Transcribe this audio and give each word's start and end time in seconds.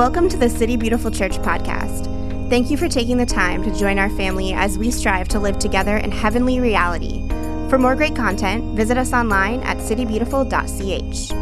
Welcome 0.00 0.30
to 0.30 0.38
the 0.38 0.48
City 0.48 0.78
Beautiful 0.78 1.10
Church 1.10 1.32
podcast. 1.32 2.06
Thank 2.48 2.70
you 2.70 2.78
for 2.78 2.88
taking 2.88 3.18
the 3.18 3.26
time 3.26 3.62
to 3.62 3.78
join 3.78 3.98
our 3.98 4.08
family 4.08 4.54
as 4.54 4.78
we 4.78 4.90
strive 4.90 5.28
to 5.28 5.38
live 5.38 5.58
together 5.58 5.98
in 5.98 6.10
heavenly 6.10 6.58
reality. 6.58 7.28
For 7.68 7.78
more 7.78 7.94
great 7.94 8.16
content, 8.16 8.74
visit 8.78 8.96
us 8.96 9.12
online 9.12 9.60
at 9.60 9.76
citybeautiful.ch. 9.76 11.32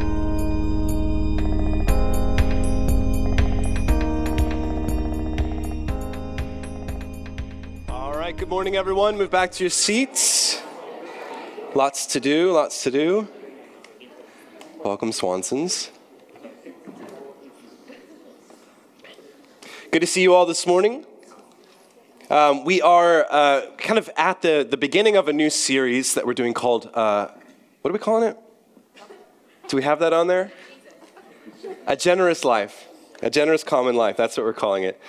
All 7.89 8.13
right, 8.13 8.37
good 8.37 8.49
morning, 8.49 8.75
everyone. 8.75 9.17
Move 9.17 9.31
back 9.31 9.53
to 9.53 9.63
your 9.63 9.71
seats. 9.71 10.61
Lots 11.77 12.07
to 12.07 12.19
do, 12.19 12.51
lots 12.51 12.83
to 12.83 12.91
do. 12.91 13.29
Welcome, 14.83 15.13
Swansons. 15.13 15.91
Good 19.99 20.07
to 20.07 20.13
see 20.13 20.23
you 20.23 20.33
all 20.33 20.47
this 20.47 20.65
morning. 20.65 21.05
Um, 22.31 22.65
we 22.65 22.81
are 22.81 23.27
uh, 23.29 23.63
kind 23.79 23.99
of 23.99 24.09
at 24.17 24.43
the, 24.43 24.65
the 24.71 24.77
beginning 24.77 25.17
of 25.17 25.27
a 25.27 25.33
new 25.33 25.51
series 25.51 26.15
that 26.15 26.25
we're 26.25 26.35
doing 26.35 26.55
called, 26.55 26.89
uh, 26.95 27.27
what 27.83 27.91
are 27.91 27.93
we 27.93 27.99
calling 27.99 28.29
it? 28.29 28.39
Do 29.67 29.77
we 29.77 29.83
have 29.83 29.99
that 29.99 30.13
on 30.13 30.29
there? 30.29 30.53
A 31.89 31.97
generous 31.97 32.45
life. 32.45 32.87
A 33.23 33.29
generous 33.29 33.65
common 33.65 33.97
life. 33.97 34.17
That's 34.17 34.37
what 34.37 34.47
we're 34.47 34.53
calling 34.53 34.85
it. 34.85 35.01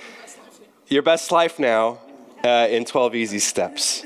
Your 0.88 1.03
best 1.03 1.31
life 1.31 1.59
now 1.59 1.99
uh, 2.44 2.67
in 2.71 2.83
12 2.83 3.13
easy 3.13 3.38
steps. 3.38 4.03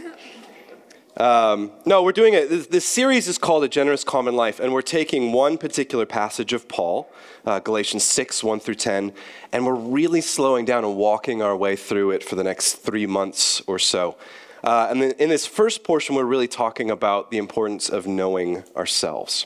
Um, 1.18 1.72
no, 1.86 2.02
we're 2.02 2.12
doing 2.12 2.34
it. 2.34 2.50
This, 2.50 2.68
this, 2.68 2.86
series 2.86 3.28
is 3.28 3.38
called 3.38 3.64
A 3.64 3.68
Generous 3.68 4.04
Common 4.04 4.36
Life, 4.36 4.60
and 4.60 4.74
we're 4.74 4.82
taking 4.82 5.32
one 5.32 5.60
particular 5.60 6.08
passage 6.08 6.54
of 6.54 6.68
Paul, 6.68 7.08
uh, 7.46 7.60
Galatians 7.60 8.04
6, 8.04 8.44
1 8.44 8.60
through 8.60 8.76
10, 8.76 9.14
and 9.52 9.66
we're 9.66 9.76
really 9.76 10.22
slowing 10.22 10.66
down 10.66 10.84
and 10.84 10.96
walking 10.96 11.44
our 11.44 11.56
way 11.56 11.76
through 11.76 12.12
it 12.12 12.24
for 12.24 12.36
the 12.36 12.44
next 12.44 12.76
three 12.76 13.06
months 13.06 13.62
or 13.68 13.78
so. 13.78 14.18
Uh, 14.64 14.88
and 14.90 15.04
then 15.04 15.12
in 15.20 15.30
this 15.30 15.46
first 15.46 15.84
portion, 15.84 16.16
we're 16.16 16.24
really 16.24 16.48
talking 16.48 16.90
about 16.90 17.30
the 17.30 17.38
importance 17.38 17.90
of 17.90 18.08
knowing 18.08 18.64
ourselves. 18.76 19.46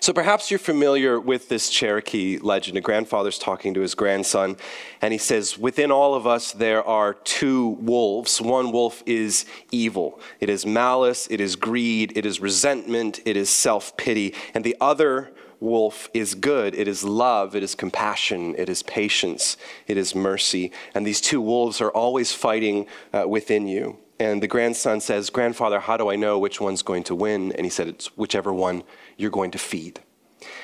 So 0.00 0.12
perhaps 0.12 0.50
you're 0.50 0.58
familiar 0.58 1.20
with 1.20 1.48
this 1.48 1.70
Cherokee 1.70 2.38
legend. 2.38 2.78
A 2.78 2.80
grandfather's 2.80 3.38
talking 3.38 3.74
to 3.74 3.80
his 3.80 3.94
grandson, 3.94 4.56
and 5.00 5.12
he 5.12 5.18
says, 5.18 5.58
Within 5.58 5.90
all 5.90 6.14
of 6.14 6.26
us, 6.26 6.52
there 6.52 6.84
are 6.86 7.14
two 7.14 7.68
wolves. 7.80 8.40
One 8.40 8.72
wolf 8.72 9.02
is 9.06 9.46
evil, 9.70 10.20
it 10.40 10.48
is 10.48 10.64
malice, 10.66 11.26
it 11.30 11.40
is 11.40 11.56
greed, 11.56 12.16
it 12.16 12.26
is 12.26 12.40
resentment, 12.40 13.20
it 13.24 13.36
is 13.36 13.50
self 13.50 13.96
pity. 13.96 14.34
And 14.54 14.64
the 14.64 14.76
other 14.80 15.32
wolf 15.60 16.10
is 16.12 16.34
good. 16.34 16.74
It 16.74 16.86
is 16.86 17.02
love. 17.02 17.56
It 17.56 17.62
is 17.62 17.74
compassion. 17.74 18.54
It 18.56 18.68
is 18.68 18.82
patience. 18.82 19.56
It 19.86 19.96
is 19.96 20.14
mercy. 20.14 20.70
And 20.94 21.06
these 21.06 21.20
two 21.20 21.40
wolves 21.40 21.80
are 21.80 21.90
always 21.90 22.32
fighting 22.32 22.86
uh, 23.12 23.24
within 23.26 23.66
you. 23.66 23.98
And 24.24 24.42
the 24.42 24.48
grandson 24.48 25.02
says, 25.02 25.28
Grandfather, 25.28 25.80
how 25.80 25.98
do 25.98 26.08
I 26.08 26.16
know 26.16 26.38
which 26.38 26.58
one's 26.58 26.80
going 26.80 27.02
to 27.04 27.14
win? 27.14 27.52
And 27.52 27.66
he 27.66 27.70
said, 27.70 27.88
It's 27.88 28.06
whichever 28.16 28.54
one 28.54 28.82
you're 29.18 29.30
going 29.30 29.50
to 29.50 29.58
feed. 29.58 30.00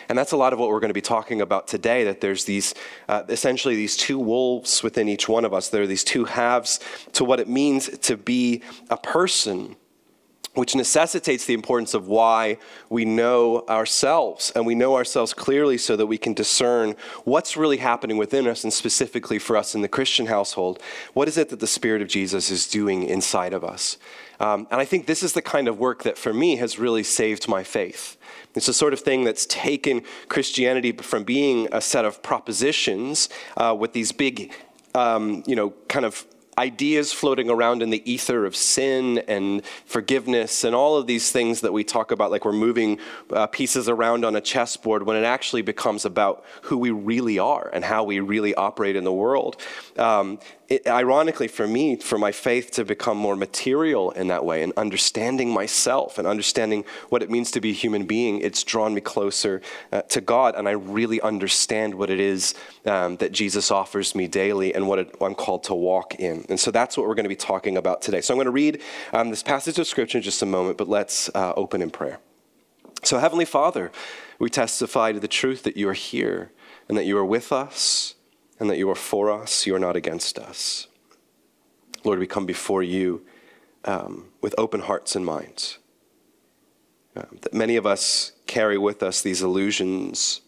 And 0.08 0.16
that's 0.16 0.32
a 0.32 0.36
lot 0.38 0.54
of 0.54 0.58
what 0.58 0.70
we're 0.70 0.80
going 0.80 0.88
to 0.88 0.94
be 0.94 1.02
talking 1.02 1.42
about 1.42 1.68
today 1.68 2.04
that 2.04 2.22
there's 2.22 2.46
these, 2.46 2.74
uh, 3.06 3.24
essentially, 3.28 3.76
these 3.76 3.98
two 3.98 4.18
wolves 4.18 4.82
within 4.82 5.10
each 5.10 5.28
one 5.28 5.44
of 5.44 5.52
us. 5.52 5.68
There 5.68 5.82
are 5.82 5.86
these 5.86 6.04
two 6.04 6.24
halves 6.24 6.80
to 7.12 7.22
what 7.22 7.38
it 7.38 7.48
means 7.48 7.98
to 7.98 8.16
be 8.16 8.62
a 8.88 8.96
person 8.96 9.76
which 10.54 10.74
necessitates 10.74 11.44
the 11.44 11.54
importance 11.54 11.94
of 11.94 12.08
why 12.08 12.58
we 12.88 13.04
know 13.04 13.64
ourselves. 13.68 14.50
And 14.54 14.66
we 14.66 14.74
know 14.74 14.96
ourselves 14.96 15.32
clearly 15.32 15.78
so 15.78 15.96
that 15.96 16.06
we 16.06 16.18
can 16.18 16.34
discern 16.34 16.96
what's 17.24 17.56
really 17.56 17.76
happening 17.76 18.16
within 18.16 18.48
us, 18.48 18.64
and 18.64 18.72
specifically 18.72 19.38
for 19.38 19.56
us 19.56 19.74
in 19.74 19.80
the 19.80 19.88
Christian 19.88 20.26
household. 20.26 20.82
What 21.14 21.28
is 21.28 21.38
it 21.38 21.50
that 21.50 21.60
the 21.60 21.66
Spirit 21.66 22.02
of 22.02 22.08
Jesus 22.08 22.50
is 22.50 22.66
doing 22.66 23.04
inside 23.04 23.52
of 23.52 23.62
us? 23.62 23.96
Um, 24.40 24.66
and 24.70 24.80
I 24.80 24.84
think 24.84 25.06
this 25.06 25.22
is 25.22 25.34
the 25.34 25.42
kind 25.42 25.68
of 25.68 25.78
work 25.78 26.02
that 26.02 26.18
for 26.18 26.32
me 26.32 26.56
has 26.56 26.78
really 26.78 27.02
saved 27.02 27.46
my 27.46 27.62
faith. 27.62 28.16
It's 28.56 28.66
the 28.66 28.74
sort 28.74 28.92
of 28.92 29.00
thing 29.00 29.22
that's 29.22 29.46
taken 29.46 30.02
Christianity 30.28 30.92
from 30.92 31.24
being 31.24 31.68
a 31.70 31.80
set 31.80 32.04
of 32.04 32.22
propositions 32.22 33.28
uh, 33.56 33.76
with 33.78 33.92
these 33.92 34.10
big, 34.10 34.52
um, 34.94 35.44
you 35.46 35.54
know, 35.54 35.74
kind 35.88 36.04
of 36.04 36.26
ideas 36.60 37.10
floating 37.10 37.48
around 37.48 37.82
in 37.82 37.88
the 37.88 38.02
ether 38.10 38.44
of 38.44 38.54
sin 38.54 39.18
and 39.26 39.64
forgiveness 39.86 40.62
and 40.62 40.74
all 40.74 40.98
of 40.98 41.06
these 41.06 41.32
things 41.32 41.62
that 41.62 41.72
we 41.72 41.82
talk 41.82 42.12
about, 42.12 42.30
like 42.30 42.44
we're 42.44 42.52
moving 42.52 42.98
uh, 43.32 43.46
pieces 43.46 43.88
around 43.88 44.24
on 44.24 44.36
a 44.36 44.40
chessboard, 44.40 45.02
when 45.06 45.16
it 45.16 45.24
actually 45.24 45.62
becomes 45.62 46.04
about 46.04 46.44
who 46.62 46.76
we 46.76 46.90
really 46.90 47.38
are 47.38 47.70
and 47.72 47.82
how 47.82 48.04
we 48.04 48.20
really 48.20 48.54
operate 48.54 48.94
in 48.94 49.04
the 49.04 49.12
world. 49.12 49.56
Um, 49.96 50.38
it, 50.70 50.86
ironically, 50.86 51.48
for 51.48 51.66
me, 51.66 51.96
for 51.96 52.16
my 52.16 52.30
faith 52.30 52.70
to 52.72 52.84
become 52.84 53.18
more 53.18 53.34
material 53.34 54.12
in 54.12 54.28
that 54.28 54.44
way 54.44 54.62
and 54.62 54.72
understanding 54.76 55.52
myself 55.52 56.16
and 56.16 56.28
understanding 56.28 56.84
what 57.08 57.24
it 57.24 57.30
means 57.30 57.50
to 57.50 57.60
be 57.60 57.70
a 57.70 57.74
human 57.74 58.06
being, 58.06 58.40
it's 58.40 58.62
drawn 58.62 58.94
me 58.94 59.00
closer 59.00 59.60
uh, 59.90 60.02
to 60.02 60.20
God. 60.20 60.54
And 60.54 60.68
I 60.68 60.72
really 60.72 61.20
understand 61.22 61.96
what 61.96 62.08
it 62.08 62.20
is 62.20 62.54
um, 62.86 63.16
that 63.16 63.32
Jesus 63.32 63.72
offers 63.72 64.14
me 64.14 64.28
daily 64.28 64.72
and 64.72 64.86
what 64.86 65.00
it, 65.00 65.16
I'm 65.20 65.34
called 65.34 65.64
to 65.64 65.74
walk 65.74 66.14
in. 66.20 66.46
And 66.48 66.58
so 66.58 66.70
that's 66.70 66.96
what 66.96 67.08
we're 67.08 67.16
going 67.16 67.24
to 67.24 67.28
be 67.28 67.34
talking 67.34 67.76
about 67.76 68.00
today. 68.00 68.20
So 68.20 68.32
I'm 68.32 68.36
going 68.36 68.44
to 68.44 68.52
read 68.52 68.80
um, 69.12 69.30
this 69.30 69.42
passage 69.42 69.76
of 69.80 69.88
scripture 69.88 70.18
in 70.18 70.22
just 70.22 70.40
a 70.40 70.46
moment, 70.46 70.78
but 70.78 70.88
let's 70.88 71.28
uh, 71.34 71.52
open 71.56 71.82
in 71.82 71.90
prayer. 71.90 72.20
So, 73.02 73.18
Heavenly 73.18 73.46
Father, 73.46 73.90
we 74.38 74.50
testify 74.50 75.12
to 75.12 75.18
the 75.18 75.26
truth 75.26 75.64
that 75.64 75.76
you 75.76 75.88
are 75.88 75.94
here 75.94 76.52
and 76.88 76.96
that 76.96 77.06
you 77.06 77.16
are 77.16 77.24
with 77.24 77.50
us 77.50 78.14
and 78.60 78.68
that 78.68 78.78
you 78.78 78.88
are 78.90 78.94
for 78.94 79.30
us, 79.30 79.66
you 79.66 79.74
are 79.74 79.80
not 79.80 79.96
against 79.96 80.38
us. 80.38 80.86
Lord, 82.04 82.18
we 82.18 82.26
come 82.26 82.46
before 82.46 82.82
you 82.82 83.24
um, 83.86 84.28
with 84.42 84.54
open 84.58 84.80
hearts 84.80 85.16
and 85.16 85.24
minds. 85.24 85.78
Um, 87.16 87.38
that 87.40 87.54
many 87.54 87.76
of 87.76 87.86
us 87.86 88.32
carry 88.46 88.78
with 88.78 89.02
us 89.02 89.22
these 89.22 89.42
illusions 89.42 90.42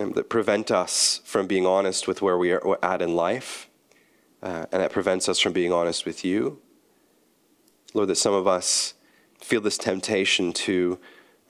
um, 0.00 0.12
that 0.12 0.28
prevent 0.28 0.70
us 0.70 1.20
from 1.24 1.46
being 1.46 1.66
honest 1.66 2.08
with 2.08 2.22
where 2.22 2.38
we 2.38 2.50
are 2.50 2.78
at 2.82 3.00
in 3.00 3.14
life, 3.14 3.68
uh, 4.42 4.66
and 4.72 4.82
that 4.82 4.90
prevents 4.90 5.28
us 5.28 5.38
from 5.38 5.52
being 5.52 5.72
honest 5.72 6.04
with 6.06 6.24
you. 6.24 6.60
Lord, 7.92 8.08
that 8.08 8.16
some 8.16 8.34
of 8.34 8.48
us 8.48 8.94
feel 9.38 9.60
this 9.60 9.78
temptation 9.78 10.52
to 10.52 10.98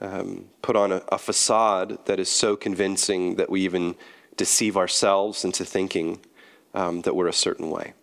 um, 0.01 0.49
put 0.61 0.75
on 0.75 0.91
a, 0.91 1.01
a 1.09 1.17
facade 1.17 2.05
that 2.05 2.19
is 2.19 2.29
so 2.29 2.55
convincing 2.55 3.35
that 3.37 3.49
we 3.49 3.61
even 3.61 3.95
deceive 4.37 4.77
ourselves 4.77 5.43
into 5.43 5.63
thinking 5.65 6.19
um, 6.73 7.01
that 7.01 7.15
we're 7.15 7.27
a 7.27 7.33
certain 7.33 7.69
way. 7.69 7.93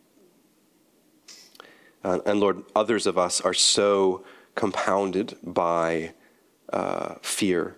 Uh, 2.04 2.20
and 2.26 2.40
Lord, 2.40 2.62
others 2.74 3.06
of 3.06 3.16
us 3.16 3.40
are 3.40 3.54
so 3.54 4.24
compounded 4.54 5.36
by 5.42 6.12
uh, 6.72 7.14
fear 7.22 7.76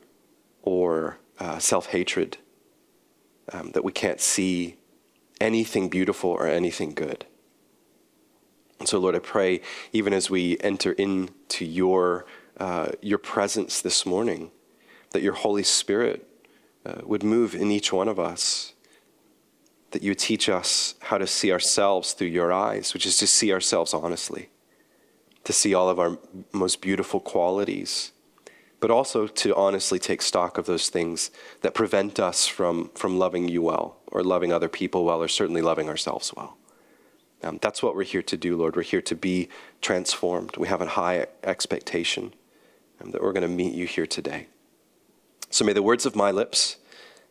or 0.63 1.19
uh, 1.39 1.59
self 1.59 1.87
hatred 1.87 2.39
um, 3.53 3.73
that 3.73 3.85
we 3.85 3.93
can't 3.93 4.21
see 4.21 4.77
anything 5.41 5.89
beautiful 5.89 6.31
or 6.31 6.47
anything 6.47 6.95
good. 6.95 7.27
And 8.79 8.89
so, 8.89 8.99
Lord, 8.99 9.15
I 9.15 9.19
pray, 9.19 9.61
even 9.93 10.13
as 10.13 10.31
we 10.31 10.59
enter 10.61 10.93
into 10.93 11.65
your, 11.65 12.27
uh, 12.59 12.89
your 13.01 13.19
presence 13.19 13.81
this 13.81 14.05
morning, 14.05 14.51
that 15.11 15.23
your 15.23 15.35
Holy 15.35 15.63
Spirit 15.63 16.29
uh, 16.85 17.01
would 17.05 17.23
move 17.23 17.55
in 17.55 17.71
each 17.71 17.93
one 17.93 18.09
of 18.09 18.19
us. 18.19 18.73
That 19.93 20.03
you 20.03 20.15
teach 20.15 20.49
us 20.49 20.97
how 21.03 21.19
to 21.19 21.27
see 21.27 21.53
ourselves 21.53 22.15
through 22.15 22.29
your 22.29 22.53
eyes, 22.53 22.93
which 22.95 23.07
is 23.07 23.17
to 23.19 23.27
see 23.27 23.53
ourselves 23.53 23.95
honestly, 23.95 24.49
to 25.45 25.53
see 25.53 25.73
all 25.73 25.89
of 25.89 26.01
our 26.01 26.19
most 26.53 26.81
beautiful 26.81 27.21
qualities, 27.21 28.11
but 28.81 28.91
also 28.91 29.29
to 29.29 29.55
honestly 29.55 30.01
take 30.01 30.21
stock 30.21 30.59
of 30.59 30.67
those 30.67 30.89
things 30.89 31.31
that 31.61 31.75
prevent 31.75 32.19
us 32.19 32.47
from, 32.47 32.91
from 32.95 33.19
loving 33.19 33.49
you 33.49 33.63
well, 33.63 33.97
or 34.09 34.25
loving 34.25 34.53
other 34.53 34.69
people 34.69 35.05
well, 35.05 35.23
or 35.23 35.29
certainly 35.29 35.63
loving 35.63 35.89
ourselves 35.89 36.35
well. 36.37 36.59
Um, 37.45 37.59
that's 37.61 37.83
what 37.83 37.95
we're 37.95 38.05
here 38.05 38.23
to 38.23 38.37
do, 38.37 38.57
Lord. 38.57 38.75
We're 38.75 38.83
here 38.83 39.03
to 39.03 39.15
be 39.15 39.49
transformed. 39.81 40.57
We 40.57 40.67
have 40.69 40.81
a 40.81 40.87
high 40.87 41.27
expectation 41.43 42.35
um, 43.01 43.11
that 43.13 43.23
we're 43.23 43.33
going 43.33 43.43
to 43.43 43.49
meet 43.49 43.75
you 43.75 43.87
here 43.87 44.07
today. 44.07 44.49
So 45.55 45.65
may 45.65 45.73
the 45.73 45.85
words 45.85 46.05
of 46.05 46.17
my 46.17 46.33
lips 46.33 46.79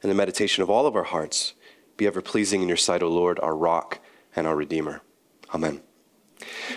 and 0.01 0.09
the 0.09 0.15
meditation 0.15 0.63
of 0.63 0.69
all 0.69 0.87
of 0.87 0.95
our 0.95 1.03
hearts 1.03 1.55
be 1.97 2.07
ever 2.07 2.21
pleasing 2.21 2.61
in 2.61 2.69
your 2.69 2.77
sight, 2.77 3.03
O 3.03 3.09
Lord, 3.09 3.37
our 3.41 3.53
rock 3.53 3.99
and 4.33 4.47
our 4.47 4.55
Redeemer. 4.55 5.01
Amen. 5.53 5.81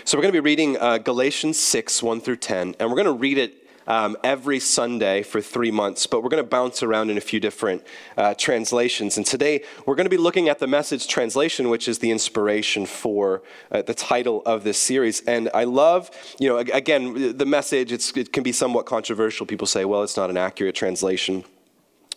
So 0.03 0.17
we're 0.17 0.23
going 0.23 0.33
to 0.33 0.41
be 0.41 0.45
reading 0.45 0.77
uh, 0.77 0.97
Galatians 0.97 1.57
6, 1.57 2.03
1 2.03 2.19
through 2.19 2.35
10, 2.35 2.75
and 2.77 2.89
we're 2.89 2.97
going 2.97 3.05
to 3.05 3.13
read 3.13 3.37
it 3.37 3.65
um, 3.87 4.17
every 4.23 4.59
Sunday 4.59 5.23
for 5.23 5.41
three 5.41 5.71
months, 5.71 6.05
but 6.05 6.21
we're 6.21 6.29
going 6.29 6.43
to 6.43 6.49
bounce 6.49 6.83
around 6.83 7.09
in 7.09 7.17
a 7.17 7.21
few 7.21 7.39
different 7.39 7.83
uh, 8.17 8.33
translations. 8.35 9.17
And 9.17 9.25
today 9.25 9.63
we're 9.85 9.95
going 9.95 10.05
to 10.05 10.09
be 10.09 10.17
looking 10.17 10.49
at 10.49 10.59
the 10.59 10.67
message 10.67 11.07
translation, 11.07 11.69
which 11.69 11.87
is 11.87 11.99
the 11.99 12.11
inspiration 12.11 12.85
for 12.85 13.41
uh, 13.71 13.81
the 13.81 13.93
title 13.93 14.43
of 14.45 14.63
this 14.63 14.77
series. 14.77 15.21
And 15.21 15.49
I 15.53 15.63
love, 15.63 16.11
you 16.39 16.49
know, 16.49 16.57
again, 16.57 17.37
the 17.37 17.45
message, 17.45 17.91
it 17.91 18.33
can 18.33 18.43
be 18.43 18.51
somewhat 18.51 18.85
controversial. 18.85 19.45
People 19.45 19.67
say, 19.67 19.85
well, 19.85 20.03
it's 20.03 20.17
not 20.17 20.29
an 20.29 20.37
accurate 20.37 20.75
translation. 20.75 21.43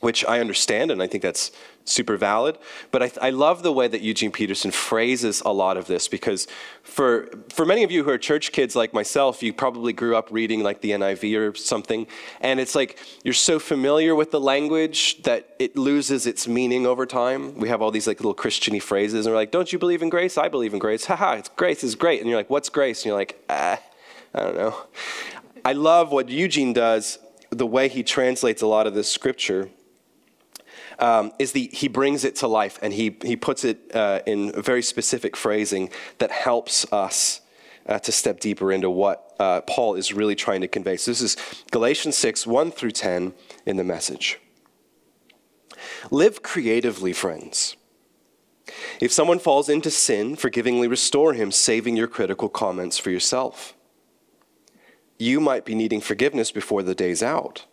Which 0.01 0.25
I 0.25 0.41
understand, 0.41 0.91
and 0.91 1.03
I 1.03 1.07
think 1.07 1.23
that's 1.23 1.53
super 1.85 2.17
valid. 2.17 2.57
But 2.91 3.03
I, 3.03 3.13
I, 3.21 3.31
love 3.31 3.63
the 3.63 3.73
way 3.73 3.89
that 3.89 4.01
Eugene 4.01 4.33
Peterson 4.33 4.71
phrases 4.71 5.43
a 5.45 5.53
lot 5.53 5.77
of 5.77 5.87
this 5.87 6.09
because 6.09 6.47
for, 6.83 7.29
for 7.51 7.67
many 7.67 7.85
of 7.85 7.91
you 7.91 8.05
who 8.05 8.11
are 8.11 8.19
church 8.19 8.53
kids 8.53 8.77
like 8.77 8.95
myself, 8.95 9.43
you 9.43 9.53
probably 9.53 9.93
grew 9.93 10.17
up 10.17 10.29
reading 10.31 10.63
like 10.63 10.81
the 10.81 10.93
NIV 10.93 11.39
or 11.39 11.55
something. 11.55 12.07
And 12.41 12.61
it's 12.61 12.75
like 12.75 12.99
you're 13.25 13.35
so 13.35 13.59
familiar 13.59 14.15
with 14.15 14.31
the 14.31 14.41
language 14.41 15.23
that 15.25 15.55
it 15.59 15.77
loses 15.77 16.27
its 16.27 16.49
meaning 16.49 16.87
over 16.87 17.07
time. 17.07 17.55
We 17.57 17.69
have 17.69 17.83
all 17.83 17.91
these 17.91 18.07
like 18.07 18.21
little 18.21 18.35
Christiany 18.35 18.83
phrases, 18.83 19.27
and 19.27 19.35
we're 19.35 19.41
like, 19.41 19.51
Don't 19.51 19.73
you 19.73 19.79
believe 19.79 20.03
in 20.03 20.09
grace? 20.09 20.39
I 20.39 20.49
believe 20.49 20.73
in 20.73 20.79
grace. 20.79 21.07
Haha, 21.07 21.35
it's 21.35 21.49
grace 21.51 21.85
is 21.85 21.95
great. 21.95 22.21
And 22.21 22.29
you're 22.29 22.39
like, 22.39 22.51
What's 22.51 22.69
grace? 22.69 23.01
And 23.01 23.07
you're 23.07 23.19
like, 23.19 23.43
Ah, 23.51 23.81
I 24.35 24.41
don't 24.41 24.57
know. 24.57 24.77
I 25.65 25.73
love 25.75 26.11
what 26.11 26.31
Eugene 26.31 26.73
does, 26.73 27.19
the 27.51 27.67
way 27.67 27.89
he 27.89 28.03
translates 28.03 28.63
a 28.63 28.67
lot 28.67 28.87
of 28.87 28.95
this 28.95 29.11
scripture 29.11 29.69
um, 31.01 31.33
is 31.39 31.53
the 31.53 31.69
he 31.73 31.89
brings 31.89 32.25
it 32.25 32.37
to 32.37 32.47
life 32.47 32.79
and 32.83 32.93
he 32.93 33.17
he 33.23 33.37
puts 33.37 33.65
it 33.65 33.79
uh, 33.95 34.21
in 34.27 34.53
a 34.55 34.63
very 34.63 34.83
specific 34.83 35.37
phrasing 35.37 35.91
that 36.19 36.31
helps 36.31 36.91
us 36.93 37.41
uh, 37.87 37.99
to 37.99 38.13
step 38.13 38.41
deeper 38.41 38.71
into 38.73 38.91
what 38.91 39.35
uh, 39.39 39.61
Paul 39.63 39.95
is 39.95 40.13
really 40.13 40.35
trying 40.35 40.61
to 40.61 40.69
convey. 40.69 40.97
So 40.97 41.11
this 41.11 41.23
is 41.23 41.37
Galatians 41.71 42.17
six 42.17 42.47
one 42.47 42.71
through 42.71 42.93
ten 42.93 43.35
in 43.67 43.77
the 43.77 43.85
message. 43.85 44.39
Live 46.11 46.43
creatively, 46.43 47.13
friends. 47.13 47.77
If 49.01 49.11
someone 49.11 49.41
falls 49.41 49.69
into 49.69 49.91
sin, 49.91 50.37
forgivingly 50.37 50.87
restore 50.87 51.35
him, 51.35 51.51
saving 51.51 51.97
your 51.97 52.07
critical 52.07 52.49
comments 52.49 52.99
for 52.99 53.11
yourself. 53.11 53.75
You 55.19 55.41
might 55.41 55.65
be 55.65 55.75
needing 55.75 56.01
forgiveness 56.01 56.53
before 56.53 56.83
the 56.83 56.95
day's 56.95 57.23
out. 57.23 57.67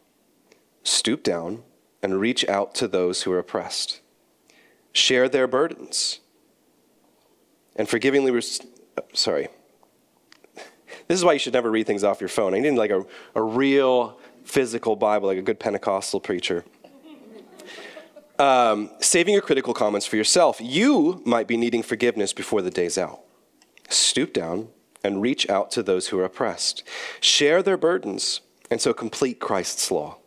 Stoop 0.83 1.21
down 1.23 1.63
and 2.01 2.19
reach 2.19 2.47
out 2.47 2.75
to 2.75 2.87
those 2.87 3.23
who 3.23 3.31
are 3.31 3.39
oppressed. 3.39 4.01
Share 4.91 5.27
their 5.29 5.47
burdens. 5.47 6.19
And 7.75 7.87
forgivingly, 7.87 8.31
res- 8.31 8.61
sorry. 9.13 9.49
This 11.07 11.19
is 11.19 11.23
why 11.23 11.33
you 11.33 11.39
should 11.39 11.53
never 11.53 11.71
read 11.71 11.87
things 11.87 12.03
off 12.03 12.19
your 12.19 12.27
phone. 12.27 12.53
I 12.53 12.59
need 12.59 12.71
like 12.71 12.91
a, 12.91 13.05
a 13.33 13.41
real 13.41 14.19
physical 14.43 14.97
Bible, 14.97 15.27
like 15.27 15.37
a 15.37 15.41
good 15.41 15.59
Pentecostal 15.59 16.19
preacher. 16.19 16.65
Um, 18.39 18.91
saving 18.99 19.33
your 19.33 19.41
critical 19.41 19.73
comments 19.73 20.05
for 20.05 20.15
yourself. 20.15 20.61
You 20.61 21.23
might 21.25 21.47
be 21.47 21.57
needing 21.57 21.81
forgiveness 21.81 22.33
before 22.33 22.61
the 22.61 22.69
day's 22.69 22.95
out. 22.95 23.21
Stoop 23.89 24.31
down 24.31 24.67
and 25.03 25.23
reach 25.23 25.49
out 25.49 25.71
to 25.71 25.81
those 25.81 26.09
who 26.09 26.19
are 26.19 26.25
oppressed. 26.25 26.83
Share 27.19 27.63
their 27.63 27.77
burdens, 27.77 28.41
and 28.69 28.79
so 28.79 28.93
complete 28.93 29.39
Christ's 29.39 29.89
law. 29.89 30.19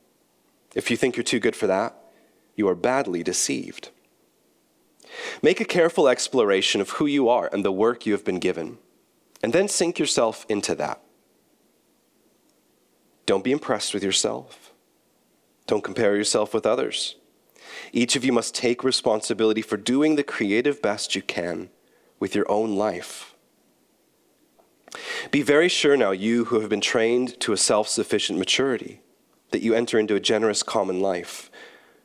If 0.74 0.90
you 0.90 0.96
think 0.96 1.16
you're 1.16 1.24
too 1.24 1.40
good 1.40 1.56
for 1.56 1.66
that, 1.66 1.96
you 2.54 2.68
are 2.68 2.74
badly 2.74 3.22
deceived. 3.22 3.90
Make 5.42 5.60
a 5.60 5.64
careful 5.64 6.08
exploration 6.08 6.80
of 6.80 6.90
who 6.90 7.06
you 7.06 7.28
are 7.28 7.48
and 7.52 7.64
the 7.64 7.72
work 7.72 8.06
you 8.06 8.12
have 8.12 8.24
been 8.24 8.38
given, 8.38 8.78
and 9.42 9.52
then 9.52 9.68
sink 9.68 9.98
yourself 9.98 10.46
into 10.48 10.74
that. 10.76 11.00
Don't 13.26 13.44
be 13.44 13.52
impressed 13.52 13.94
with 13.94 14.04
yourself. 14.04 14.72
Don't 15.66 15.84
compare 15.84 16.16
yourself 16.16 16.52
with 16.52 16.66
others. 16.66 17.16
Each 17.92 18.16
of 18.16 18.24
you 18.24 18.32
must 18.32 18.54
take 18.54 18.84
responsibility 18.84 19.62
for 19.62 19.76
doing 19.76 20.16
the 20.16 20.22
creative 20.22 20.82
best 20.82 21.14
you 21.14 21.22
can 21.22 21.70
with 22.18 22.34
your 22.34 22.50
own 22.50 22.76
life. 22.76 23.34
Be 25.30 25.42
very 25.42 25.68
sure 25.68 25.96
now, 25.96 26.10
you 26.10 26.46
who 26.46 26.60
have 26.60 26.68
been 26.68 26.80
trained 26.80 27.38
to 27.40 27.52
a 27.52 27.56
self 27.56 27.88
sufficient 27.88 28.38
maturity 28.38 29.00
that 29.50 29.62
you 29.62 29.74
enter 29.74 29.98
into 29.98 30.14
a 30.14 30.20
generous 30.20 30.62
common 30.62 31.00
life 31.00 31.50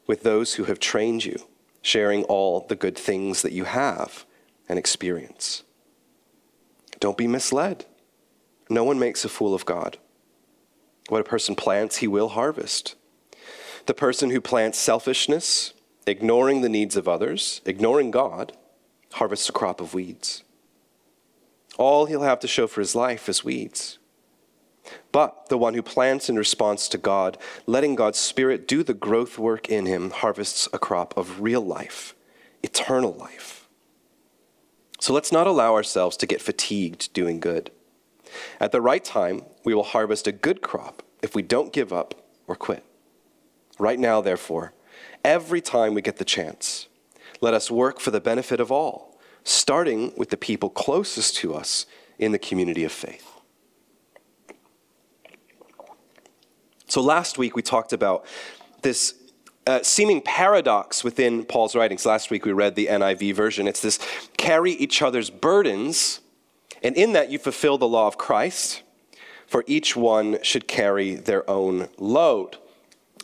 with 0.07 0.24
those 0.24 0.56
who 0.56 0.65
have 0.65 0.80
trained 0.80 1.25
you, 1.25 1.38
sharing 1.81 2.24
all 2.25 2.62
the 2.62 2.75
good 2.75 2.97
things 2.97 3.42
that 3.42 3.51
you 3.51 3.63
have 3.65 4.25
and 4.68 4.77
experience. 4.80 5.63
Don't 7.00 7.18
be 7.18 7.27
misled. 7.27 7.86
No 8.69 8.83
one 8.83 9.00
makes 9.00 9.25
a 9.25 9.30
fool 9.30 9.53
of 9.53 9.65
God. 9.65 9.97
What 11.09 11.21
a 11.21 11.25
person 11.25 11.56
plants, 11.56 11.97
he 11.97 12.07
will 12.07 12.30
harvest. 12.30 12.95
The 13.86 13.94
person 13.94 14.31
who 14.31 14.41
plants 14.41 14.80
selfishness, 14.80 15.74
ignoring 16.07 16.62
the 16.62 16.69
needs 16.69 16.95
of 16.95 17.07
others, 17.07 17.62
ignoring 17.65 18.09
God, 18.09 18.53
harvests 19.13 19.50
a 19.50 19.51
crop 19.51 19.80
of 19.80 19.94
weeds. 19.94 20.44
All 21.77 22.06
he'll 22.06 22.24
have 22.24 22.39
to 22.39 22.48
show 22.48 22.68
for 22.68 22.81
his 22.81 22.95
life 22.95 23.30
is 23.30 23.44
weeds. 23.44 24.00
But 25.12 25.50
the 25.50 25.58
one 25.58 25.74
who 25.74 25.82
plants 25.82 26.30
in 26.30 26.36
response 26.36 26.88
to 26.90 26.98
God, 26.98 27.38
letting 27.66 27.96
God's 27.96 28.20
Spirit 28.20 28.68
do 28.68 28.84
the 28.84 28.94
growth 28.94 29.38
work 29.38 29.70
in 29.70 29.86
him, 29.86 30.12
harvests 30.12 30.68
a 30.74 30.80
crop 30.80 31.16
of 31.18 31.42
real 31.42 31.62
life, 31.62 32.16
eternal 32.64 33.14
life. 33.14 33.68
So 35.00 35.14
let's 35.14 35.32
not 35.32 35.48
allow 35.48 35.74
ourselves 35.74 36.18
to 36.18 36.28
get 36.28 36.42
fatigued 36.42 37.14
doing 37.14 37.40
good. 37.40 37.72
At 38.60 38.72
the 38.72 38.82
right 38.82 39.04
time, 39.04 39.44
we 39.64 39.74
will 39.74 39.84
harvest 39.84 40.28
a 40.28 40.32
good 40.32 40.62
crop 40.62 41.04
if 41.22 41.36
we 41.36 41.42
don't 41.42 41.74
give 41.74 41.94
up 41.94 42.16
or 42.48 42.56
quit. 42.56 42.84
Right 43.78 44.00
now, 44.00 44.22
therefore, 44.22 44.74
every 45.24 45.62
time 45.62 45.94
we 45.94 46.02
get 46.02 46.18
the 46.18 46.26
chance, 46.26 46.88
let 47.42 47.54
us 47.54 47.70
work 47.70 48.00
for 48.00 48.12
the 48.12 48.22
benefit 48.22 48.60
of 48.60 48.72
all, 48.72 49.20
starting 49.44 50.14
with 50.16 50.30
the 50.30 50.38
people 50.38 50.70
closest 50.70 51.36
to 51.38 51.54
us 51.54 51.86
in 52.18 52.32
the 52.32 52.40
community 52.40 52.84
of 52.84 52.92
faith. 52.92 53.35
So 56.88 57.02
last 57.02 57.38
week 57.38 57.56
we 57.56 57.62
talked 57.62 57.94
about 57.94 58.26
this 58.82 59.16
uh, 59.68 59.80
seeming 59.82 60.22
paradox 60.22 61.04
within 61.04 61.44
Paul's 61.44 61.76
writings. 61.76 62.06
Last 62.06 62.30
week 62.30 62.46
we 62.46 62.52
read 62.52 62.76
the 62.76 62.88
NIV 62.88 63.34
version. 63.34 63.68
It's 63.68 63.82
this 63.82 64.00
carry 64.38 64.74
each 64.74 65.02
other's 65.02 65.30
burdens, 65.32 66.22
and 66.84 66.96
in 66.96 67.14
that 67.14 67.32
you 67.32 67.40
fulfill 67.40 67.78
the 67.78 67.88
law 67.88 68.08
of 68.08 68.18
Christ, 68.18 68.84
for 69.48 69.64
each 69.66 69.96
one 69.96 70.38
should 70.44 70.68
carry 70.68 71.16
their 71.16 71.50
own 71.50 71.88
load. 71.98 72.58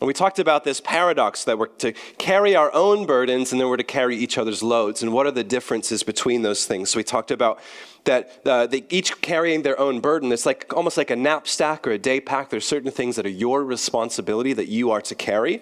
And 0.02 0.08
we 0.08 0.14
talked 0.14 0.40
about 0.40 0.64
this 0.64 0.82
paradox 0.82 1.44
that 1.44 1.60
we're 1.60 1.68
to 1.68 1.94
carry 2.18 2.56
our 2.56 2.74
own 2.74 3.06
burdens 3.06 3.52
and 3.52 3.62
then 3.62 3.70
we're 3.70 3.78
to 3.78 3.84
carry 3.84 4.18
each 4.18 4.40
other's 4.40 4.64
loads. 4.64 5.04
And 5.04 5.14
what 5.14 5.28
are 5.28 5.32
the 5.32 5.44
differences 5.44 6.02
between 6.02 6.42
those 6.42 6.66
things? 6.66 6.90
So 6.90 6.98
we 6.98 7.04
talked 7.04 7.30
about 7.30 7.60
that 8.06 8.42
uh, 8.44 8.66
they 8.66 8.84
each 8.90 9.22
carrying 9.22 9.62
their 9.62 9.80
own 9.80 10.00
burden. 10.00 10.32
It's 10.32 10.48
like 10.48 10.74
almost 10.76 10.98
like 10.98 11.12
a 11.12 11.16
knapsack 11.16 11.86
or 11.86 11.92
a 11.92 12.00
day 12.00 12.20
pack. 12.20 12.50
There's 12.50 12.66
certain 12.66 12.90
things 12.90 13.16
that 13.16 13.28
are 13.28 13.30
your 13.30 13.64
responsibility 13.64 14.54
that 14.54 14.70
you 14.70 14.90
are 14.90 15.02
to 15.02 15.14
carry 15.14 15.62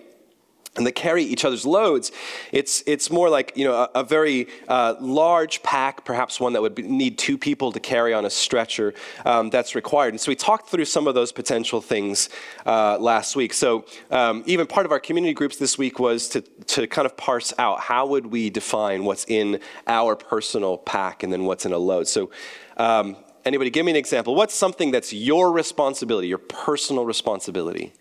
and 0.80 0.88
they 0.88 0.92
carry 0.92 1.24
each 1.24 1.46
other's 1.46 1.66
loads, 1.66 2.12
it's, 2.52 2.84
it's 2.88 3.12
more 3.12 3.30
like 3.30 3.52
you 3.56 3.66
know, 3.66 3.74
a, 3.74 4.00
a 4.00 4.04
very 4.04 4.48
uh, 4.68 4.96
large 5.00 5.62
pack, 5.62 6.06
perhaps 6.06 6.40
one 6.40 6.54
that 6.54 6.62
would 6.62 6.74
be, 6.74 6.84
need 6.84 7.18
two 7.18 7.38
people 7.38 7.72
to 7.74 7.80
carry 7.80 8.14
on 8.14 8.26
a 8.26 8.30
stretcher 8.30 8.94
um, 9.26 9.50
that's 9.50 9.76
required. 9.76 10.14
And 10.14 10.22
so 10.22 10.32
we 10.32 10.36
talked 10.36 10.70
through 10.70 10.86
some 10.86 11.06
of 11.06 11.14
those 11.14 11.32
potential 11.32 11.82
things 11.82 12.30
uh, 12.66 12.98
last 12.98 13.36
week. 13.36 13.54
So 13.54 13.86
um, 14.10 14.44
even 14.46 14.66
part 14.66 14.86
of 14.86 14.92
our 14.92 15.00
community 15.00 15.34
groups 15.34 15.58
this 15.58 15.78
week 15.78 16.00
was 16.00 16.30
to, 16.30 16.42
to 16.42 16.88
kind 16.88 17.06
of 17.06 17.18
parse 17.18 17.54
out 17.60 17.82
how 17.82 18.08
would 18.08 18.28
we 18.28 18.50
define 18.50 19.04
what's 19.04 19.26
in 19.28 19.60
our 19.86 20.16
personal 20.16 20.78
pack 20.78 21.24
and 21.24 21.32
then 21.32 21.44
what's 21.44 21.66
in 21.66 21.74
a 21.74 21.78
load. 21.78 22.08
So 22.08 22.32
um, 22.78 23.18
anybody 23.46 23.70
give 23.70 23.86
me 23.86 23.92
an 23.92 23.98
example. 23.98 24.34
What's 24.34 24.54
something 24.54 24.92
that's 24.92 25.12
your 25.12 25.52
responsibility, 25.52 26.30
your 26.30 26.38
personal 26.38 27.06
responsibility? 27.06 27.92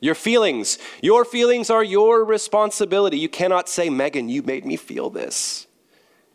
Your 0.00 0.14
feelings. 0.14 0.78
Your 1.02 1.24
feelings 1.24 1.68
are 1.70 1.84
your 1.84 2.24
responsibility. 2.24 3.18
You 3.18 3.28
cannot 3.28 3.68
say, 3.68 3.90
Megan, 3.90 4.28
you 4.28 4.42
made 4.42 4.64
me 4.64 4.76
feel 4.76 5.10
this. 5.10 5.66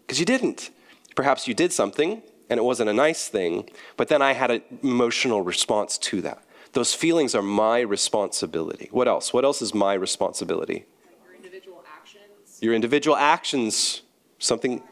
Because 0.05 0.19
you 0.19 0.25
didn't. 0.25 0.69
Perhaps 1.15 1.47
you 1.47 1.53
did 1.53 1.73
something 1.73 2.21
and 2.49 2.59
it 2.59 2.63
wasn't 2.63 2.89
a 2.89 2.93
nice 2.93 3.27
thing, 3.27 3.67
but 3.97 4.07
then 4.07 4.21
I 4.21 4.33
had 4.33 4.51
an 4.51 4.61
emotional 4.83 5.41
response 5.41 5.97
to 5.97 6.21
that. 6.21 6.43
Those 6.73 6.93
feelings 6.93 7.33
are 7.33 7.41
my 7.41 7.79
responsibility. 7.79 8.89
What 8.91 9.07
else? 9.07 9.33
What 9.33 9.45
else 9.45 9.61
is 9.61 9.73
my 9.73 9.93
responsibility? 9.93 10.85
Your 11.25 11.35
individual 11.35 11.83
actions. 11.97 12.59
Your 12.61 12.73
individual 12.73 13.15
actions. 13.15 14.01
Something. 14.37 14.83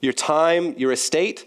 Your 0.00 0.12
time, 0.12 0.74
your 0.76 0.90
estate. 0.90 1.46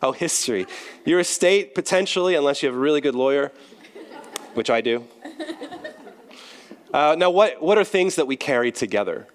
Oh, 0.00 0.12
history. 0.12 0.66
Your 1.04 1.20
estate, 1.20 1.74
potentially, 1.74 2.34
unless 2.36 2.62
you 2.62 2.68
have 2.68 2.76
a 2.76 2.80
really 2.80 3.00
good 3.00 3.14
lawyer, 3.14 3.52
which 4.54 4.70
I 4.70 4.80
do. 4.80 5.06
Uh, 6.94 7.16
now, 7.18 7.28
what, 7.28 7.60
what 7.60 7.76
are 7.76 7.82
things 7.82 8.14
that 8.14 8.28
we 8.28 8.36
carry 8.36 8.70
together? 8.70 9.26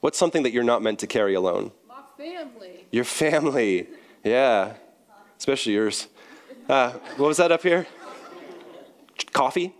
What's 0.00 0.18
something 0.18 0.42
that 0.42 0.52
you're 0.52 0.64
not 0.64 0.82
meant 0.82 0.98
to 0.98 1.06
carry 1.06 1.32
alone? 1.32 1.70
My 1.88 2.02
family. 2.16 2.86
Your 2.90 3.04
family. 3.04 3.86
Yeah. 4.24 4.74
Especially 5.38 5.74
yours. 5.74 6.08
Uh, 6.68 6.90
what 7.18 7.28
was 7.28 7.36
that 7.36 7.52
up 7.52 7.62
here? 7.62 7.86
Coffee? 9.32 9.72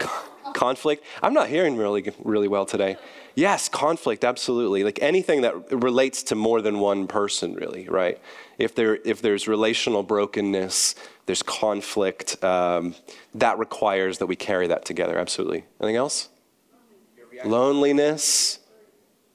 Conflict. 0.00 0.56
conflict. 0.56 1.04
I'm 1.22 1.34
not 1.34 1.46
hearing 1.50 1.76
really, 1.76 2.12
really 2.24 2.48
well 2.48 2.66
today. 2.66 2.96
Yes, 3.38 3.68
conflict, 3.68 4.24
absolutely. 4.24 4.82
Like 4.82 4.98
anything 5.00 5.42
that 5.42 5.70
relates 5.70 6.24
to 6.24 6.34
more 6.34 6.60
than 6.60 6.80
one 6.80 7.06
person, 7.06 7.54
really, 7.54 7.88
right? 7.88 8.20
If, 8.58 8.74
there, 8.74 8.98
if 9.04 9.22
there's 9.22 9.46
relational 9.46 10.02
brokenness, 10.02 10.96
there's 11.26 11.44
conflict, 11.44 12.42
um, 12.42 12.96
that 13.36 13.56
requires 13.60 14.18
that 14.18 14.26
we 14.26 14.34
carry 14.34 14.66
that 14.66 14.84
together, 14.84 15.16
absolutely. 15.16 15.64
Anything 15.80 15.94
else? 15.94 16.30
Loneliness, 17.44 18.58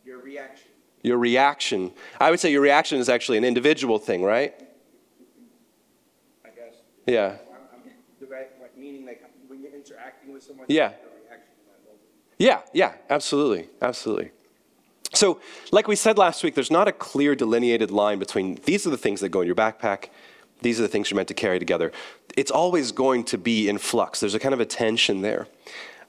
Your 0.03 0.17
reaction. 0.17 0.67
your 1.01 1.17
reaction. 1.17 1.93
I 2.19 2.29
would 2.29 2.41
say 2.41 2.51
your 2.51 2.59
reaction 2.59 2.99
is 2.99 3.07
actually 3.07 3.37
an 3.37 3.45
individual 3.45 3.99
thing, 3.99 4.21
right? 4.21 4.53
I 6.43 6.49
guess. 6.49 6.75
Yeah. 7.07 7.37
I'm, 7.53 7.79
I'm, 7.85 8.29
right, 8.29 8.49
what, 8.57 8.77
meaning 8.77 9.05
like 9.05 9.23
when 9.47 9.61
you're 9.61 9.73
interacting 9.73 10.33
with 10.33 10.43
someone. 10.43 10.65
Yeah. 10.67 10.89
Your 10.89 11.11
reaction 11.23 11.53
in 11.57 11.71
that 11.71 11.79
moment. 11.85 12.01
Yeah, 12.37 12.61
yeah, 12.73 12.93
absolutely, 13.09 13.69
absolutely. 13.81 14.31
So, 15.13 15.39
like 15.71 15.87
we 15.87 15.95
said 15.95 16.17
last 16.17 16.43
week, 16.43 16.55
there's 16.55 16.71
not 16.71 16.87
a 16.87 16.91
clear 16.91 17.35
delineated 17.35 17.91
line 17.91 18.17
between 18.17 18.55
these 18.65 18.87
are 18.87 18.89
the 18.89 18.97
things 18.97 19.19
that 19.21 19.29
go 19.29 19.41
in 19.41 19.47
your 19.47 19.55
backpack, 19.55 20.09
these 20.63 20.79
are 20.79 20.83
the 20.83 20.89
things 20.89 21.11
you're 21.11 21.17
meant 21.17 21.27
to 21.27 21.33
carry 21.33 21.59
together. 21.59 21.91
It's 22.35 22.51
always 22.51 22.91
going 22.91 23.25
to 23.25 23.37
be 23.37 23.69
in 23.69 23.77
flux. 23.77 24.19
There's 24.19 24.33
a 24.33 24.39
kind 24.39 24.53
of 24.53 24.59
a 24.59 24.65
tension 24.65 25.21
there. 25.21 25.47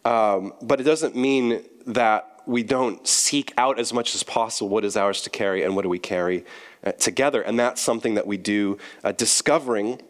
Um, 0.05 0.55
but 0.63 0.81
it 0.81 0.85
doesn't 0.85 1.17
mean 1.17 1.65
that 1.87 2.43
we 2.47 2.63
don't 2.63 3.07
seek 3.07 3.53
out 3.57 3.79
as 3.79 3.93
much 3.93 4.15
as 4.15 4.23
possible 4.23 4.69
what 4.69 4.85
is 4.85 4.97
ours 4.97 5.23
to 5.23 5.31
carry 5.31 5.63
and 5.63 5.75
what 5.75 5.83
do 5.83 5.89
we 5.89 5.99
carry 5.99 6.45
uh, 6.85 6.93
together. 6.93 7.43
And 7.43 7.59
that's 7.59 7.81
something 7.81 8.15
that 8.15 8.27
we 8.27 8.37
do 8.37 8.79
uh, 9.03 9.13
discovering 9.13 10.01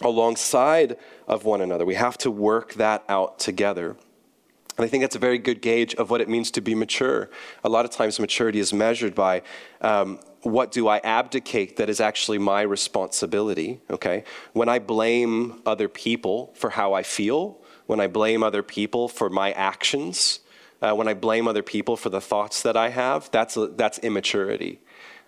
alongside 0.00 0.96
of 1.28 1.44
one 1.44 1.60
another. 1.60 1.84
We 1.84 1.94
have 1.94 2.16
to 2.18 2.30
work 2.30 2.74
that 2.74 3.04
out 3.08 3.38
together. 3.38 3.96
And 4.76 4.84
I 4.84 4.88
think 4.88 5.02
that's 5.02 5.16
a 5.16 5.20
very 5.20 5.38
good 5.38 5.62
gauge 5.62 5.94
of 5.94 6.10
what 6.10 6.20
it 6.20 6.28
means 6.28 6.50
to 6.52 6.60
be 6.60 6.74
mature. 6.74 7.30
A 7.62 7.68
lot 7.68 7.84
of 7.84 7.90
times, 7.90 8.18
maturity 8.18 8.58
is 8.58 8.72
measured 8.72 9.14
by 9.14 9.42
um, 9.80 10.18
what 10.42 10.72
do 10.72 10.88
I 10.88 11.00
abdicate 11.04 11.76
that 11.76 11.88
is 11.88 12.00
actually 12.00 12.38
my 12.38 12.62
responsibility, 12.62 13.80
okay? 13.88 14.24
When 14.52 14.68
I 14.68 14.78
blame 14.78 15.62
other 15.64 15.88
people 15.88 16.52
for 16.54 16.70
how 16.70 16.92
I 16.92 17.02
feel, 17.02 17.60
when 17.86 18.00
I 18.00 18.08
blame 18.08 18.42
other 18.42 18.62
people 18.62 19.08
for 19.08 19.30
my 19.30 19.52
actions, 19.52 20.40
uh, 20.82 20.92
when 20.92 21.08
I 21.08 21.14
blame 21.14 21.46
other 21.48 21.62
people 21.62 21.96
for 21.96 22.10
the 22.10 22.20
thoughts 22.20 22.62
that 22.62 22.76
I 22.76 22.90
have, 22.90 23.30
that's, 23.30 23.56
that's 23.76 23.98
immaturity. 24.00 24.80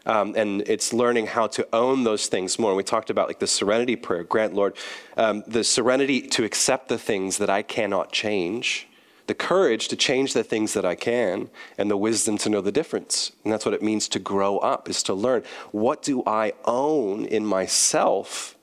Um, 0.04 0.34
and 0.36 0.62
it's 0.62 0.92
learning 0.92 1.26
how 1.26 1.48
to 1.48 1.66
own 1.72 2.04
those 2.04 2.28
things 2.28 2.58
more. 2.58 2.70
And 2.70 2.76
we 2.76 2.84
talked 2.84 3.10
about 3.10 3.26
like 3.26 3.40
the 3.40 3.46
serenity 3.46 3.96
prayer. 3.96 4.22
Grant, 4.22 4.54
Lord, 4.54 4.76
um, 5.16 5.42
the 5.46 5.64
serenity 5.64 6.20
to 6.20 6.44
accept 6.44 6.88
the 6.88 6.98
things 6.98 7.38
that 7.38 7.50
I 7.50 7.62
cannot 7.62 8.12
change, 8.12 8.86
the 9.26 9.34
courage 9.34 9.88
to 9.88 9.96
change 9.96 10.32
the 10.32 10.44
things 10.44 10.72
that 10.74 10.84
I 10.84 10.94
can, 10.94 11.50
and 11.78 11.90
the 11.90 11.96
wisdom 11.96 12.38
to 12.38 12.48
know 12.48 12.60
the 12.60 12.72
difference. 12.72 13.32
And 13.44 13.52
that's 13.52 13.64
what 13.64 13.74
it 13.74 13.82
means 13.82 14.08
to 14.08 14.18
grow 14.18 14.58
up, 14.58 14.88
is 14.88 15.02
to 15.04 15.14
learn 15.14 15.42
what 15.72 16.02
do 16.02 16.22
I 16.26 16.52
own 16.64 17.24
in 17.24 17.44
myself 17.44 18.56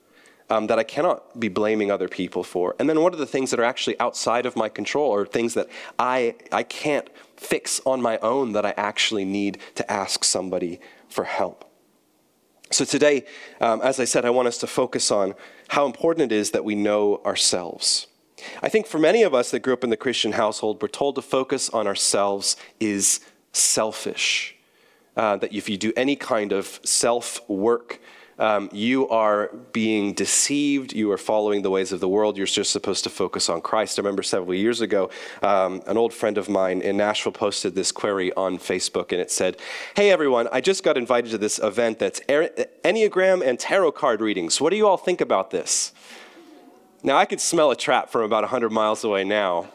um, 0.49 0.67
that 0.67 0.79
I 0.79 0.83
cannot 0.83 1.39
be 1.39 1.49
blaming 1.49 1.91
other 1.91 2.07
people 2.07 2.43
for? 2.43 2.75
And 2.79 2.89
then 2.89 3.01
what 3.01 3.13
are 3.13 3.17
the 3.17 3.25
things 3.25 3.51
that 3.51 3.59
are 3.59 3.65
actually 3.65 3.99
outside 3.99 4.45
of 4.45 4.55
my 4.55 4.69
control 4.69 5.09
or 5.09 5.25
things 5.25 5.53
that 5.53 5.67
I, 5.99 6.35
I 6.51 6.63
can't 6.63 7.09
fix 7.37 7.81
on 7.85 8.01
my 8.01 8.17
own 8.19 8.53
that 8.53 8.65
I 8.65 8.73
actually 8.77 9.25
need 9.25 9.57
to 9.75 9.91
ask 9.91 10.23
somebody 10.23 10.79
for 11.09 11.23
help? 11.23 11.69
So 12.71 12.85
today, 12.85 13.25
um, 13.61 13.81
as 13.81 13.99
I 13.99 14.05
said, 14.05 14.25
I 14.25 14.31
want 14.31 14.47
us 14.47 14.57
to 14.59 14.67
focus 14.67 15.11
on 15.11 15.35
how 15.67 15.85
important 15.85 16.31
it 16.31 16.35
is 16.35 16.51
that 16.51 16.63
we 16.63 16.75
know 16.75 17.21
ourselves. 17.25 18.07
I 18.61 18.69
think 18.69 18.87
for 18.87 18.99
many 18.99 19.23
of 19.23 19.33
us 19.33 19.51
that 19.51 19.59
grew 19.59 19.73
up 19.73 19.83
in 19.83 19.89
the 19.89 19.97
Christian 19.97 20.33
household, 20.33 20.81
we're 20.81 20.87
told 20.87 21.15
to 21.15 21.21
focus 21.21 21.69
on 21.69 21.87
ourselves 21.87 22.55
is 22.79 23.19
selfish. 23.51 24.55
Uh, 25.15 25.37
that 25.37 25.53
if 25.53 25.69
you 25.69 25.77
do 25.77 25.93
any 25.95 26.15
kind 26.15 26.51
of 26.51 26.79
self 26.83 27.47
work, 27.47 27.99
um, 28.39 28.69
you 28.73 29.07
are 29.09 29.49
being 29.71 30.13
deceived. 30.13 30.93
You 30.93 31.11
are 31.11 31.17
following 31.17 31.61
the 31.61 31.69
ways 31.69 31.91
of 31.91 31.99
the 31.99 32.09
world. 32.09 32.37
You're 32.37 32.47
just 32.47 32.71
supposed 32.71 33.03
to 33.03 33.09
focus 33.09 33.49
on 33.49 33.61
Christ. 33.61 33.99
I 33.99 34.01
remember 34.01 34.23
several 34.23 34.55
years 34.55 34.81
ago, 34.81 35.09
um, 35.41 35.81
an 35.85 35.97
old 35.97 36.13
friend 36.13 36.37
of 36.37 36.49
mine 36.49 36.81
in 36.81 36.97
Nashville 36.97 37.31
posted 37.31 37.75
this 37.75 37.91
query 37.91 38.33
on 38.33 38.57
Facebook, 38.57 39.11
and 39.11 39.21
it 39.21 39.29
said, 39.29 39.57
Hey 39.95 40.09
everyone, 40.09 40.47
I 40.51 40.61
just 40.61 40.83
got 40.83 40.97
invited 40.97 41.31
to 41.31 41.37
this 41.37 41.59
event 41.59 41.99
that's 41.99 42.21
Enneagram 42.21 43.45
and 43.45 43.59
tarot 43.59 43.91
card 43.93 44.21
readings. 44.21 44.59
What 44.59 44.71
do 44.71 44.77
you 44.77 44.87
all 44.87 44.97
think 44.97 45.21
about 45.21 45.51
this? 45.51 45.93
Now, 47.05 47.17
I 47.17 47.25
could 47.25 47.41
smell 47.41 47.69
a 47.69 47.75
trap 47.75 48.09
from 48.09 48.21
about 48.21 48.43
100 48.43 48.71
miles 48.71 49.03
away 49.03 49.25
now. 49.25 49.67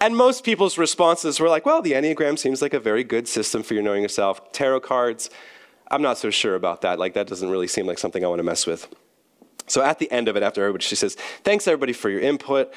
And 0.00 0.16
most 0.16 0.42
people's 0.42 0.78
responses 0.78 1.38
were 1.38 1.50
like, 1.50 1.66
well, 1.66 1.82
the 1.82 1.92
Enneagram 1.92 2.38
seems 2.38 2.62
like 2.62 2.72
a 2.72 2.80
very 2.80 3.04
good 3.04 3.28
system 3.28 3.62
for 3.62 3.74
your 3.74 3.82
knowing 3.82 4.02
yourself. 4.02 4.52
Tarot 4.52 4.80
cards, 4.80 5.28
I'm 5.90 6.00
not 6.00 6.16
so 6.16 6.30
sure 6.30 6.54
about 6.54 6.80
that. 6.80 6.98
Like, 6.98 7.12
that 7.12 7.26
doesn't 7.26 7.50
really 7.50 7.66
seem 7.66 7.86
like 7.86 7.98
something 7.98 8.24
I 8.24 8.28
want 8.28 8.38
to 8.38 8.44
mess 8.44 8.66
with. 8.66 8.88
So 9.66 9.82
at 9.82 9.98
the 9.98 10.10
end 10.10 10.28
of 10.28 10.36
it, 10.36 10.42
after 10.42 10.62
everybody, 10.62 10.84
she 10.84 10.96
says, 10.96 11.14
thanks 11.44 11.68
everybody 11.68 11.92
for 11.92 12.08
your 12.08 12.20
input. 12.20 12.72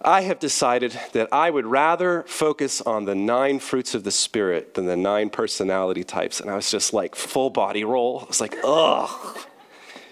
I 0.00 0.20
have 0.22 0.38
decided 0.38 0.96
that 1.12 1.28
I 1.32 1.50
would 1.50 1.66
rather 1.66 2.24
focus 2.28 2.80
on 2.80 3.06
the 3.06 3.14
nine 3.14 3.58
fruits 3.58 3.94
of 3.94 4.04
the 4.04 4.10
Spirit 4.10 4.74
than 4.74 4.86
the 4.86 4.96
nine 4.96 5.30
personality 5.30 6.04
types. 6.04 6.40
And 6.40 6.48
I 6.48 6.54
was 6.54 6.70
just 6.70 6.92
like, 6.92 7.16
full 7.16 7.50
body 7.50 7.84
roll. 7.84 8.20
I 8.20 8.24
was 8.26 8.40
like, 8.40 8.56
ugh 8.62 9.38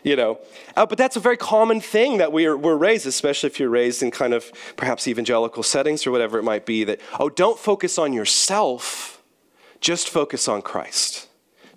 you 0.02 0.16
know. 0.16 0.38
Uh, 0.76 0.86
but 0.86 0.98
that's 0.98 1.16
a 1.16 1.20
very 1.20 1.36
common 1.36 1.80
thing 1.80 2.18
that 2.18 2.32
we're, 2.32 2.56
we're 2.56 2.76
raised, 2.76 3.06
especially 3.06 3.48
if 3.48 3.60
you're 3.60 3.68
raised 3.68 4.02
in 4.02 4.10
kind 4.10 4.34
of 4.34 4.52
perhaps 4.76 5.06
evangelical 5.06 5.62
settings 5.62 6.06
or 6.06 6.10
whatever 6.10 6.38
it 6.38 6.42
might 6.42 6.66
be, 6.66 6.84
that, 6.84 7.00
oh, 7.18 7.28
don't 7.28 7.58
focus 7.58 7.98
on 7.98 8.12
yourself, 8.12 9.22
just 9.80 10.08
focus 10.08 10.48
on 10.48 10.62
Christ. 10.62 11.28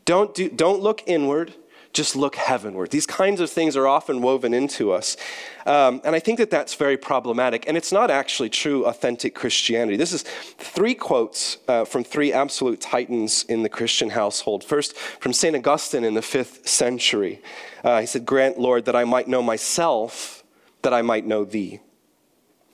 Don't, 0.05 0.34
do, 0.34 0.50
don't 0.50 0.82
look 0.82 1.03
inward, 1.08 1.53
just 1.95 2.15
look 2.15 2.35
heavenward. 2.35 2.91
These 2.91 3.07
kinds 3.07 3.39
of 3.39 3.49
things 3.49 3.75
are 3.75 3.87
often 3.87 4.21
woven 4.21 4.53
into 4.53 4.91
us. 4.91 5.17
Um, 5.65 6.01
and 6.03 6.15
I 6.15 6.19
think 6.19 6.37
that 6.37 6.51
that's 6.51 6.75
very 6.75 6.97
problematic. 6.97 7.67
And 7.67 7.75
it's 7.75 7.91
not 7.91 8.11
actually 8.11 8.49
true, 8.49 8.85
authentic 8.85 9.33
Christianity. 9.33 9.97
This 9.97 10.13
is 10.13 10.21
three 10.21 10.93
quotes 10.93 11.57
uh, 11.67 11.85
from 11.85 12.03
three 12.03 12.31
absolute 12.31 12.81
titans 12.81 13.43
in 13.43 13.63
the 13.63 13.69
Christian 13.69 14.09
household. 14.09 14.63
First, 14.63 14.95
from 14.95 15.33
St. 15.33 15.55
Augustine 15.55 16.03
in 16.03 16.13
the 16.13 16.21
fifth 16.21 16.67
century. 16.67 17.41
Uh, 17.83 18.01
he 18.01 18.05
said, 18.05 18.25
Grant, 18.25 18.59
Lord, 18.59 18.85
that 18.85 18.95
I 18.95 19.05
might 19.05 19.27
know 19.27 19.41
myself, 19.41 20.43
that 20.81 20.93
I 20.93 21.01
might 21.01 21.25
know 21.25 21.45
thee. 21.45 21.79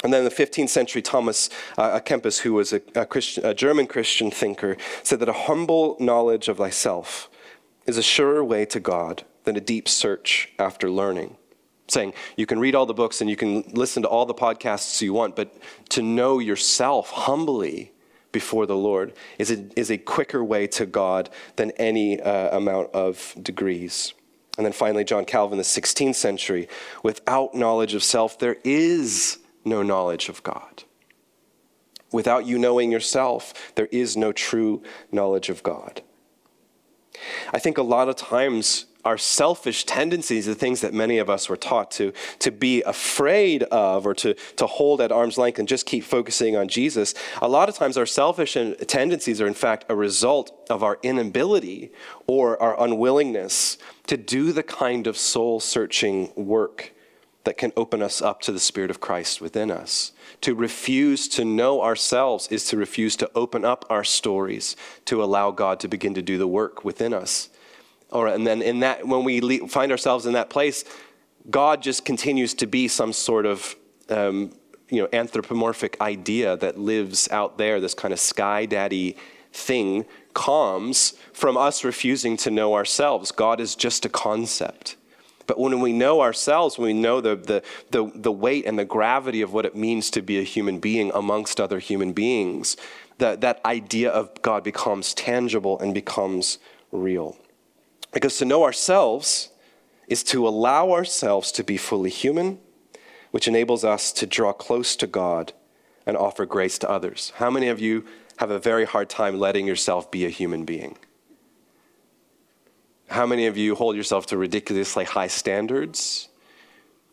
And 0.04 0.12
then 0.12 0.26
in 0.26 0.26
the 0.26 0.36
15th 0.36 0.70
century 0.70 1.02
Thomas 1.02 1.50
uh, 1.78 2.00
Kempis, 2.00 2.40
who 2.40 2.54
was 2.54 2.74
a, 2.74 2.82
a, 2.96 3.06
Christian, 3.06 3.46
a 3.46 3.54
German 3.54 3.86
Christian 3.86 4.32
thinker, 4.32 4.76
said 5.04 5.20
that 5.20 5.30
a 5.30 5.34
humble 5.34 5.96
knowledge 6.00 6.48
of 6.48 6.58
thyself 6.58 7.30
is 7.86 7.98
a 7.98 8.04
surer 8.04 8.44
way 8.44 8.66
to 8.66 8.80
God 8.80 9.24
than 9.44 9.56
a 9.56 9.62
deep 9.62 9.88
search 9.88 10.50
after 10.60 10.90
learning. 10.90 11.38
Saying 11.88 12.14
you 12.38 12.46
can 12.46 12.60
read 12.60 12.76
all 12.76 12.86
the 12.86 12.94
books 12.94 13.22
and 13.22 13.30
you 13.30 13.36
can 13.36 13.64
listen 13.74 14.04
to 14.04 14.10
all 14.10 14.26
the 14.26 14.34
podcasts 14.34 15.02
you 15.02 15.14
want, 15.14 15.36
but 15.36 15.54
to 15.90 16.02
know 16.02 16.40
yourself 16.40 17.10
humbly 17.10 17.92
before 18.32 18.66
the 18.66 18.76
Lord 18.76 19.14
is 19.38 19.52
a, 19.52 19.68
is 19.78 19.92
a 19.92 19.98
quicker 19.98 20.44
way 20.44 20.68
to 20.68 20.86
God 20.86 21.30
than 21.58 21.72
any 21.72 22.22
uh, 22.22 22.56
amount 22.56 22.92
of 22.94 23.36
degrees. 23.42 24.14
And 24.58 24.66
then 24.66 24.74
finally, 24.74 25.04
John 25.04 25.26
Calvin, 25.26 25.58
the 25.58 25.64
16th 25.64 26.16
century, 26.16 26.68
without 27.04 27.56
knowledge 27.56 27.94
of 27.94 28.04
self, 28.04 28.38
there 28.40 28.58
is 28.64 29.40
no 29.66 29.82
knowledge 29.82 30.30
of 30.30 30.44
God. 30.44 30.84
Without 32.12 32.46
you 32.46 32.58
knowing 32.58 32.92
yourself, 32.92 33.74
there 33.76 33.88
is 33.88 34.18
no 34.18 34.32
true 34.32 34.84
knowledge 35.12 35.50
of 35.50 35.64
God. 35.64 36.02
I 37.54 37.60
think 37.60 37.78
a 37.78 37.84
lot 37.84 38.10
of 38.10 38.16
times 38.16 38.86
our 39.04 39.18
selfish 39.18 39.86
tendencies, 39.86 40.46
the 40.46 40.56
things 40.56 40.82
that 40.82 40.94
many 40.94 41.18
of 41.18 41.30
us 41.30 41.50
were 41.50 41.58
taught 41.58 41.92
to, 41.92 42.14
to 42.40 42.52
be 42.52 42.82
afraid 42.84 43.64
of 43.64 44.06
or 44.06 44.14
to, 44.14 44.36
to 44.56 44.68
hold 44.68 45.02
at 45.02 45.12
arm's 45.12 45.38
length 45.38 45.60
and 45.60 45.68
just 45.68 45.86
keep 45.86 46.04
focusing 46.04 46.56
on 46.56 46.68
Jesus, 46.68 47.14
a 47.42 47.48
lot 47.48 47.68
of 47.68 47.76
times 47.76 47.98
our 47.98 48.06
selfish 48.06 48.54
tendencies 48.88 49.42
are 49.42 49.48
in 49.48 49.54
fact 49.54 49.86
a 49.90 49.96
result 49.96 50.68
of 50.70 50.84
our 50.84 51.00
inability 51.04 51.92
or 52.28 52.62
our 52.62 52.80
unwillingness 52.84 53.78
to 54.08 54.18
do 54.18 54.52
the 54.52 54.64
kind 54.64 55.08
of 55.08 55.18
soul 55.18 55.60
searching 55.60 56.32
work 56.36 56.94
that 57.44 57.58
can 57.58 57.72
open 57.76 58.02
us 58.02 58.22
up 58.22 58.42
to 58.42 58.52
the 58.52 58.60
Spirit 58.60 58.92
of 58.92 59.00
Christ 59.00 59.42
within 59.42 59.72
us. 59.72 60.12
To 60.42 60.54
refuse 60.54 61.28
to 61.30 61.46
know 61.46 61.82
ourselves 61.82 62.48
is 62.50 62.66
to 62.66 62.78
refuse 62.78 63.16
to 63.18 63.30
open 63.36 63.66
up 63.66 63.86
our 63.90 64.04
stories 64.04 64.76
to 65.06 65.24
allow 65.24 65.52
God 65.52 65.80
to 65.80 65.88
begin 65.88 66.14
to 66.14 66.22
do 66.22 66.38
the 66.38 66.48
work 66.48 66.84
within 66.84 67.14
us. 67.14 67.50
All 68.12 68.26
right, 68.26 68.36
and 68.36 68.46
then 68.46 68.62
in 68.62 68.82
that, 68.82 69.08
when 69.08 69.24
we 69.24 69.60
find 69.68 69.92
ourselves 69.92 70.26
in 70.26 70.34
that 70.34 70.50
place, 70.50 70.84
God 71.50 71.82
just 71.82 72.06
continues 72.06 72.54
to 72.56 72.68
be 72.68 72.88
some 72.88 73.14
sort 73.14 73.46
of 73.46 73.76
um, 74.10 74.52
you 74.90 75.02
know, 75.02 75.08
anthropomorphic 75.14 76.00
idea 76.02 76.58
that 76.58 76.78
lives 76.78 77.30
out 77.32 77.58
there, 77.58 77.80
this 77.80 77.94
kind 77.94 78.14
of 78.14 78.20
sky 78.20 78.66
daddy 78.66 79.16
thing 79.54 80.06
comes 80.34 81.14
from 81.34 81.58
us 81.58 81.84
refusing 81.84 82.38
to 82.38 82.52
know 82.52 82.74
ourselves. 82.74 83.32
God 83.32 83.60
is 83.60 83.76
just 83.76 84.06
a 84.06 84.10
concept. 84.10 84.98
But 85.48 85.60
when 85.60 85.80
we 85.80 85.94
know 85.94 86.22
ourselves, 86.22 86.78
when 86.78 86.96
we 86.96 87.02
know 87.02 87.22
the, 87.22 87.36
the, 87.36 87.64
the, 87.92 88.12
the, 88.14 88.32
weight 88.32 88.66
and 88.66 88.78
the 88.78 88.86
gravity 88.86 89.42
of 89.42 89.54
what 89.54 89.66
it 89.66 89.76
means 89.76 90.10
to 90.12 90.22
be 90.22 90.40
a 90.40 90.44
human 90.44 90.80
being 90.80 91.12
amongst 91.14 91.60
other 91.60 91.80
human 91.80 92.14
beings, 92.14 92.78
that, 93.18 93.42
that 93.42 93.64
idea 93.66 94.10
of 94.10 94.42
God 94.42 94.64
becomes 94.64 95.14
tangible 95.14 95.80
and 95.80 95.94
becomes 95.94 96.58
real. 96.92 97.38
Because 98.14 98.38
to 98.38 98.46
know 98.46 98.64
ourselves 98.64 99.50
is 100.08 100.24
to 100.24 100.48
allow 100.48 100.92
ourselves 100.92 101.52
to 101.54 101.64
be 101.64 101.78
fully 101.78 102.10
human, 102.10 102.60
which 103.32 103.48
enables 103.48 103.84
us 103.84 104.12
to 104.14 104.26
draw 104.26 104.52
close 104.52 104.96
to 104.98 105.08
God 105.08 105.54
and 106.06 106.18
offer 106.18 106.46
grace 106.46 106.78
to 106.80 106.90
others. 106.90 107.32
How 107.36 107.50
many 107.50 107.68
of 107.68 107.80
you 107.80 108.06
have 108.42 108.50
a 108.50 108.58
very 108.58 108.86
hard 108.86 109.08
time 109.08 109.40
letting 109.40 109.68
yourself 109.68 110.10
be 110.10 110.26
a 110.26 110.30
human 110.30 110.66
being. 110.66 110.98
How 113.12 113.26
many 113.26 113.48
of 113.48 113.58
you 113.58 113.76
hold 113.76 113.98
yourself 113.98 114.28
to 114.28 114.38
ridiculously 114.38 115.04
high 115.04 115.28
standards? 115.28 116.30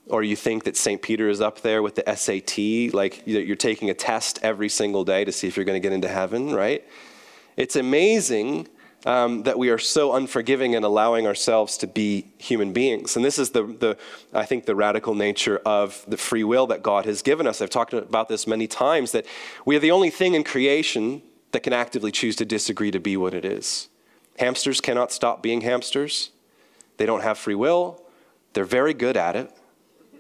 Or 0.07 0.23
you 0.23 0.37
think 0.37 0.63
that 0.63 0.77
St. 0.77 1.03
Peter 1.03 1.29
is 1.29 1.41
up 1.41 1.63
there 1.63 1.83
with 1.83 1.97
the 1.97 2.05
SAT, 2.15 2.95
like 2.95 3.25
you're 3.27 3.57
taking 3.57 3.91
a 3.91 3.95
test 3.95 4.39
every 4.41 4.69
single 4.69 5.05
day 5.05 5.25
to 5.25 5.33
see 5.33 5.49
if 5.49 5.57
you're 5.57 5.65
going 5.65 5.75
to 5.75 5.85
get 5.85 5.93
into 5.93 6.07
heaven, 6.07 6.55
right? 6.55 6.85
It's 7.57 7.75
amazing 7.75 8.69
um, 9.07 9.43
that 9.43 9.59
we 9.59 9.71
are 9.71 9.79
so 9.79 10.15
unforgiving 10.15 10.77
and 10.77 10.85
allowing 10.85 11.27
ourselves 11.27 11.77
to 11.79 11.89
be 11.89 12.31
human 12.39 12.73
beings. 12.73 13.17
And 13.17 13.25
this 13.25 13.37
is 13.37 13.51
the, 13.51 13.65
the, 13.65 13.99
I 14.33 14.45
think, 14.45 14.67
the 14.67 14.77
radical 14.77 15.17
nature 15.17 15.61
of 15.67 16.05
the 16.07 16.17
free 16.17 16.45
will 16.45 16.69
that 16.69 16.81
God 16.81 17.07
has 17.07 17.23
given 17.23 17.49
us. 17.49 17.61
I've 17.61 17.71
talked 17.71 17.93
about 17.93 18.29
this 18.29 18.47
many 18.47 18.69
times 18.69 19.11
that 19.11 19.27
we 19.65 19.75
are 19.75 19.81
the 19.81 19.91
only 19.91 20.11
thing 20.11 20.35
in 20.35 20.45
creation 20.45 21.23
that 21.51 21.65
can 21.65 21.73
actively 21.73 22.13
choose 22.13 22.37
to 22.37 22.45
disagree 22.45 22.93
to 22.93 23.01
be 23.01 23.17
what 23.17 23.35
it 23.35 23.45
is. 23.45 23.89
Hamsters 24.39 24.81
cannot 24.81 25.13
stop 25.13 25.43
being 25.43 25.63
hamsters. 25.63 26.31
They 26.97 27.07
don't 27.07 27.23
have 27.23 27.39
free 27.39 27.55
will. 27.55 28.03
They're 28.53 28.65
very 28.65 28.95
good 28.95 29.17
at 29.17 29.37
it. 29.37 29.53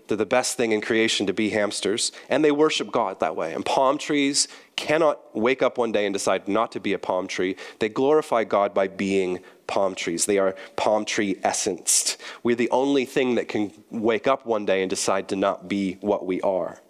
They're 0.08 0.16
the 0.16 0.26
best 0.26 0.56
thing 0.56 0.72
in 0.72 0.80
creation 0.80 1.26
to 1.26 1.34
be 1.34 1.50
hamsters, 1.50 2.12
and 2.30 2.42
they 2.42 2.50
worship 2.50 2.90
God 2.90 3.20
that 3.20 3.36
way. 3.36 3.52
And 3.52 3.64
palm 3.64 3.98
trees 3.98 4.48
cannot 4.74 5.36
wake 5.36 5.62
up 5.62 5.76
one 5.76 5.92
day 5.92 6.06
and 6.06 6.14
decide 6.14 6.48
not 6.48 6.72
to 6.72 6.80
be 6.80 6.94
a 6.94 6.98
palm 6.98 7.26
tree. 7.26 7.56
They 7.78 7.90
glorify 7.90 8.44
God 8.44 8.72
by 8.72 8.88
being 8.88 9.40
palm 9.66 9.94
trees. 9.94 10.24
They 10.24 10.38
are 10.38 10.56
palm 10.76 11.04
tree 11.04 11.36
essenced. 11.44 12.16
We're 12.42 12.56
the 12.56 12.70
only 12.70 13.04
thing 13.04 13.34
that 13.34 13.48
can 13.48 13.70
wake 13.90 14.26
up 14.26 14.46
one 14.46 14.64
day 14.64 14.82
and 14.82 14.88
decide 14.88 15.28
to 15.28 15.36
not 15.36 15.68
be 15.68 15.98
what 16.00 16.24
we 16.24 16.40
are. 16.40 16.80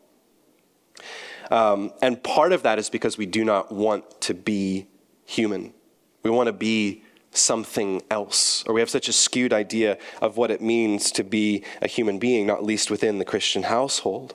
Um, 1.50 1.92
and 2.00 2.22
part 2.22 2.52
of 2.52 2.62
that 2.62 2.78
is 2.78 2.88
because 2.88 3.18
we 3.18 3.26
do 3.26 3.44
not 3.44 3.72
want 3.72 4.20
to 4.22 4.34
be 4.34 4.86
human. 5.24 5.74
We 6.22 6.30
want 6.30 6.46
to 6.46 6.52
be 6.52 7.02
something 7.38 8.02
else, 8.10 8.64
or 8.66 8.74
we 8.74 8.80
have 8.80 8.90
such 8.90 9.08
a 9.08 9.12
skewed 9.12 9.52
idea 9.52 9.98
of 10.20 10.36
what 10.36 10.50
it 10.50 10.60
means 10.60 11.10
to 11.12 11.24
be 11.24 11.64
a 11.80 11.88
human 11.88 12.18
being, 12.18 12.46
not 12.46 12.64
least 12.64 12.90
within 12.90 13.18
the 13.18 13.24
Christian 13.24 13.64
household. 13.64 14.34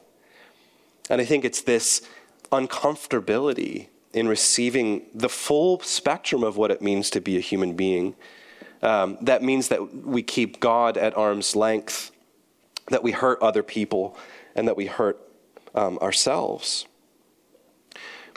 And 1.10 1.22
I 1.22 1.26
think 1.26 1.46
it's 1.46 1.62
this 1.62 2.02
uncomfortability 2.52 3.88
in 4.14 4.28
receiving 4.28 5.08
the 5.14 5.30
full 5.30 5.80
spectrum 5.80 6.44
of 6.44 6.56
what 6.56 6.72
it 6.72 6.82
means 6.82 7.10
to 7.10 7.20
be 7.20 7.38
a 7.38 7.42
human 7.42 7.76
being. 7.76 8.16
Um, 8.82 9.18
that 9.22 9.42
means 9.42 9.70
that 9.70 9.96
we 10.06 10.22
keep 10.22 10.60
God 10.60 10.98
at 10.98 11.18
arm's 11.18 11.56
length, 11.56 12.12
that 12.90 13.02
we 13.02 13.12
hurt 13.12 13.42
other 13.42 13.64
people, 13.64 14.18
and 14.56 14.68
that 14.68 14.78
we 14.78 14.86
hurt 14.86 15.20
um, 15.74 15.98
ourselves. 16.00 16.86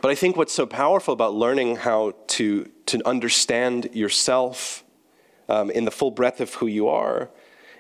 But 0.00 0.10
I 0.10 0.14
think 0.14 0.36
what's 0.36 0.52
so 0.52 0.66
powerful 0.66 1.12
about 1.12 1.34
learning 1.34 1.76
how 1.76 2.14
to, 2.28 2.70
to 2.86 3.06
understand 3.06 3.90
yourself 3.92 4.84
um, 5.48 5.70
in 5.70 5.84
the 5.84 5.90
full 5.90 6.10
breadth 6.10 6.40
of 6.40 6.54
who 6.54 6.66
you 6.66 6.88
are 6.88 7.30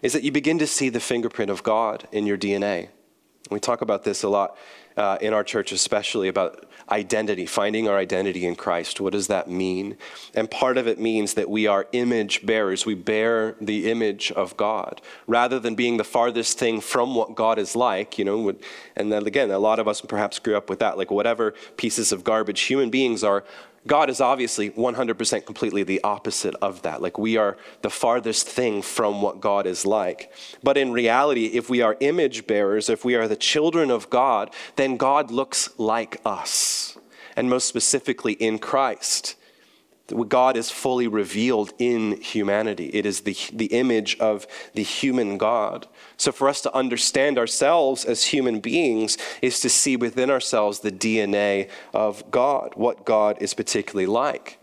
is 0.02 0.12
that 0.12 0.22
you 0.22 0.32
begin 0.32 0.58
to 0.58 0.66
see 0.66 0.88
the 0.88 1.00
fingerprint 1.00 1.50
of 1.50 1.62
God 1.62 2.06
in 2.12 2.26
your 2.26 2.38
DNA. 2.38 2.88
We 3.50 3.60
talk 3.60 3.80
about 3.80 4.04
this 4.04 4.22
a 4.22 4.28
lot 4.28 4.56
uh, 4.96 5.18
in 5.20 5.32
our 5.32 5.44
church, 5.44 5.70
especially 5.70 6.28
about 6.28 6.66
identity, 6.90 7.46
finding 7.46 7.88
our 7.88 7.96
identity 7.96 8.46
in 8.46 8.56
Christ. 8.56 9.00
What 9.00 9.12
does 9.12 9.26
that 9.26 9.48
mean? 9.48 9.96
And 10.34 10.50
part 10.50 10.78
of 10.78 10.88
it 10.88 10.98
means 10.98 11.34
that 11.34 11.48
we 11.50 11.66
are 11.66 11.86
image 11.92 12.46
bearers. 12.46 12.86
We 12.86 12.94
bear 12.94 13.56
the 13.60 13.90
image 13.90 14.32
of 14.32 14.56
God 14.56 15.00
rather 15.26 15.60
than 15.60 15.74
being 15.74 15.96
the 15.96 16.04
farthest 16.04 16.58
thing 16.58 16.80
from 16.80 17.14
what 17.14 17.34
God 17.34 17.58
is 17.58 17.76
like, 17.76 18.18
you 18.18 18.24
know. 18.24 18.54
And 18.96 19.12
then 19.12 19.26
again, 19.26 19.50
a 19.50 19.58
lot 19.58 19.78
of 19.78 19.86
us 19.86 20.00
perhaps 20.00 20.38
grew 20.38 20.56
up 20.56 20.70
with 20.70 20.78
that, 20.78 20.96
like 20.96 21.10
whatever 21.10 21.52
pieces 21.76 22.10
of 22.10 22.24
garbage 22.24 22.62
human 22.62 22.90
beings 22.90 23.22
are 23.22 23.44
God 23.86 24.10
is 24.10 24.20
obviously 24.20 24.70
100% 24.70 25.46
completely 25.46 25.82
the 25.82 26.02
opposite 26.02 26.54
of 26.56 26.82
that. 26.82 27.00
Like 27.00 27.18
we 27.18 27.36
are 27.36 27.56
the 27.82 27.90
farthest 27.90 28.48
thing 28.48 28.82
from 28.82 29.22
what 29.22 29.40
God 29.40 29.66
is 29.66 29.86
like. 29.86 30.32
But 30.62 30.76
in 30.76 30.92
reality, 30.92 31.46
if 31.46 31.70
we 31.70 31.82
are 31.82 31.96
image 32.00 32.46
bearers, 32.46 32.88
if 32.88 33.04
we 33.04 33.14
are 33.14 33.28
the 33.28 33.36
children 33.36 33.90
of 33.90 34.10
God, 34.10 34.52
then 34.76 34.96
God 34.96 35.30
looks 35.30 35.70
like 35.78 36.20
us. 36.24 36.98
And 37.36 37.50
most 37.50 37.68
specifically 37.68 38.32
in 38.32 38.58
Christ. 38.58 39.36
God 40.28 40.56
is 40.56 40.70
fully 40.70 41.08
revealed 41.08 41.72
in 41.78 42.20
humanity. 42.20 42.90
It 42.92 43.06
is 43.06 43.20
the, 43.22 43.36
the 43.52 43.66
image 43.66 44.16
of 44.18 44.46
the 44.74 44.82
human 44.82 45.36
God. 45.36 45.86
So, 46.16 46.32
for 46.32 46.48
us 46.48 46.60
to 46.62 46.74
understand 46.74 47.38
ourselves 47.38 48.04
as 48.04 48.24
human 48.24 48.60
beings 48.60 49.18
is 49.42 49.60
to 49.60 49.68
see 49.68 49.96
within 49.96 50.30
ourselves 50.30 50.80
the 50.80 50.92
DNA 50.92 51.68
of 51.92 52.30
God, 52.30 52.72
what 52.74 53.04
God 53.04 53.38
is 53.40 53.54
particularly 53.54 54.06
like. 54.06 54.58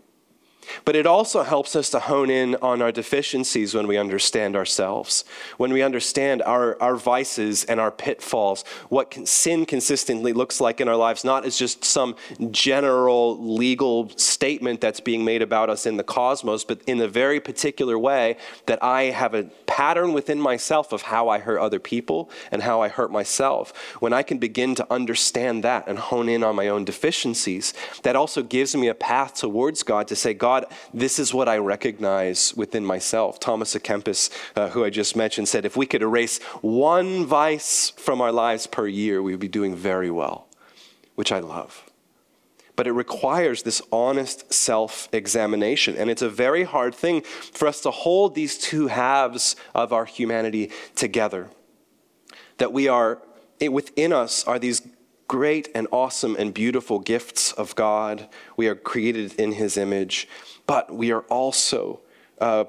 But 0.84 0.96
it 0.96 1.06
also 1.06 1.42
helps 1.42 1.74
us 1.76 1.90
to 1.90 2.00
hone 2.00 2.30
in 2.30 2.56
on 2.56 2.82
our 2.82 2.92
deficiencies 2.92 3.74
when 3.74 3.86
we 3.86 3.96
understand 3.96 4.56
ourselves, 4.56 5.24
when 5.56 5.72
we 5.72 5.82
understand 5.82 6.42
our, 6.42 6.80
our 6.80 6.96
vices 6.96 7.64
and 7.64 7.80
our 7.80 7.90
pitfalls, 7.90 8.64
what 8.88 9.10
can, 9.10 9.26
sin 9.26 9.66
consistently 9.66 10.32
looks 10.32 10.60
like 10.60 10.80
in 10.80 10.88
our 10.88 10.96
lives, 10.96 11.24
not 11.24 11.44
as 11.44 11.58
just 11.58 11.84
some 11.84 12.14
general 12.50 13.54
legal 13.56 14.08
statement 14.16 14.80
that's 14.80 15.00
being 15.00 15.24
made 15.24 15.42
about 15.42 15.70
us 15.70 15.86
in 15.86 15.96
the 15.96 16.04
cosmos, 16.04 16.64
but 16.64 16.80
in 16.86 17.00
a 17.00 17.08
very 17.08 17.40
particular 17.40 17.98
way 17.98 18.36
that 18.66 18.82
I 18.82 19.04
have 19.04 19.34
a 19.34 19.44
pattern 19.66 20.12
within 20.12 20.40
myself 20.40 20.92
of 20.92 21.02
how 21.02 21.28
I 21.28 21.38
hurt 21.38 21.58
other 21.58 21.80
people 21.80 22.30
and 22.52 22.62
how 22.62 22.80
I 22.80 22.88
hurt 22.88 23.10
myself. 23.10 23.72
When 24.00 24.12
I 24.12 24.22
can 24.22 24.38
begin 24.38 24.74
to 24.76 24.92
understand 24.92 25.64
that 25.64 25.88
and 25.88 25.98
hone 25.98 26.28
in 26.28 26.44
on 26.44 26.54
my 26.54 26.68
own 26.68 26.84
deficiencies, 26.84 27.74
that 28.02 28.14
also 28.14 28.42
gives 28.42 28.76
me 28.76 28.86
a 28.86 28.94
path 28.94 29.34
towards 29.34 29.82
God 29.82 30.06
to 30.08 30.16
say, 30.16 30.34
God, 30.34 30.53
God, 30.54 30.66
this 30.92 31.18
is 31.18 31.34
what 31.34 31.48
I 31.48 31.58
recognize 31.58 32.54
within 32.54 32.84
myself. 32.84 33.40
Thomas 33.40 33.74
à 33.74 33.80
Kempis, 33.80 34.30
uh, 34.54 34.68
who 34.68 34.84
I 34.84 34.90
just 34.90 35.16
mentioned, 35.16 35.48
said 35.48 35.64
if 35.64 35.76
we 35.76 35.84
could 35.84 36.02
erase 36.02 36.40
one 36.60 37.26
vice 37.26 37.90
from 37.96 38.20
our 38.20 38.30
lives 38.30 38.68
per 38.68 38.86
year, 38.86 39.20
we 39.20 39.32
would 39.32 39.40
be 39.40 39.48
doing 39.48 39.74
very 39.74 40.12
well, 40.12 40.46
which 41.16 41.32
I 41.32 41.40
love. 41.40 41.90
But 42.76 42.86
it 42.86 42.92
requires 42.92 43.64
this 43.64 43.82
honest 43.90 44.52
self 44.52 45.08
examination. 45.12 45.96
And 45.96 46.08
it's 46.08 46.22
a 46.22 46.30
very 46.30 46.62
hard 46.62 46.94
thing 46.94 47.22
for 47.22 47.66
us 47.66 47.80
to 47.80 47.90
hold 47.90 48.36
these 48.36 48.56
two 48.56 48.86
halves 48.86 49.56
of 49.74 49.92
our 49.92 50.04
humanity 50.04 50.70
together. 50.94 51.50
That 52.58 52.72
we 52.72 52.86
are, 52.86 53.20
within 53.60 54.12
us 54.12 54.44
are 54.44 54.60
these 54.60 54.82
great 55.34 55.68
and 55.74 55.88
awesome 55.90 56.36
and 56.38 56.54
beautiful 56.54 57.00
gifts 57.00 57.50
of 57.50 57.74
God. 57.74 58.28
We 58.56 58.68
are 58.68 58.76
created 58.76 59.34
in 59.34 59.50
His 59.50 59.76
image, 59.76 60.28
but 60.64 60.94
we 60.94 61.10
are 61.10 61.22
also 61.22 61.98
uh, 62.40 62.66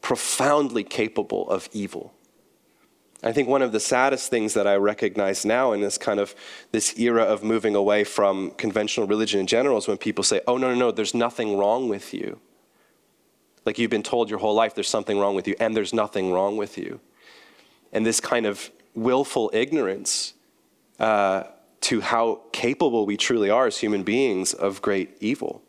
profoundly 0.00 0.82
capable 0.82 1.48
of 1.48 1.68
evil. 1.72 2.12
I 3.22 3.30
think 3.30 3.46
one 3.46 3.62
of 3.62 3.70
the 3.70 3.78
saddest 3.78 4.30
things 4.30 4.54
that 4.54 4.66
I 4.66 4.74
recognize 4.74 5.44
now 5.44 5.70
in 5.70 5.80
this 5.80 5.96
kind 5.96 6.18
of 6.18 6.34
this 6.72 6.98
era 6.98 7.22
of 7.22 7.44
moving 7.44 7.76
away 7.76 8.02
from 8.02 8.50
conventional 8.58 9.06
religion 9.06 9.38
in 9.38 9.46
general 9.46 9.78
is 9.78 9.86
when 9.86 9.96
people 9.96 10.24
say, 10.24 10.40
"Oh 10.48 10.56
no, 10.56 10.70
no, 10.70 10.74
no, 10.74 10.90
there's 10.90 11.14
nothing 11.14 11.56
wrong 11.56 11.88
with 11.88 12.12
you." 12.12 12.40
Like 13.64 13.78
you've 13.78 13.92
been 13.92 14.02
told 14.02 14.28
your 14.28 14.40
whole 14.40 14.56
life 14.56 14.74
there's 14.74 14.88
something 14.88 15.20
wrong 15.20 15.36
with 15.36 15.46
you, 15.46 15.54
and 15.60 15.76
there's 15.76 15.94
nothing 15.94 16.32
wrong 16.32 16.56
with 16.56 16.76
you. 16.76 16.98
And 17.92 18.04
this 18.04 18.18
kind 18.18 18.44
of 18.44 18.72
willful 18.92 19.52
ignorance 19.54 20.34
uh, 20.98 21.44
to 21.82 22.00
how 22.00 22.40
capable 22.52 23.06
we 23.06 23.16
truly 23.16 23.50
are 23.50 23.66
as 23.66 23.78
human 23.78 24.02
beings 24.02 24.54
of 24.54 24.82
great 24.82 25.16
evil. 25.20 25.62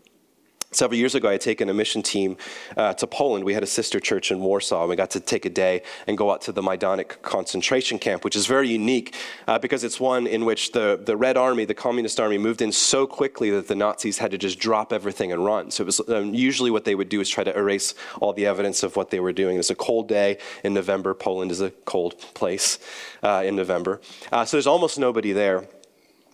Several 0.75 0.97
years 0.97 1.13
ago, 1.13 1.29
I 1.29 1.33
had 1.33 1.41
taken 1.41 1.69
a 1.69 1.73
mission 1.73 2.01
team 2.01 2.35
uh, 2.75 2.93
to 2.95 3.05
Poland. 3.05 3.45
We 3.45 3.53
had 3.53 3.61
a 3.61 3.67
sister 3.67 3.99
church 3.99 4.31
in 4.31 4.39
Warsaw. 4.39 4.81
And 4.81 4.89
we 4.89 4.95
got 4.95 5.11
to 5.11 5.19
take 5.19 5.45
a 5.45 5.49
day 5.49 5.83
and 6.07 6.17
go 6.17 6.31
out 6.31 6.41
to 6.41 6.51
the 6.51 6.61
Majdanek 6.61 7.21
concentration 7.21 7.99
camp, 7.99 8.23
which 8.23 8.35
is 8.35 8.47
very 8.47 8.69
unique 8.69 9.15
uh, 9.47 9.59
because 9.59 9.83
it's 9.83 9.99
one 9.99 10.25
in 10.25 10.45
which 10.45 10.71
the, 10.71 10.99
the 11.03 11.15
Red 11.15 11.37
Army, 11.37 11.65
the 11.65 11.75
Communist 11.75 12.19
Army, 12.19 12.37
moved 12.37 12.61
in 12.61 12.71
so 12.71 13.05
quickly 13.05 13.51
that 13.51 13.67
the 13.67 13.75
Nazis 13.75 14.17
had 14.17 14.31
to 14.31 14.37
just 14.37 14.59
drop 14.59 14.91
everything 14.91 15.31
and 15.31 15.45
run. 15.45 15.69
So 15.69 15.83
it 15.83 15.85
was 15.85 16.01
um, 16.09 16.33
usually 16.33 16.71
what 16.71 16.85
they 16.85 16.95
would 16.95 17.09
do 17.09 17.21
is 17.21 17.29
try 17.29 17.43
to 17.43 17.55
erase 17.55 17.93
all 18.19 18.33
the 18.33 18.47
evidence 18.47 18.81
of 18.81 18.95
what 18.95 19.11
they 19.11 19.19
were 19.19 19.33
doing. 19.33 19.57
It's 19.57 19.69
a 19.69 19.75
cold 19.75 20.07
day 20.07 20.39
in 20.63 20.73
November. 20.73 21.13
Poland 21.13 21.51
is 21.51 21.61
a 21.61 21.69
cold 21.69 22.17
place 22.33 22.79
uh, 23.21 23.43
in 23.45 23.55
November. 23.55 24.01
Uh, 24.31 24.43
so 24.43 24.57
there's 24.57 24.67
almost 24.67 24.97
nobody 24.97 25.33
there 25.33 25.67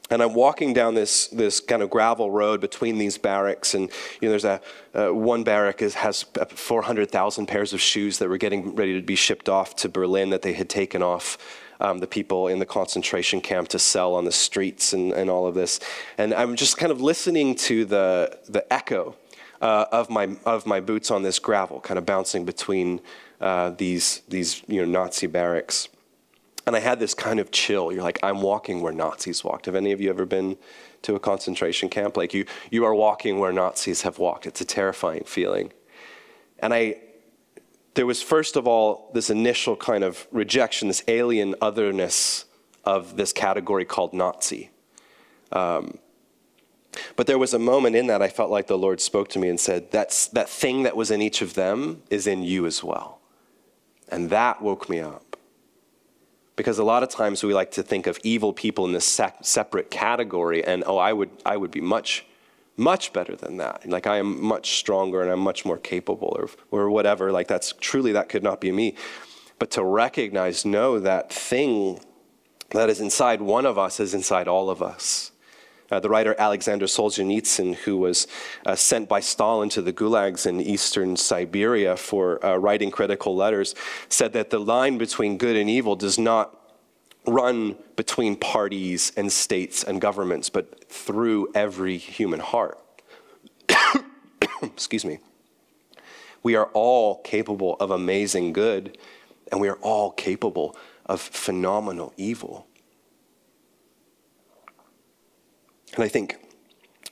and 0.10 0.22
I'm 0.22 0.34
walking 0.34 0.74
down 0.74 0.96
this, 0.96 1.28
this 1.28 1.60
kind 1.60 1.82
of 1.82 1.90
gravel 1.90 2.32
road 2.32 2.62
between 2.62 2.98
these 2.98 3.18
barracks, 3.18 3.74
and 3.74 3.90
you 4.22 4.28
know, 4.28 4.30
there's 4.30 4.46
a 4.46 4.62
uh, 4.94 5.14
one 5.14 5.44
barrack 5.44 5.82
is, 5.82 5.94
has 5.96 6.24
400,000 6.24 7.46
pairs 7.46 7.74
of 7.74 7.82
shoes 7.82 8.18
that 8.18 8.28
were 8.28 8.38
getting 8.38 8.76
ready 8.76 9.00
to 9.00 9.06
be 9.06 9.16
shipped 9.16 9.48
off 9.48 9.76
to 9.78 9.90
Berlin 9.90 10.32
that 10.32 10.42
they 10.42 10.54
had 10.54 10.70
taken 10.70 11.04
off 11.04 11.38
um, 11.80 12.00
the 12.00 12.08
people 12.08 12.48
in 12.48 12.60
the 12.60 12.66
concentration 12.66 13.40
camp 13.40 13.68
to 13.70 13.80
sell 13.80 14.16
on 14.16 14.26
the 14.26 14.32
streets 14.32 14.94
and, 14.94 15.14
and 15.14 15.30
all 15.30 15.48
of 15.48 15.56
this. 15.56 15.80
And 16.18 16.34
I'm 16.34 16.56
just 16.56 16.78
kind 16.78 16.92
of 16.92 17.02
listening 17.02 17.56
to 17.56 17.86
the, 17.86 18.38
the 18.50 18.72
echo 18.74 19.16
uh, 19.62 19.86
of, 19.92 20.10
my, 20.10 20.36
of 20.46 20.66
my 20.66 20.80
boots 20.80 21.12
on 21.12 21.24
this 21.24 21.40
gravel, 21.40 21.80
kind 21.80 21.98
of 21.98 22.06
bouncing 22.06 22.46
between 22.46 23.02
uh, 23.40 23.72
these, 23.72 24.22
these 24.28 24.64
you 24.68 24.86
know, 24.86 25.04
Nazi 25.04 25.28
barracks. 25.28 25.88
And 26.68 26.76
I 26.76 26.80
had 26.80 27.00
this 27.00 27.14
kind 27.14 27.40
of 27.40 27.52
chill. 27.52 27.92
You're 27.92 28.04
like, 28.04 28.20
I'm 28.22 28.42
walking 28.42 28.82
where 28.82 28.94
Nazis 28.94 29.44
walked. 29.44 29.66
Have 29.66 29.76
any 29.76 29.92
of 29.92 30.02
you 30.02 30.10
ever 30.10 30.26
been 30.26 30.58
to 31.04 31.16
a 31.16 31.20
concentration 31.20 31.90
camp? 31.90 32.18
Like 32.18 32.34
you, 32.34 32.46
you 32.70 32.86
are 32.86 32.94
walking 32.94 33.40
where 33.40 33.52
Nazis 33.52 34.04
have 34.04 34.20
walked. 34.20 34.46
It's 34.46 34.62
a 34.62 34.66
terrifying 34.66 35.24
feeling. 35.26 35.72
And 36.60 36.74
I, 36.74 36.98
there 37.96 38.06
was 38.06 38.22
first 38.22 38.56
of 38.56 38.68
all 38.68 39.10
this 39.14 39.30
initial 39.30 39.76
kind 39.76 40.04
of 40.04 40.28
rejection, 40.32 40.88
this 40.90 41.04
alien 41.08 41.56
otherness 41.62 42.46
of 42.84 43.18
this 43.18 43.34
category 43.34 43.86
called 43.86 44.14
Nazi. 44.14 44.70
Um, 45.52 45.98
but 47.16 47.28
there 47.28 47.38
was 47.38 47.54
a 47.54 47.60
moment 47.60 47.96
in 47.96 48.08
that 48.08 48.22
I 48.22 48.30
felt 48.30 48.50
like 48.50 48.68
the 48.68 48.78
Lord 48.78 49.00
spoke 49.00 49.30
to 49.30 49.40
me 49.40 49.50
and 49.50 49.60
said, 49.60 49.92
That's, 49.92 50.28
That 50.28 50.50
thing 50.50 50.84
that 50.84 50.96
was 50.96 51.12
in 51.12 51.22
each 51.22 51.42
of 51.42 51.54
them 51.54 52.04
is 52.10 52.28
in 52.28 52.44
you 52.44 52.66
as 52.66 52.84
well. 52.84 53.20
And 54.10 54.30
that 54.30 54.62
woke 54.62 54.90
me 54.90 55.00
up. 55.00 55.29
Because 56.60 56.78
a 56.78 56.84
lot 56.84 57.04
of 57.04 57.10
times 57.10 57.42
we 57.42 57.54
like 57.54 57.72
to 57.72 57.84
think 57.84 58.06
of 58.06 58.20
evil 58.22 58.52
people 58.52 58.84
in 58.84 58.92
this 58.92 59.06
sec- 59.06 59.38
separate 59.44 59.90
category, 59.90 60.62
and 60.62 60.84
oh, 60.86 60.98
I 60.98 61.14
would, 61.14 61.30
I 61.46 61.56
would 61.56 61.72
be 61.72 61.80
much, 61.80 62.26
much 62.76 63.14
better 63.14 63.34
than 63.34 63.56
that. 63.64 63.88
Like 63.88 64.08
I 64.08 64.18
am 64.18 64.44
much 64.44 64.76
stronger 64.76 65.22
and 65.22 65.32
I'm 65.32 65.40
much 65.40 65.64
more 65.64 65.78
capable, 65.78 66.36
or, 66.38 66.50
or 66.70 66.90
whatever. 66.90 67.32
Like 67.32 67.48
that's 67.48 67.74
truly, 67.80 68.12
that 68.12 68.28
could 68.28 68.44
not 68.44 68.60
be 68.60 68.74
me. 68.74 68.96
But 69.58 69.72
to 69.72 69.84
recognize, 69.86 70.66
no, 70.66 71.00
that 71.00 71.32
thing 71.32 72.02
that 72.72 72.90
is 72.90 73.00
inside 73.00 73.40
one 73.42 73.66
of 73.66 73.78
us 73.78 74.02
is 74.02 74.14
inside 74.14 74.50
all 74.50 74.70
of 74.70 74.82
us. 74.82 75.32
Uh, 75.92 76.00
the 76.00 76.10
writer 76.10 76.36
Alexander 76.38 76.86
Solzhenitsyn, 76.86 77.76
who 77.76 77.98
was 77.98 78.28
uh, 78.66 78.76
sent 78.76 79.10
by 79.10 79.20
Stalin 79.20 79.70
to 79.70 79.82
the 79.82 79.94
gulags 79.94 80.46
in 80.46 80.62
eastern 80.62 81.16
Siberia 81.16 81.98
for 81.98 82.44
uh, 82.46 82.56
writing 82.58 82.92
critical 82.92 83.36
letters, 83.36 83.74
said 84.08 84.34
that 84.34 84.50
the 84.52 84.60
line 84.60 84.98
between 84.98 85.38
good 85.38 85.56
and 85.56 85.70
evil 85.70 85.96
does 85.96 86.20
not 86.20 86.56
run 87.26 87.76
between 87.96 88.36
parties 88.36 89.12
and 89.18 89.32
states 89.32 89.84
and 89.84 90.00
governments, 90.00 90.50
but 90.50 90.90
through 90.90 91.52
every 91.54 91.98
human 91.98 92.40
heart. 92.40 92.80
Excuse 94.62 95.06
me. 95.06 95.20
We 96.42 96.56
are 96.56 96.70
all 96.74 97.22
capable 97.22 97.76
of 97.80 97.92
amazing 97.92 98.54
good, 98.54 98.98
and 99.52 99.60
we 99.60 99.68
are 99.68 99.78
all 99.82 100.12
capable 100.12 100.76
of 101.06 101.20
phenomenal 101.20 102.14
evil. 102.16 102.68
And 105.96 106.04
I 106.04 106.08
think 106.08 106.38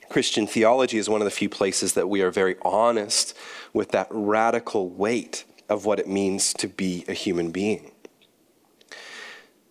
Christian 0.08 0.46
theology 0.46 0.98
is 0.98 1.08
one 1.08 1.20
of 1.20 1.26
the 1.26 1.30
few 1.30 1.48
places 1.48 1.94
that 1.94 2.08
we 2.08 2.22
are 2.22 2.30
very 2.30 2.56
honest 2.62 3.36
with 3.72 3.90
that 3.90 4.08
radical 4.10 4.88
weight 4.88 5.44
of 5.68 5.84
what 5.84 5.98
it 5.98 6.08
means 6.08 6.52
to 6.54 6.68
be 6.68 7.04
a 7.08 7.12
human 7.12 7.50
being. 7.50 7.92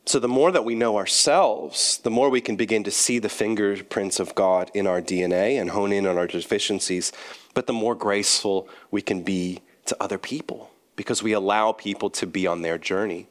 So, 0.06 0.20
the 0.20 0.30
more 0.30 0.54
that 0.54 0.64
we 0.64 0.74
know 0.74 0.96
ourselves, 0.96 1.98
the 1.98 2.10
more 2.10 2.30
we 2.30 2.40
can 2.40 2.56
begin 2.56 2.86
to 2.86 2.92
see 2.92 3.20
the 3.20 3.28
fingerprints 3.28 4.22
of 4.22 4.36
God 4.36 4.72
in 4.74 4.88
our 4.88 5.02
DNA 5.02 5.60
and 5.60 5.72
hone 5.72 5.92
in 5.92 6.08
on 6.08 6.18
our 6.18 6.28
deficiencies, 6.28 7.12
but 7.54 7.68
the 7.68 7.74
more 7.74 7.94
graceful 7.94 8.70
we 8.90 9.02
can 9.02 9.22
be 9.24 9.60
to 9.86 9.98
other 10.00 10.18
people 10.18 10.72
because 10.96 11.22
we 11.22 11.34
allow 11.34 11.74
people 11.74 12.10
to 12.12 12.26
be 12.26 12.48
on 12.48 12.62
their 12.62 12.78
journey. 12.78 13.28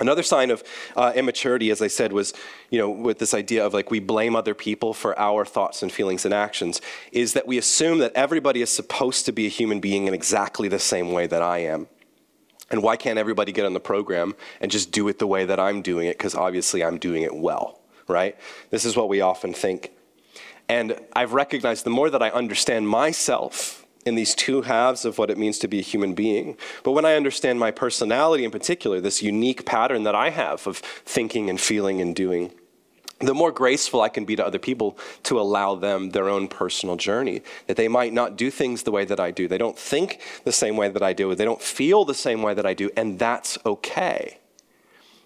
Another 0.00 0.24
sign 0.24 0.50
of 0.50 0.64
uh, 0.96 1.12
immaturity, 1.14 1.70
as 1.70 1.80
I 1.80 1.86
said, 1.86 2.12
was, 2.12 2.34
you 2.68 2.78
know, 2.78 2.90
with 2.90 3.18
this 3.18 3.32
idea 3.32 3.64
of 3.64 3.72
like 3.72 3.90
we 3.90 4.00
blame 4.00 4.34
other 4.34 4.54
people 4.54 4.92
for 4.92 5.16
our 5.18 5.44
thoughts 5.44 5.82
and 5.82 5.92
feelings 5.92 6.24
and 6.24 6.34
actions, 6.34 6.80
is 7.12 7.32
that 7.34 7.46
we 7.46 7.58
assume 7.58 7.98
that 7.98 8.12
everybody 8.14 8.60
is 8.60 8.70
supposed 8.70 9.24
to 9.26 9.32
be 9.32 9.46
a 9.46 9.50
human 9.50 9.78
being 9.78 10.06
in 10.06 10.14
exactly 10.14 10.68
the 10.68 10.80
same 10.80 11.12
way 11.12 11.26
that 11.28 11.42
I 11.42 11.58
am. 11.58 11.86
And 12.70 12.82
why 12.82 12.96
can't 12.96 13.18
everybody 13.18 13.52
get 13.52 13.66
on 13.66 13.72
the 13.72 13.80
program 13.80 14.34
and 14.60 14.70
just 14.70 14.90
do 14.90 15.06
it 15.08 15.18
the 15.20 15.26
way 15.26 15.44
that 15.44 15.60
I'm 15.60 15.80
doing 15.80 16.08
it? 16.08 16.18
Because 16.18 16.34
obviously 16.34 16.82
I'm 16.82 16.98
doing 16.98 17.22
it 17.22 17.34
well, 17.34 17.80
right? 18.08 18.36
This 18.70 18.84
is 18.84 18.96
what 18.96 19.08
we 19.08 19.20
often 19.20 19.54
think. 19.54 19.92
And 20.68 20.98
I've 21.12 21.34
recognized 21.34 21.84
the 21.84 21.90
more 21.90 22.10
that 22.10 22.22
I 22.22 22.30
understand 22.30 22.88
myself, 22.88 23.83
in 24.04 24.14
these 24.14 24.34
two 24.34 24.62
halves 24.62 25.04
of 25.04 25.18
what 25.18 25.30
it 25.30 25.38
means 25.38 25.58
to 25.58 25.68
be 25.68 25.78
a 25.78 25.82
human 25.82 26.14
being. 26.14 26.56
But 26.82 26.92
when 26.92 27.04
I 27.04 27.14
understand 27.14 27.58
my 27.58 27.70
personality 27.70 28.44
in 28.44 28.50
particular, 28.50 29.00
this 29.00 29.22
unique 29.22 29.64
pattern 29.64 30.02
that 30.04 30.14
I 30.14 30.30
have 30.30 30.66
of 30.66 30.78
thinking 30.78 31.48
and 31.48 31.60
feeling 31.60 32.00
and 32.00 32.14
doing, 32.14 32.52
the 33.20 33.34
more 33.34 33.52
graceful 33.52 34.00
I 34.00 34.08
can 34.08 34.24
be 34.24 34.36
to 34.36 34.44
other 34.44 34.58
people 34.58 34.98
to 35.24 35.40
allow 35.40 35.74
them 35.74 36.10
their 36.10 36.28
own 36.28 36.48
personal 36.48 36.96
journey. 36.96 37.42
That 37.66 37.76
they 37.76 37.88
might 37.88 38.12
not 38.12 38.36
do 38.36 38.50
things 38.50 38.82
the 38.82 38.90
way 38.90 39.04
that 39.04 39.20
I 39.20 39.30
do. 39.30 39.48
They 39.48 39.58
don't 39.58 39.78
think 39.78 40.20
the 40.44 40.52
same 40.52 40.76
way 40.76 40.88
that 40.88 41.02
I 41.02 41.12
do. 41.12 41.34
They 41.34 41.44
don't 41.44 41.62
feel 41.62 42.04
the 42.04 42.14
same 42.14 42.42
way 42.42 42.54
that 42.54 42.66
I 42.66 42.74
do, 42.74 42.90
and 42.96 43.18
that's 43.18 43.56
okay. 43.64 44.38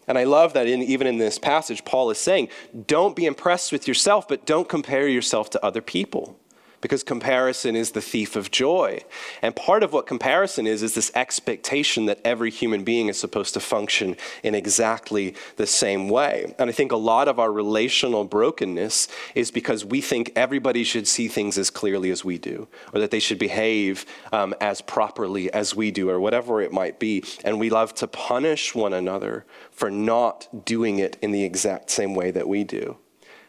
And 0.07 0.17
I 0.17 0.25
love 0.25 0.55
that 0.55 0.67
in, 0.67 0.83
even 0.83 1.07
in 1.07 1.19
this 1.19 1.39
passage, 1.39 1.85
Paul 1.85 2.11
is 2.11 2.19
saying, 2.19 2.49
don't 2.87 3.15
be 3.15 3.27
impressed 3.27 3.73
with 3.73 3.87
yourself, 3.87 4.27
but 4.27 4.47
don't 4.47 4.69
compare 4.69 5.07
yourself 5.07 5.51
to 5.51 5.65
other 5.65 5.83
people 5.83 6.39
because 6.81 7.03
comparison 7.03 7.75
is 7.75 7.93
the 7.93 8.01
thief 8.01 8.37
of 8.37 8.51
joy. 8.51 9.01
And 9.43 9.55
part 9.57 9.83
of 9.83 9.93
what 9.93 10.07
comparison 10.07 10.67
is, 10.67 10.83
is 10.83 10.95
this 10.95 11.11
expectation 11.15 12.07
that 12.07 12.21
every 12.25 12.51
human 12.51 12.85
being 12.85 13.09
is 13.09 13.19
supposed 13.19 13.55
to 13.55 13.61
function 13.61 14.17
in 14.43 14.55
exactly 14.55 15.35
the 15.57 15.67
same 15.67 16.09
way. 16.09 16.55
And 16.59 16.71
I 16.71 16.73
think 16.73 16.93
a 16.93 16.97
lot 16.97 17.29
of 17.29 17.39
our 17.39 17.53
relational 17.53 18.25
brokenness 18.25 19.09
is 19.35 19.51
because 19.51 19.85
we 19.85 20.01
think 20.01 20.33
everybody 20.37 20.85
should 20.85 21.09
see 21.09 21.29
things 21.29 21.59
as 21.59 21.71
clearly 21.71 22.11
as 22.11 22.25
we 22.25 22.39
do, 22.39 22.69
or 22.93 23.01
that 23.01 23.11
they 23.11 23.21
should 23.21 23.39
behave 23.39 24.07
um, 24.33 24.55
as 24.61 24.81
properly 24.81 25.53
as 25.53 25.75
we 25.75 25.91
do, 25.91 26.09
or 26.11 26.21
whatever 26.21 26.61
it 26.61 26.73
might 26.73 26.99
be. 26.99 27.25
And 27.45 27.59
we 27.59 27.71
love 27.71 27.95
to 27.97 28.07
punish 28.07 28.75
one 28.75 28.93
another 28.93 29.45
for 29.71 29.91
not 29.91 30.65
doing 30.65 30.99
it 30.99 31.17
in 31.23 31.33
the 31.33 31.45
exact 31.45 31.91
same 31.91 32.15
way 32.15 32.31
that 32.31 32.49
we 32.49 32.65
do. 32.65 32.97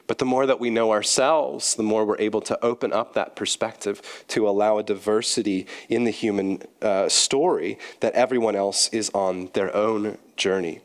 But 0.10 0.18
the 0.18 0.26
more 0.26 0.48
that 0.48 0.60
we 0.60 0.72
know 0.72 0.92
ourselves, 0.92 1.76
the 1.76 1.84
more 1.84 2.04
we're 2.04 2.18
able 2.18 2.42
to 2.42 2.66
open 2.66 2.92
up 2.92 3.14
that 3.14 3.36
perspective 3.36 4.02
to 4.30 4.50
allow 4.50 4.80
a 4.80 4.84
diversity 4.84 5.68
in 5.88 6.04
the 6.04 6.10
human 6.10 6.64
uh, 6.82 7.08
story 7.10 7.78
that 8.00 8.16
everyone 8.16 8.56
else 8.56 8.90
is 8.90 9.12
on 9.14 9.52
their 9.54 9.74
own 9.78 10.18
journey. 10.36 10.82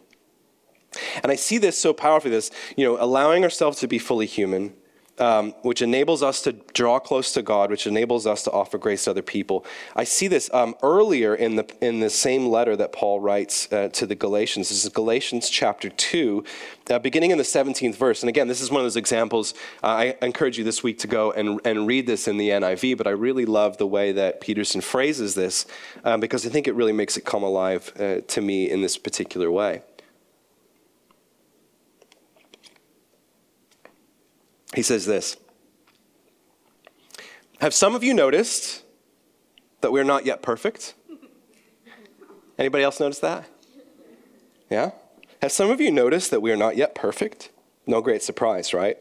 And 1.22 1.32
I 1.32 1.36
see 1.36 1.56
this 1.56 1.78
so 1.78 1.94
powerfully 1.94 2.32
this, 2.32 2.50
you 2.76 2.84
know, 2.84 3.02
allowing 3.02 3.44
ourselves 3.44 3.80
to 3.80 3.88
be 3.88 3.98
fully 3.98 4.26
human, 4.26 4.74
um, 5.18 5.52
which 5.62 5.82
enables 5.82 6.22
us 6.22 6.42
to 6.42 6.52
draw 6.52 6.98
close 6.98 7.32
to 7.32 7.42
God, 7.42 7.70
which 7.70 7.86
enables 7.86 8.26
us 8.26 8.42
to 8.44 8.50
offer 8.50 8.78
grace 8.78 9.04
to 9.04 9.10
other 9.10 9.22
people. 9.22 9.64
I 9.94 10.04
see 10.04 10.28
this 10.28 10.52
um, 10.52 10.74
earlier 10.82 11.34
in 11.34 11.56
the 11.56 11.66
in 11.80 12.00
the 12.00 12.10
same 12.10 12.46
letter 12.46 12.76
that 12.76 12.92
Paul 12.92 13.20
writes 13.20 13.72
uh, 13.72 13.88
to 13.90 14.06
the 14.06 14.14
Galatians. 14.14 14.68
This 14.68 14.84
is 14.84 14.90
Galatians 14.90 15.48
chapter 15.48 15.88
two, 15.88 16.44
uh, 16.90 16.98
beginning 16.98 17.30
in 17.30 17.38
the 17.38 17.44
seventeenth 17.44 17.96
verse. 17.96 18.22
And 18.22 18.28
again, 18.28 18.48
this 18.48 18.60
is 18.60 18.70
one 18.70 18.80
of 18.80 18.84
those 18.84 18.96
examples. 18.96 19.54
Uh, 19.82 19.86
I 19.86 20.16
encourage 20.22 20.58
you 20.58 20.64
this 20.64 20.82
week 20.82 20.98
to 21.00 21.06
go 21.06 21.32
and 21.32 21.60
and 21.64 21.86
read 21.86 22.06
this 22.06 22.28
in 22.28 22.36
the 22.36 22.50
NIV. 22.50 22.96
But 22.98 23.06
I 23.06 23.10
really 23.10 23.46
love 23.46 23.78
the 23.78 23.86
way 23.86 24.12
that 24.12 24.40
Peterson 24.40 24.80
phrases 24.80 25.34
this 25.34 25.66
um, 26.04 26.20
because 26.20 26.46
I 26.46 26.48
think 26.50 26.68
it 26.68 26.74
really 26.74 26.92
makes 26.92 27.16
it 27.16 27.24
come 27.24 27.42
alive 27.42 27.92
uh, 27.98 28.20
to 28.26 28.40
me 28.40 28.70
in 28.70 28.82
this 28.82 28.96
particular 28.96 29.50
way. 29.50 29.82
He 34.74 34.82
says 34.82 35.06
this 35.06 35.36
Have 37.60 37.74
some 37.74 37.94
of 37.94 38.02
you 38.02 38.14
noticed 38.14 38.82
that 39.80 39.92
we're 39.92 40.04
not 40.04 40.26
yet 40.26 40.42
perfect? 40.42 40.94
Anybody 42.58 42.84
else 42.84 43.00
notice 43.00 43.18
that? 43.18 43.48
Yeah? 44.70 44.92
Have 45.42 45.52
some 45.52 45.70
of 45.70 45.80
you 45.80 45.90
noticed 45.90 46.30
that 46.30 46.40
we 46.40 46.52
are 46.52 46.56
not 46.56 46.76
yet 46.76 46.94
perfect? 46.94 47.50
No 47.86 48.00
great 48.00 48.22
surprise, 48.22 48.72
right? 48.72 48.96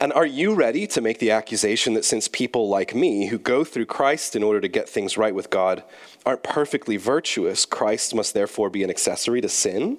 And 0.00 0.12
are 0.12 0.26
you 0.26 0.54
ready 0.54 0.86
to 0.88 1.00
make 1.00 1.18
the 1.18 1.30
accusation 1.30 1.94
that 1.94 2.04
since 2.04 2.26
people 2.26 2.68
like 2.68 2.94
me, 2.94 3.28
who 3.28 3.38
go 3.38 3.64
through 3.64 3.86
Christ 3.86 4.34
in 4.34 4.42
order 4.42 4.60
to 4.60 4.68
get 4.68 4.88
things 4.88 5.16
right 5.16 5.34
with 5.34 5.50
God, 5.50 5.84
aren't 6.26 6.42
perfectly 6.42 6.96
virtuous, 6.96 7.64
Christ 7.66 8.14
must 8.14 8.34
therefore 8.34 8.70
be 8.70 8.82
an 8.82 8.90
accessory 8.90 9.40
to 9.40 9.48
sin? 9.48 9.98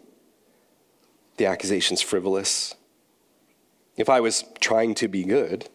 The 1.37 1.45
accusation's 1.45 2.01
frivolous. 2.01 2.75
If 3.95 4.09
I 4.09 4.19
was 4.19 4.45
trying 4.59 4.95
to 4.95 5.07
be 5.07 5.23
good, 5.23 5.69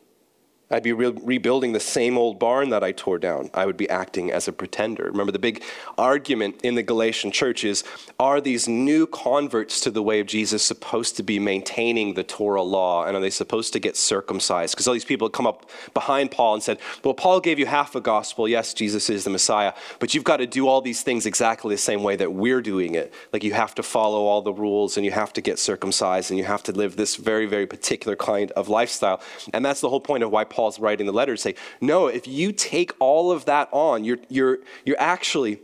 I'd 0.71 0.83
be 0.83 0.93
re- 0.93 1.19
rebuilding 1.23 1.73
the 1.73 1.81
same 1.81 2.19
old 2.19 2.39
barn 2.39 2.69
that 2.71 2.85
I 2.85 2.93
tore 2.93 3.19
down. 3.19 3.49
I 3.55 3.65
would 3.65 3.79
be 3.79 3.89
acting 3.89 4.31
as 4.31 4.49
a 4.49 4.53
pretender. 4.53 5.05
Remember, 5.05 5.33
the 5.33 5.39
big 5.39 5.63
argument 5.97 6.61
in 6.63 6.75
the 6.75 6.83
Galatian 6.83 7.31
church 7.31 7.65
is 7.65 7.85
are 8.21 8.39
these 8.39 8.69
new 8.69 9.07
converts 9.07 9.81
to 9.81 9.91
the 9.91 10.03
way 10.03 10.21
of 10.21 10.27
Jesus 10.27 10.63
supposed 10.63 11.17
to 11.17 11.23
be 11.23 11.39
maintaining 11.39 12.15
the 12.15 12.23
Torah 12.23 12.63
law? 12.63 13.07
And 13.07 13.17
are 13.17 13.21
they 13.21 13.31
supposed 13.31 13.73
to 13.73 13.79
get 13.79 13.97
circumcised? 13.97 14.75
Because 14.75 14.87
all 14.87 14.93
these 14.93 15.07
people 15.07 15.31
come 15.31 15.47
up 15.47 15.71
behind 15.95 16.33
Paul 16.33 16.55
and 16.55 16.63
said, 16.63 16.79
Well, 17.03 17.15
Paul 17.15 17.41
gave 17.41 17.59
you 17.59 17.65
half 17.65 17.95
a 17.95 18.01
gospel. 18.01 18.47
Yes, 18.47 18.75
Jesus 18.75 19.09
is 19.09 19.25
the 19.25 19.31
Messiah, 19.31 19.73
but 20.01 20.13
you've 20.13 20.25
got 20.25 20.37
to 20.37 20.47
do 20.47 20.69
all 20.69 20.83
these 20.83 21.03
things 21.03 21.25
exactly 21.25 21.75
the 21.75 21.79
same 21.79 22.03
way 22.03 22.17
that 22.17 22.35
we're 22.35 22.61
doing 22.61 22.95
it. 22.95 23.15
Like 23.33 23.43
you 23.43 23.55
have 23.55 23.75
to 23.77 23.83
follow 23.83 24.27
all 24.27 24.43
the 24.43 24.53
rules 24.53 24.99
and 24.99 25.07
you 25.07 25.13
have 25.13 25.33
to 25.33 25.41
get 25.41 25.59
circumcised 25.59 26.31
and 26.31 26.37
you 26.37 26.45
have 26.45 26.63
to 26.65 26.73
live 26.73 26.97
this 26.97 27.17
very, 27.17 27.47
very 27.47 27.67
particular 27.67 28.17
kind 28.17 28.51
of 28.53 28.69
lifestyle. 28.69 29.23
And 29.55 29.65
that's 29.65 29.81
the 29.81 29.89
whole 29.89 30.01
point 30.01 30.23
of 30.23 30.31
why 30.31 30.45
Paul's 30.59 30.81
writing 30.81 31.07
the 31.07 31.13
letter 31.13 31.37
to 31.37 31.41
say, 31.41 31.55
no, 31.81 32.09
if 32.09 32.27
you 32.27 32.51
take 32.51 32.91
all 32.99 33.31
of 33.31 33.45
that 33.45 33.69
on, 33.71 34.03
you're, 34.03 34.19
you're, 34.29 34.59
you're 34.85 34.99
actually 34.99 35.61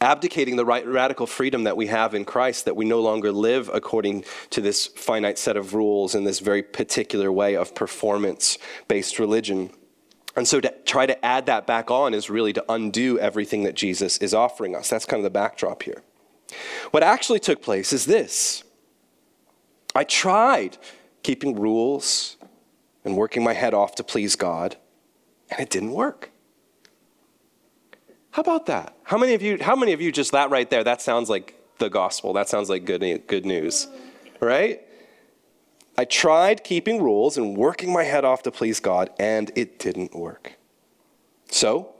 abdicating 0.00 0.56
the 0.56 0.64
right, 0.64 0.86
radical 0.86 1.26
freedom 1.26 1.64
that 1.64 1.76
we 1.76 1.88
have 1.88 2.14
in 2.14 2.24
Christ, 2.24 2.64
that 2.64 2.74
we 2.74 2.86
no 2.86 3.02
longer 3.02 3.30
live 3.30 3.68
according 3.70 4.24
to 4.48 4.62
this 4.62 4.86
finite 4.86 5.38
set 5.38 5.58
of 5.58 5.74
rules 5.74 6.14
in 6.14 6.24
this 6.24 6.40
very 6.40 6.62
particular 6.62 7.30
way 7.30 7.54
of 7.54 7.74
performance 7.74 8.56
based 8.88 9.18
religion. 9.18 9.68
And 10.34 10.48
so 10.48 10.58
to 10.58 10.72
try 10.86 11.04
to 11.04 11.22
add 11.22 11.44
that 11.44 11.66
back 11.66 11.90
on 11.90 12.14
is 12.14 12.30
really 12.30 12.54
to 12.54 12.64
undo 12.72 13.18
everything 13.18 13.64
that 13.64 13.74
Jesus 13.74 14.16
is 14.16 14.32
offering 14.32 14.74
us. 14.74 14.88
That's 14.88 15.04
kind 15.04 15.20
of 15.20 15.24
the 15.24 15.38
backdrop 15.38 15.82
here. 15.82 16.02
What 16.92 17.02
actually 17.02 17.40
took 17.40 17.60
place 17.60 17.92
is 17.92 18.06
this 18.06 18.64
I 19.94 20.04
tried 20.04 20.78
keeping 21.22 21.60
rules 21.60 22.38
and 23.04 23.16
working 23.16 23.44
my 23.44 23.52
head 23.52 23.74
off 23.74 23.94
to 23.96 24.04
please 24.04 24.36
God, 24.36 24.76
and 25.50 25.60
it 25.60 25.70
didn't 25.70 25.92
work. 25.92 26.30
How 28.30 28.40
about 28.40 28.66
that? 28.66 28.96
How 29.04 29.18
many 29.18 29.34
of 29.34 29.42
you, 29.42 29.58
how 29.60 29.76
many 29.76 29.92
of 29.92 30.00
you 30.00 30.10
just 30.10 30.32
that 30.32 30.50
right 30.50 30.68
there, 30.68 30.82
that 30.82 31.00
sounds 31.00 31.30
like 31.30 31.60
the 31.78 31.90
gospel. 31.90 32.32
That 32.32 32.48
sounds 32.48 32.68
like 32.68 32.84
good, 32.84 33.26
good 33.26 33.46
news, 33.46 33.88
right? 34.40 34.80
I 35.96 36.04
tried 36.04 36.64
keeping 36.64 37.02
rules 37.02 37.36
and 37.36 37.56
working 37.56 37.92
my 37.92 38.04
head 38.04 38.24
off 38.24 38.42
to 38.42 38.50
please 38.50 38.80
God, 38.80 39.10
and 39.18 39.52
it 39.54 39.78
didn't 39.78 40.14
work. 40.14 40.54
So, 41.50 41.94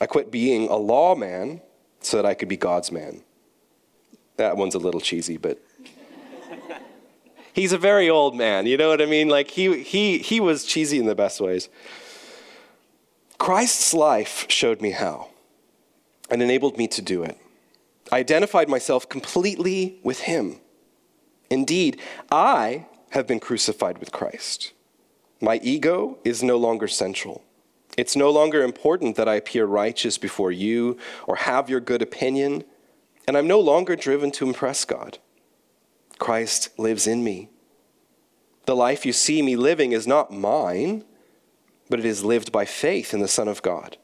I 0.00 0.06
quit 0.06 0.30
being 0.30 0.68
a 0.68 0.76
lawman 0.76 1.60
so 2.00 2.16
that 2.16 2.26
I 2.26 2.34
could 2.34 2.48
be 2.48 2.56
God's 2.56 2.92
man. 2.92 3.22
That 4.36 4.56
one's 4.56 4.74
a 4.74 4.78
little 4.78 5.00
cheesy, 5.00 5.36
but 5.36 5.60
he's 7.52 7.72
a 7.72 7.78
very 7.78 8.08
old 8.08 8.36
man. 8.36 8.66
You 8.66 8.76
know 8.76 8.88
what 8.88 9.02
I 9.02 9.06
mean? 9.06 9.28
Like 9.28 9.50
he 9.50 9.82
he 9.82 10.18
he 10.18 10.40
was 10.40 10.64
cheesy 10.64 10.98
in 10.98 11.06
the 11.06 11.14
best 11.14 11.40
ways. 11.40 11.68
Christ's 13.38 13.94
life 13.94 14.46
showed 14.48 14.80
me 14.82 14.90
how 14.90 15.28
and 16.30 16.42
enabled 16.42 16.76
me 16.76 16.86
to 16.88 17.02
do 17.02 17.22
it. 17.22 17.36
I 18.12 18.18
identified 18.18 18.68
myself 18.68 19.08
completely 19.08 19.98
with 20.02 20.20
him. 20.20 20.60
Indeed, 21.48 22.00
I 22.30 22.86
have 23.10 23.26
been 23.26 23.40
crucified 23.40 23.98
with 23.98 24.12
Christ. 24.12 24.72
My 25.40 25.58
ego 25.62 26.18
is 26.24 26.42
no 26.42 26.56
longer 26.56 26.86
central. 26.86 27.42
It's 27.96 28.14
no 28.14 28.30
longer 28.30 28.62
important 28.62 29.16
that 29.16 29.28
I 29.28 29.34
appear 29.34 29.64
righteous 29.64 30.18
before 30.18 30.52
you 30.52 30.96
or 31.26 31.36
have 31.36 31.68
your 31.68 31.80
good 31.80 32.02
opinion, 32.02 32.64
and 33.26 33.36
I'm 33.36 33.48
no 33.48 33.58
longer 33.58 33.96
driven 33.96 34.30
to 34.32 34.46
impress 34.46 34.84
God. 34.84 35.18
Christ 36.20 36.68
lives 36.78 37.08
in 37.08 37.24
me. 37.24 37.48
The 38.66 38.76
life 38.76 39.04
you 39.04 39.12
see 39.12 39.42
me 39.42 39.56
living 39.56 39.90
is 39.90 40.06
not 40.06 40.32
mine, 40.32 41.02
but 41.88 41.98
it 41.98 42.04
is 42.04 42.22
lived 42.22 42.52
by 42.52 42.64
faith 42.66 43.12
in 43.12 43.18
the 43.18 43.26
Son 43.26 43.48
of 43.48 43.62
God, 43.62 43.96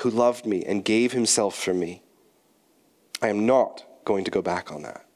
who 0.00 0.10
loved 0.10 0.44
me 0.44 0.62
and 0.64 0.84
gave 0.84 1.12
himself 1.12 1.56
for 1.56 1.72
me. 1.72 2.02
I 3.22 3.28
am 3.28 3.46
not 3.46 3.86
going 4.04 4.24
to 4.24 4.30
go 4.30 4.42
back 4.42 4.70
on 4.70 4.82
that. 4.82 5.06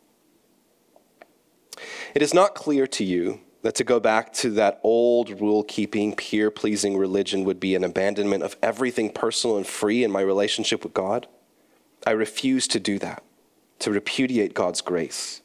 It 2.14 2.22
is 2.22 2.32
not 2.32 2.54
clear 2.54 2.86
to 2.86 3.04
you 3.04 3.40
that 3.62 3.74
to 3.74 3.84
go 3.84 3.98
back 3.98 4.32
to 4.34 4.50
that 4.50 4.78
old 4.82 5.40
rule 5.40 5.64
keeping, 5.64 6.14
peer 6.14 6.50
pleasing 6.50 6.96
religion 6.96 7.44
would 7.44 7.58
be 7.58 7.74
an 7.74 7.82
abandonment 7.82 8.42
of 8.42 8.56
everything 8.62 9.10
personal 9.10 9.56
and 9.56 9.66
free 9.66 10.04
in 10.04 10.10
my 10.10 10.20
relationship 10.20 10.84
with 10.84 10.94
God. 10.94 11.26
I 12.06 12.12
refuse 12.12 12.68
to 12.68 12.78
do 12.78 12.98
that, 13.00 13.24
to 13.80 13.90
repudiate 13.90 14.54
God's 14.54 14.82
grace. 14.82 15.40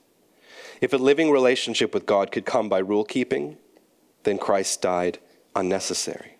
If 0.82 0.94
a 0.94 0.98
living 0.98 1.32
relationship 1.32 1.94
with 1.94 2.06
God 2.06 2.32
could 2.32 2.46
come 2.46 2.70
by 2.70 2.80
rule 2.80 3.04
keeping, 3.04 3.58
then 4.24 4.38
Christ 4.38 4.82
died 4.82 5.20
unnecessary. 5.56 6.36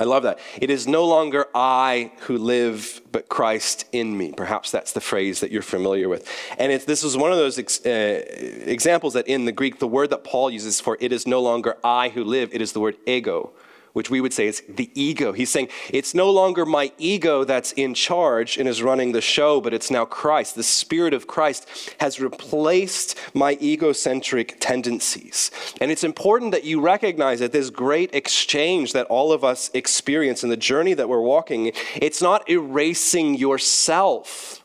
I 0.00 0.04
love 0.04 0.22
that. 0.22 0.38
It 0.58 0.70
is 0.70 0.86
no 0.86 1.04
longer 1.04 1.46
I 1.54 2.12
who 2.20 2.38
live, 2.38 3.02
but 3.12 3.28
Christ 3.28 3.84
in 3.92 4.16
me. 4.16 4.32
Perhaps 4.34 4.70
that's 4.70 4.92
the 4.92 5.00
phrase 5.00 5.40
that 5.40 5.50
you're 5.50 5.60
familiar 5.60 6.08
with. 6.08 6.26
And 6.58 6.72
this 6.72 7.04
is 7.04 7.18
one 7.18 7.32
of 7.32 7.36
those 7.36 7.58
ex- 7.58 7.84
uh, 7.84 8.24
examples 8.64 9.12
that 9.12 9.28
in 9.28 9.44
the 9.44 9.52
Greek, 9.52 9.78
the 9.78 9.86
word 9.86 10.08
that 10.08 10.24
Paul 10.24 10.50
uses 10.50 10.80
for 10.80 10.96
it 11.00 11.12
is 11.12 11.26
no 11.26 11.42
longer 11.42 11.76
I 11.84 12.08
who 12.08 12.24
live, 12.24 12.48
it 12.54 12.62
is 12.62 12.72
the 12.72 12.80
word 12.80 12.96
ego, 13.06 13.52
which 13.92 14.10
we 14.10 14.20
would 14.20 14.32
say 14.32 14.46
is 14.46 14.62
the 14.68 14.90
ego. 14.94 15.32
He's 15.32 15.50
saying 15.50 15.68
it's 15.90 16.14
no 16.14 16.30
longer 16.30 16.64
my 16.64 16.92
ego 16.98 17.44
that's 17.44 17.72
in 17.72 17.94
charge 17.94 18.56
and 18.56 18.68
is 18.68 18.82
running 18.82 19.12
the 19.12 19.20
show, 19.20 19.60
but 19.60 19.74
it's 19.74 19.90
now 19.90 20.04
Christ. 20.04 20.54
The 20.54 20.62
Spirit 20.62 21.14
of 21.14 21.26
Christ 21.26 21.68
has 22.00 22.20
replaced 22.20 23.18
my 23.34 23.58
egocentric 23.60 24.56
tendencies. 24.60 25.50
And 25.80 25.90
it's 25.90 26.04
important 26.04 26.52
that 26.52 26.64
you 26.64 26.80
recognize 26.80 27.40
that 27.40 27.52
this 27.52 27.70
great 27.70 28.14
exchange 28.14 28.92
that 28.92 29.06
all 29.06 29.32
of 29.32 29.44
us 29.44 29.70
experience 29.74 30.42
in 30.44 30.50
the 30.50 30.56
journey 30.56 30.94
that 30.94 31.08
we're 31.08 31.20
walking, 31.20 31.72
it's 31.96 32.22
not 32.22 32.48
erasing 32.48 33.34
yourself 33.34 34.59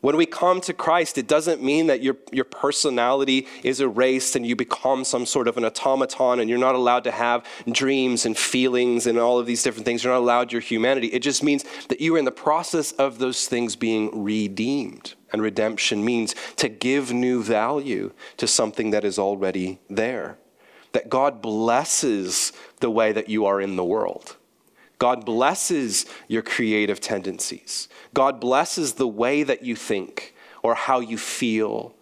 when 0.00 0.16
we 0.16 0.26
come 0.26 0.60
to 0.62 0.72
Christ, 0.72 1.18
it 1.18 1.26
doesn't 1.26 1.62
mean 1.62 1.88
that 1.88 2.02
your, 2.02 2.16
your 2.30 2.44
personality 2.44 3.46
is 3.64 3.80
erased 3.80 4.36
and 4.36 4.46
you 4.46 4.54
become 4.54 5.04
some 5.04 5.26
sort 5.26 5.48
of 5.48 5.56
an 5.56 5.64
automaton 5.64 6.38
and 6.38 6.48
you're 6.48 6.58
not 6.58 6.76
allowed 6.76 7.04
to 7.04 7.10
have 7.10 7.44
dreams 7.70 8.24
and 8.24 8.36
feelings 8.36 9.06
and 9.06 9.18
all 9.18 9.38
of 9.38 9.46
these 9.46 9.62
different 9.62 9.84
things. 9.84 10.04
You're 10.04 10.12
not 10.12 10.20
allowed 10.20 10.52
your 10.52 10.60
humanity. 10.60 11.08
It 11.08 11.20
just 11.20 11.42
means 11.42 11.64
that 11.88 12.00
you 12.00 12.14
are 12.14 12.18
in 12.18 12.24
the 12.24 12.30
process 12.30 12.92
of 12.92 13.18
those 13.18 13.48
things 13.48 13.74
being 13.74 14.22
redeemed. 14.22 15.14
And 15.32 15.42
redemption 15.42 16.04
means 16.04 16.34
to 16.56 16.68
give 16.68 17.12
new 17.12 17.42
value 17.42 18.12
to 18.36 18.46
something 18.46 18.90
that 18.90 19.04
is 19.04 19.18
already 19.18 19.80
there. 19.90 20.38
That 20.92 21.10
God 21.10 21.42
blesses 21.42 22.52
the 22.80 22.90
way 22.90 23.12
that 23.12 23.28
you 23.28 23.46
are 23.46 23.60
in 23.60 23.76
the 23.76 23.84
world. 23.84 24.36
God 24.98 25.24
blesses 25.24 26.06
your 26.26 26.42
creative 26.42 27.00
tendencies. 27.00 27.88
God 28.14 28.40
blesses 28.40 28.94
the 28.94 29.08
way 29.08 29.42
that 29.42 29.62
you 29.62 29.76
think 29.76 30.34
or 30.62 30.74
how 30.74 31.00
you 31.00 31.18
feel 31.18 31.94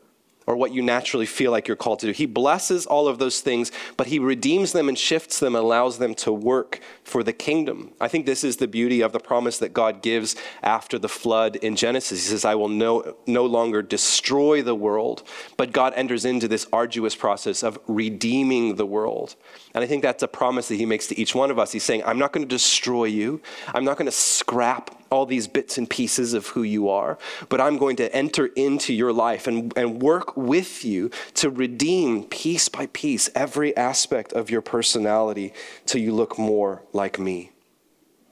or 0.47 0.57
what 0.57 0.73
you 0.73 0.81
naturally 0.81 1.27
feel 1.27 1.51
like 1.51 1.67
you're 1.67 1.77
called 1.77 1.99
to 1.99 2.07
do. 2.07 2.13
He 2.13 2.27
blesses 2.27 2.87
all 2.87 3.09
of 3.09 3.19
those 3.19 3.41
things, 3.41 3.73
but 3.97 4.07
He 4.07 4.19
redeems 4.19 4.73
them 4.73 4.89
and 4.89 4.97
shifts 4.97 5.41
them 5.41 5.57
and 5.57 5.65
allows 5.65 5.99
them 5.99 6.15
to 6.17 6.33
work 6.33 6.81
for 7.03 7.25
the 7.25 7.33
kingdom. 7.33 7.93
I 8.01 8.09
think 8.09 8.27
this 8.27 8.45
is 8.45 8.57
the 8.57 8.69
beauty 8.69 9.01
of 9.01 9.13
the 9.13 9.19
promise 9.19 9.59
that 9.59 9.73
God 9.73 10.03
gives 10.03 10.37
after 10.63 10.99
the 10.99 11.09
flood 11.09 11.57
in 11.57 11.75
Genesis. 11.75 12.25
He 12.25 12.31
says, 12.31 12.45
I 12.45 12.55
will 12.55 12.69
no, 12.69 13.17
no 13.27 13.45
longer 13.45 13.83
destroy 13.83 14.63
the 14.63 14.75
world, 14.75 15.27
but 15.57 15.73
God 15.73 15.93
enters 15.97 16.25
into 16.25 16.47
this 16.47 16.67
arduous 16.73 17.17
process 17.17 17.63
of 17.63 17.79
redeeming 17.89 18.77
the 18.77 18.87
world. 18.87 19.35
And 19.75 19.83
I 19.83 19.87
think 19.87 20.03
that's 20.03 20.23
a 20.23 20.29
promise 20.29 20.69
that 20.69 20.77
He 20.77 20.87
makes 20.87 21.09
to 21.09 21.19
each 21.19 21.35
one 21.35 21.51
of 21.51 21.59
us. 21.59 21.73
He's 21.73 21.85
saying, 21.85 22.05
I'm 22.05 22.19
not 22.19 22.33
going 22.33 22.47
to 22.47 22.55
destroy 22.55 23.07
you, 23.07 23.41
I'm 23.75 23.85
not 23.85 23.97
going 23.97 24.07
to 24.07 24.13
scrap 24.13 24.96
all 25.11 25.27
these 25.27 25.47
bits 25.47 25.79
and 25.79 25.89
pieces 25.89 26.35
of 26.35 26.49
who 26.49 26.63
you 26.63 26.89
are, 26.89 27.19
but 27.49 27.61
I'm 27.61 27.79
going 27.79 27.97
to 27.97 28.15
enter 28.15 28.47
into 28.47 28.93
your 28.93 29.13
life 29.13 29.47
and, 29.47 29.77
and 29.77 30.03
work 30.03 30.37
with 30.37 30.85
you 30.85 31.11
to 31.35 31.51
redeem 31.51 32.25
piece 32.25 32.69
by 32.69 32.87
piece 32.87 33.31
every 33.35 33.77
aspect 33.77 34.33
of 34.33 34.51
your 34.51 34.63
personality 34.63 35.53
till 35.85 36.01
you 36.01 36.13
look 36.13 36.39
more 36.39 36.83
like 36.93 37.19
me. 37.19 37.53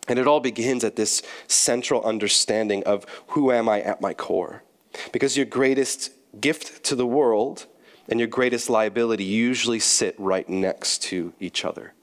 And 0.06 0.18
it 0.18 0.26
all 0.26 0.40
begins 0.40 0.84
at 0.84 0.96
this 0.96 1.22
central 1.48 2.02
understanding 2.04 2.82
of 2.84 3.06
who 3.28 3.50
am 3.50 3.68
I 3.68 3.80
at 3.80 4.00
my 4.00 4.12
core. 4.12 4.62
Because 5.12 5.36
your 5.36 5.46
greatest 5.46 6.10
gift 6.40 6.84
to 6.84 6.94
the 6.94 7.06
world 7.06 7.66
and 8.08 8.20
your 8.20 8.28
greatest 8.28 8.68
liability 8.68 9.24
usually 9.24 9.80
sit 9.80 10.14
right 10.18 10.48
next 10.48 11.02
to 11.04 11.32
each 11.40 11.64
other 11.64 11.94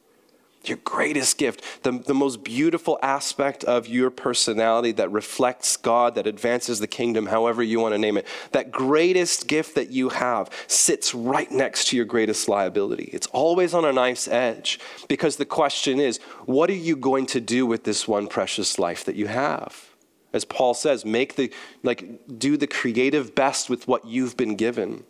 your 0.67 0.77
greatest 0.83 1.37
gift, 1.37 1.83
the, 1.83 1.91
the 1.91 2.13
most 2.13 2.43
beautiful 2.43 2.99
aspect 3.01 3.63
of 3.63 3.87
your 3.87 4.09
personality 4.09 4.91
that 4.93 5.11
reflects 5.11 5.77
God, 5.77 6.15
that 6.15 6.27
advances 6.27 6.79
the 6.79 6.87
kingdom, 6.87 7.27
however 7.27 7.63
you 7.63 7.79
want 7.79 7.93
to 7.93 7.97
name 7.97 8.17
it, 8.17 8.27
that 8.51 8.71
greatest 8.71 9.47
gift 9.47 9.75
that 9.75 9.91
you 9.91 10.09
have 10.09 10.49
sits 10.67 11.15
right 11.15 11.51
next 11.51 11.87
to 11.87 11.95
your 11.95 12.05
greatest 12.05 12.47
liability. 12.47 13.09
It's 13.13 13.27
always 13.27 13.73
on 13.73 13.85
a 13.85 13.93
knife's 13.93 14.27
edge 14.27 14.79
because 15.07 15.37
the 15.37 15.45
question 15.45 15.99
is, 15.99 16.19
what 16.45 16.69
are 16.69 16.73
you 16.73 16.95
going 16.95 17.25
to 17.27 17.41
do 17.41 17.65
with 17.65 17.83
this 17.83 18.07
one 18.07 18.27
precious 18.27 18.77
life 18.77 19.03
that 19.05 19.15
you 19.15 19.27
have? 19.27 19.89
As 20.33 20.45
Paul 20.45 20.73
says, 20.73 21.03
make 21.03 21.35
the, 21.35 21.51
like, 21.83 22.39
do 22.39 22.55
the 22.55 22.67
creative 22.67 23.35
best 23.35 23.69
with 23.69 23.87
what 23.87 24.05
you've 24.05 24.37
been 24.37 24.55
given. 24.55 25.03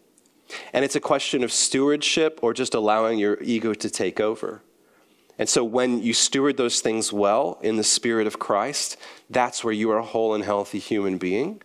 And 0.73 0.83
it's 0.83 0.95
a 0.95 0.99
question 0.99 1.43
of 1.43 1.51
stewardship 1.51 2.39
or 2.41 2.53
just 2.53 2.73
allowing 2.73 3.19
your 3.19 3.41
ego 3.41 3.73
to 3.73 3.89
take 3.89 4.19
over. 4.19 4.63
And 5.37 5.49
so 5.49 5.63
when 5.63 6.01
you 6.01 6.13
steward 6.13 6.57
those 6.57 6.81
things 6.81 7.11
well 7.11 7.57
in 7.61 7.77
the 7.77 7.83
Spirit 7.83 8.27
of 8.27 8.39
Christ, 8.39 8.97
that's 9.29 9.63
where 9.63 9.73
you 9.73 9.89
are 9.91 9.97
a 9.97 10.05
whole 10.05 10.33
and 10.33 10.43
healthy 10.43 10.79
human 10.79 11.17
being. 11.17 11.61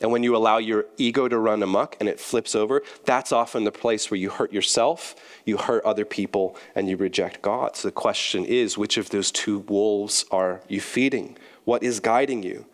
And 0.00 0.10
when 0.10 0.22
you 0.22 0.34
allow 0.34 0.56
your 0.56 0.86
ego 0.96 1.28
to 1.28 1.38
run 1.38 1.62
amok 1.62 1.96
and 2.00 2.08
it 2.08 2.18
flips 2.18 2.54
over, 2.54 2.82
that's 3.04 3.32
often 3.32 3.64
the 3.64 3.72
place 3.72 4.10
where 4.10 4.18
you 4.18 4.30
hurt 4.30 4.52
yourself, 4.52 5.14
you 5.44 5.58
hurt 5.58 5.84
other 5.84 6.06
people, 6.06 6.56
and 6.74 6.88
you 6.88 6.96
reject 6.96 7.42
God. 7.42 7.76
So 7.76 7.88
the 7.88 7.92
question 7.92 8.46
is 8.46 8.78
which 8.78 8.96
of 8.96 9.10
those 9.10 9.30
two 9.30 9.58
wolves 9.58 10.24
are 10.30 10.62
you 10.68 10.80
feeding? 10.80 11.36
What 11.64 11.82
is 11.82 12.00
guiding 12.00 12.42
you? 12.42 12.64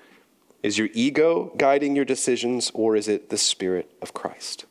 Is 0.63 0.79
your 0.79 0.89
ego 0.95 1.53
guiding 1.57 1.97
your 1.97 2.05
decisions, 2.05 2.71
or 2.75 2.97
is 2.97 3.09
it 3.09 3.29
the 3.29 3.39
Spirit 3.39 3.91
of 4.01 4.15
Christ? 4.15 4.65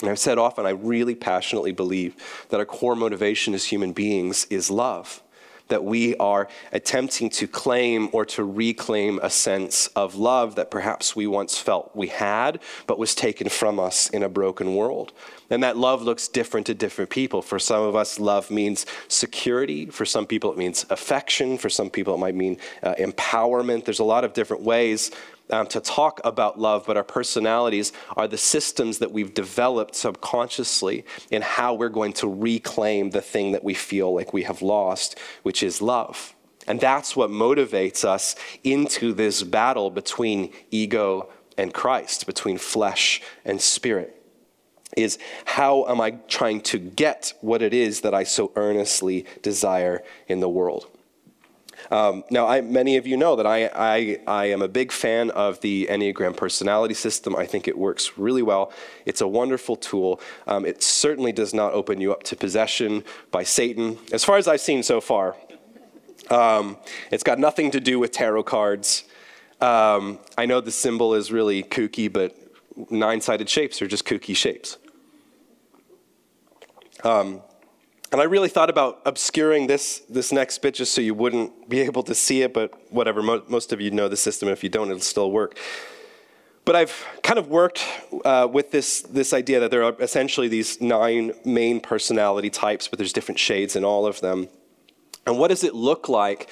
And 0.00 0.10
I've 0.10 0.18
said 0.18 0.38
often, 0.38 0.64
I 0.64 0.70
really 0.70 1.14
passionately 1.14 1.72
believe 1.72 2.16
that 2.50 2.60
our 2.60 2.66
core 2.66 2.94
motivation 2.94 3.52
as 3.54 3.64
human 3.64 3.92
beings 3.92 4.46
is 4.48 4.70
love. 4.70 5.22
that 5.68 5.84
we 5.84 6.16
are 6.16 6.48
attempting 6.72 7.30
to 7.30 7.46
claim 7.46 8.08
or 8.12 8.24
to 8.24 8.44
reclaim 8.44 9.20
a 9.22 9.30
sense 9.30 9.86
of 9.88 10.14
love 10.16 10.56
that 10.56 10.70
perhaps 10.70 11.14
we 11.14 11.26
once 11.26 11.56
felt 11.58 11.90
we 11.94 12.08
had, 12.08 12.60
but 12.86 12.98
was 12.98 13.14
taken 13.14 13.48
from 13.48 13.78
us 13.78 14.08
in 14.10 14.22
a 14.22 14.28
broken 14.28 14.74
world. 14.74 15.12
And 15.50 15.62
that 15.62 15.76
love 15.76 16.02
looks 16.02 16.28
different 16.28 16.66
to 16.66 16.74
different 16.74 17.10
people. 17.10 17.40
For 17.40 17.58
some 17.58 17.82
of 17.82 17.96
us, 17.96 18.18
love 18.18 18.50
means 18.50 18.84
security. 19.08 19.86
For 19.86 20.04
some 20.04 20.26
people, 20.26 20.52
it 20.52 20.58
means 20.58 20.84
affection. 20.90 21.56
For 21.56 21.70
some 21.70 21.88
people, 21.88 22.14
it 22.14 22.18
might 22.18 22.34
mean 22.34 22.58
uh, 22.82 22.94
empowerment. 22.98 23.84
There's 23.84 24.00
a 24.00 24.04
lot 24.04 24.24
of 24.24 24.34
different 24.34 24.62
ways 24.62 25.10
um, 25.50 25.66
to 25.68 25.80
talk 25.80 26.20
about 26.24 26.58
love, 26.58 26.84
but 26.86 26.96
our 26.96 27.04
personalities 27.04 27.92
are 28.16 28.28
the 28.28 28.38
systems 28.38 28.98
that 28.98 29.12
we've 29.12 29.34
developed 29.34 29.94
subconsciously 29.94 31.04
in 31.30 31.42
how 31.42 31.74
we're 31.74 31.88
going 31.88 32.12
to 32.14 32.28
reclaim 32.28 33.10
the 33.10 33.22
thing 33.22 33.52
that 33.52 33.64
we 33.64 33.74
feel 33.74 34.14
like 34.14 34.32
we 34.32 34.42
have 34.44 34.62
lost, 34.62 35.18
which 35.42 35.62
is 35.62 35.82
love. 35.82 36.34
And 36.66 36.80
that's 36.80 37.16
what 37.16 37.30
motivates 37.30 38.04
us 38.04 38.36
into 38.62 39.14
this 39.14 39.42
battle 39.42 39.90
between 39.90 40.52
ego 40.70 41.30
and 41.56 41.72
Christ, 41.72 42.26
between 42.26 42.58
flesh 42.58 43.22
and 43.44 43.60
spirit 43.60 44.14
is 44.96 45.18
how 45.44 45.86
am 45.86 46.00
I 46.00 46.12
trying 46.28 46.60
to 46.62 46.78
get 46.78 47.34
what 47.40 47.62
it 47.62 47.74
is 47.74 48.00
that 48.00 48.14
I 48.14 48.24
so 48.24 48.52
earnestly 48.56 49.26
desire 49.42 50.02
in 50.26 50.40
the 50.40 50.48
world? 50.48 50.88
Um, 51.90 52.24
now, 52.30 52.46
I, 52.46 52.60
many 52.60 52.96
of 52.96 53.06
you 53.06 53.16
know 53.16 53.36
that 53.36 53.46
I, 53.46 53.70
I, 53.74 54.20
I 54.26 54.44
am 54.46 54.62
a 54.62 54.68
big 54.68 54.92
fan 54.92 55.30
of 55.30 55.60
the 55.60 55.88
Enneagram 55.90 56.36
personality 56.36 56.94
system. 56.94 57.34
I 57.36 57.46
think 57.46 57.68
it 57.68 57.78
works 57.78 58.18
really 58.18 58.42
well. 58.42 58.72
It's 59.06 59.20
a 59.20 59.28
wonderful 59.28 59.76
tool. 59.76 60.20
Um, 60.46 60.66
it 60.66 60.82
certainly 60.82 61.32
does 61.32 61.54
not 61.54 61.72
open 61.72 62.00
you 62.00 62.12
up 62.12 62.22
to 62.24 62.36
possession 62.36 63.04
by 63.30 63.42
Satan, 63.42 63.98
as 64.12 64.24
far 64.24 64.36
as 64.36 64.48
I've 64.48 64.60
seen 64.60 64.82
so 64.82 65.00
far. 65.00 65.36
Um, 66.30 66.76
it's 67.10 67.22
got 67.22 67.38
nothing 67.38 67.70
to 67.70 67.80
do 67.80 67.98
with 67.98 68.12
tarot 68.12 68.42
cards. 68.42 69.04
Um, 69.60 70.18
I 70.36 70.46
know 70.46 70.60
the 70.60 70.70
symbol 70.70 71.14
is 71.14 71.32
really 71.32 71.62
kooky, 71.62 72.12
but 72.12 72.36
nine 72.90 73.20
sided 73.20 73.48
shapes 73.48 73.80
are 73.82 73.86
just 73.86 74.04
kooky 74.04 74.36
shapes. 74.36 74.78
Um, 77.02 77.42
and 78.10 78.20
I 78.20 78.24
really 78.24 78.48
thought 78.48 78.70
about 78.70 79.02
obscuring 79.04 79.66
this, 79.66 80.00
this 80.08 80.32
next 80.32 80.58
bit 80.58 80.74
just 80.74 80.94
so 80.94 81.00
you 81.00 81.14
wouldn't 81.14 81.68
be 81.68 81.80
able 81.80 82.02
to 82.04 82.14
see 82.14 82.42
it, 82.42 82.54
but 82.54 82.72
whatever, 82.90 83.22
mo- 83.22 83.42
most 83.48 83.72
of 83.72 83.80
you 83.80 83.90
know 83.90 84.08
the 84.08 84.16
system. 84.16 84.48
If 84.48 84.62
you 84.62 84.70
don't, 84.70 84.88
it'll 84.88 85.00
still 85.00 85.30
work. 85.30 85.58
But 86.64 86.76
I've 86.76 87.06
kind 87.22 87.38
of 87.38 87.48
worked 87.48 87.84
uh, 88.24 88.48
with 88.50 88.70
this, 88.70 89.02
this 89.02 89.32
idea 89.32 89.60
that 89.60 89.70
there 89.70 89.82
are 89.84 89.96
essentially 90.00 90.48
these 90.48 90.80
nine 90.80 91.32
main 91.44 91.80
personality 91.80 92.50
types, 92.50 92.88
but 92.88 92.98
there's 92.98 93.12
different 93.12 93.38
shades 93.38 93.76
in 93.76 93.84
all 93.84 94.06
of 94.06 94.20
them. 94.20 94.48
And 95.26 95.38
what 95.38 95.48
does 95.48 95.64
it 95.64 95.74
look 95.74 96.08
like 96.08 96.50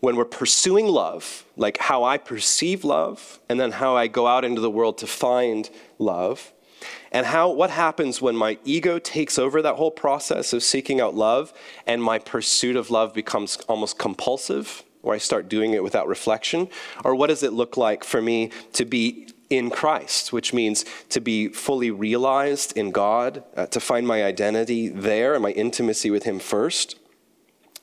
when 0.00 0.16
we're 0.16 0.24
pursuing 0.24 0.86
love, 0.86 1.44
like 1.56 1.78
how 1.78 2.04
I 2.04 2.18
perceive 2.18 2.84
love, 2.84 3.40
and 3.48 3.58
then 3.58 3.72
how 3.72 3.96
I 3.96 4.08
go 4.08 4.26
out 4.26 4.44
into 4.44 4.60
the 4.60 4.70
world 4.70 4.98
to 4.98 5.06
find 5.06 5.68
love, 5.98 6.52
and 7.16 7.24
how 7.24 7.48
what 7.48 7.70
happens 7.70 8.20
when 8.20 8.36
my 8.36 8.58
ego 8.62 8.98
takes 8.98 9.38
over 9.38 9.62
that 9.62 9.76
whole 9.76 9.90
process 9.90 10.52
of 10.52 10.62
seeking 10.62 11.00
out 11.00 11.14
love 11.14 11.50
and 11.86 12.02
my 12.02 12.18
pursuit 12.18 12.76
of 12.76 12.90
love 12.90 13.14
becomes 13.14 13.56
almost 13.68 13.98
compulsive, 13.98 14.84
or 15.02 15.14
I 15.14 15.16
start 15.16 15.48
doing 15.48 15.72
it 15.72 15.82
without 15.82 16.08
reflection, 16.08 16.68
or 17.04 17.14
what 17.14 17.28
does 17.28 17.42
it 17.42 17.54
look 17.54 17.78
like 17.78 18.04
for 18.04 18.20
me 18.20 18.50
to 18.74 18.84
be 18.84 19.28
in 19.48 19.70
Christ, 19.70 20.34
which 20.34 20.52
means 20.52 20.84
to 21.08 21.22
be 21.22 21.48
fully 21.48 21.90
realized 21.90 22.76
in 22.76 22.90
God, 22.90 23.42
uh, 23.56 23.64
to 23.68 23.80
find 23.80 24.06
my 24.06 24.22
identity 24.22 24.88
there 24.90 25.32
and 25.32 25.42
my 25.42 25.52
intimacy 25.52 26.10
with 26.10 26.24
Him 26.24 26.38
first 26.38 26.98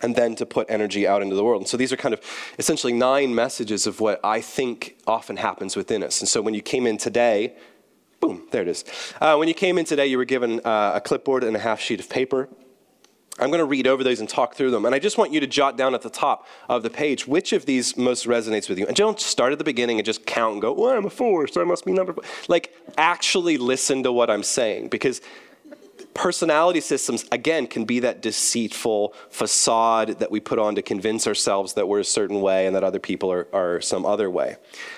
and 0.03 0.15
then 0.15 0.35
to 0.35 0.45
put 0.45 0.69
energy 0.69 1.07
out 1.07 1.23
into 1.23 1.33
the 1.33 1.43
world. 1.43 1.61
And 1.61 1.67
so 1.67 1.77
these 1.77 1.91
are 1.91 1.97
kind 1.97 2.13
of 2.13 2.21
essentially 2.59 2.93
nine 2.93 3.33
messages 3.33 3.87
of 3.87 3.99
what 3.99 4.19
I 4.23 4.41
think 4.41 4.97
often 5.07 5.37
happens 5.37 5.75
within 5.75 6.03
us. 6.03 6.19
And 6.19 6.29
so 6.29 6.39
when 6.41 6.53
you 6.53 6.61
came 6.61 6.85
in 6.85 6.97
today, 6.97 7.55
boom, 8.23 8.47
there 8.51 8.61
it 8.61 8.69
is. 8.69 8.85
Uh, 9.19 9.35
when 9.35 9.49
you 9.49 9.53
came 9.53 9.77
in 9.77 9.83
today, 9.83 10.07
you 10.07 10.17
were 10.17 10.23
given 10.23 10.61
uh, 10.61 10.93
a 10.95 11.01
clipboard 11.01 11.43
and 11.43 11.57
a 11.57 11.59
half 11.59 11.81
sheet 11.81 11.99
of 11.99 12.09
paper. 12.09 12.47
I'm 13.37 13.49
going 13.49 13.59
to 13.59 13.65
read 13.65 13.85
over 13.85 14.01
those 14.01 14.21
and 14.21 14.29
talk 14.29 14.55
through 14.55 14.71
them. 14.71 14.85
And 14.85 14.95
I 14.95 14.99
just 14.99 15.17
want 15.17 15.33
you 15.33 15.41
to 15.41 15.47
jot 15.47 15.75
down 15.75 15.93
at 15.93 16.03
the 16.03 16.09
top 16.09 16.47
of 16.69 16.83
the 16.83 16.89
page 16.89 17.27
which 17.27 17.51
of 17.51 17.65
these 17.65 17.97
most 17.97 18.25
resonates 18.25 18.69
with 18.69 18.79
you. 18.79 18.87
And 18.87 18.95
don't 18.95 19.19
start 19.19 19.51
at 19.51 19.57
the 19.57 19.65
beginning 19.65 19.97
and 19.97 20.05
just 20.05 20.25
count 20.25 20.53
and 20.53 20.61
go, 20.61 20.71
well, 20.71 20.95
I'm 20.95 21.05
a 21.05 21.09
four, 21.09 21.47
so 21.47 21.59
I 21.59 21.65
must 21.65 21.83
be 21.83 21.91
number 21.91 22.13
four. 22.13 22.23
Like, 22.47 22.73
actually 22.97 23.57
listen 23.57 24.03
to 24.03 24.11
what 24.13 24.29
I'm 24.29 24.43
saying 24.43 24.87
because 24.87 25.19
personality 26.13 26.81
systems, 26.81 27.25
again, 27.31 27.67
can 27.67 27.85
be 27.85 27.99
that 28.01 28.21
deceitful 28.21 29.13
facade 29.29 30.19
that 30.19 30.31
we 30.31 30.39
put 30.39 30.59
on 30.59 30.75
to 30.75 30.81
convince 30.81 31.27
ourselves 31.27 31.73
that 31.73 31.87
we're 31.87 31.99
a 31.99 32.05
certain 32.05 32.41
way 32.41 32.67
and 32.67 32.75
that 32.75 32.83
other 32.83 32.99
people 32.99 33.31
are, 33.31 33.47
are 33.53 33.81
some 33.81 34.05
other 34.05 34.29
way. 34.29 34.57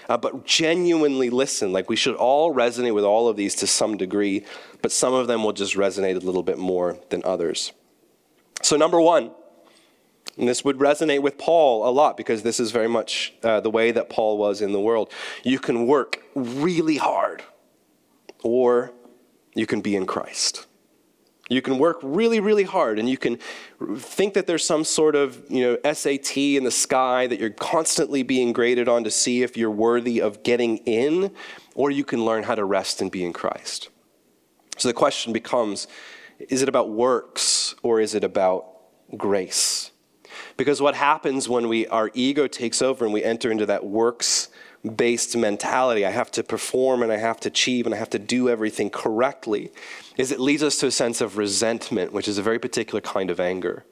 Uh, 0.10 0.18
but 0.18 0.46
genuinely 0.46 1.30
listen. 1.30 1.72
Like 1.72 1.90
we 1.90 1.96
should 1.96 2.16
all 2.16 2.54
resonate 2.54 2.94
with 2.94 3.04
all 3.04 3.28
of 3.30 3.38
these 3.38 3.56
to 3.56 3.68
some 3.68 3.98
degree, 3.98 4.46
but 4.82 4.92
some 4.92 5.14
of 5.14 5.28
them 5.28 5.44
will 5.44 5.54
just 5.54 5.76
resonate 5.76 6.16
a 6.16 6.26
little 6.26 6.44
bit 6.44 6.58
more 6.58 6.98
than 7.10 7.24
others. 7.24 7.72
So, 8.62 8.78
number 8.78 9.00
one, 9.00 9.32
and 10.38 10.48
this 10.48 10.66
would 10.66 10.78
resonate 10.78 11.22
with 11.22 11.38
Paul 11.38 11.88
a 11.88 11.92
lot 11.92 12.18
because 12.18 12.44
this 12.44 12.60
is 12.60 12.72
very 12.72 12.90
much 12.90 13.34
uh, 13.44 13.62
the 13.62 13.70
way 13.70 13.92
that 13.92 14.10
Paul 14.10 14.38
was 14.38 14.62
in 14.62 14.74
the 14.74 14.80
world. 14.80 15.12
You 15.44 15.60
can 15.60 15.88
work 15.88 16.24
really 16.36 16.98
hard, 16.98 17.44
or 18.44 18.92
you 19.54 19.66
can 19.66 19.82
be 19.82 19.96
in 19.96 20.06
Christ. 20.06 20.68
You 21.48 21.62
can 21.62 21.78
work 21.78 22.00
really, 22.02 22.40
really 22.40 22.64
hard, 22.64 22.98
and 22.98 23.08
you 23.08 23.18
can 23.18 23.38
think 23.98 24.34
that 24.34 24.48
there's 24.48 24.66
some 24.66 24.84
sort 24.84 25.16
of 25.16 25.44
you 25.50 25.62
know, 25.62 25.94
SAT 25.94 26.38
in 26.38 26.64
the 26.64 26.72
sky 26.72 27.28
that 27.28 27.40
you're 27.40 27.52
constantly 27.52 28.24
being 28.24 28.52
graded 28.52 28.90
on 28.90 29.04
to 29.04 29.12
see 29.12 29.44
if 29.44 29.56
you're 29.56 29.70
worthy 29.70 30.20
of 30.20 30.42
getting 30.42 30.78
in, 30.78 31.32
or 31.76 31.92
you 31.92 32.04
can 32.04 32.26
learn 32.26 32.44
how 32.44 32.56
to 32.56 32.66
rest 32.66 33.00
and 33.00 33.12
be 33.12 33.24
in 33.24 33.32
Christ. 33.32 33.90
So 34.78 34.88
the 34.88 34.94
question 34.94 35.34
becomes 35.34 35.88
is 36.50 36.62
it 36.62 36.68
about 36.68 36.90
works 36.90 37.76
or 37.82 38.02
is 38.02 38.14
it 38.14 38.24
about 38.24 38.66
grace? 39.16 39.92
Because 40.58 40.82
what 40.82 40.96
happens 40.96 41.48
when 41.48 41.68
we, 41.68 41.88
our 41.88 42.12
ego 42.14 42.48
takes 42.48 42.82
over 42.82 43.06
and 43.06 43.14
we 43.14 43.24
enter 43.24 43.52
into 43.52 43.66
that 43.68 43.86
works 43.86 44.50
based 44.96 45.36
mentality, 45.36 46.06
I 46.06 46.12
have 46.12 46.30
to 46.32 46.44
perform 46.44 47.04
and 47.04 47.12
I 47.12 47.18
have 47.18 47.40
to 47.42 47.50
achieve 47.50 47.86
and 47.86 47.96
I 47.96 47.98
have 47.98 48.10
to 48.12 48.20
do 48.20 48.50
everything 48.50 48.90
correctly, 48.90 49.72
is 50.18 50.32
it 50.32 50.40
leads 50.40 50.64
us 50.64 50.78
to 50.78 50.88
a 50.88 50.92
sense 50.92 51.22
of 51.22 51.38
resentment, 51.38 52.14
which 52.14 52.28
is 52.28 52.38
a 52.38 52.44
very 52.44 52.60
particular 52.60 53.02
kind 53.02 53.30
of 53.30 53.40
anger. 53.40 53.86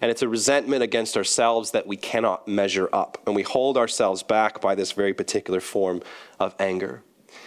And 0.00 0.10
it's 0.10 0.22
a 0.22 0.28
resentment 0.28 0.82
against 0.82 1.16
ourselves 1.16 1.70
that 1.70 1.86
we 1.86 1.96
cannot 1.96 2.46
measure 2.46 2.88
up. 2.92 3.22
And 3.26 3.34
we 3.34 3.42
hold 3.42 3.76
ourselves 3.76 4.22
back 4.22 4.60
by 4.60 4.74
this 4.74 4.92
very 4.92 5.14
particular 5.14 5.60
form 5.60 6.02
of 6.38 6.54
anger. 6.58 7.02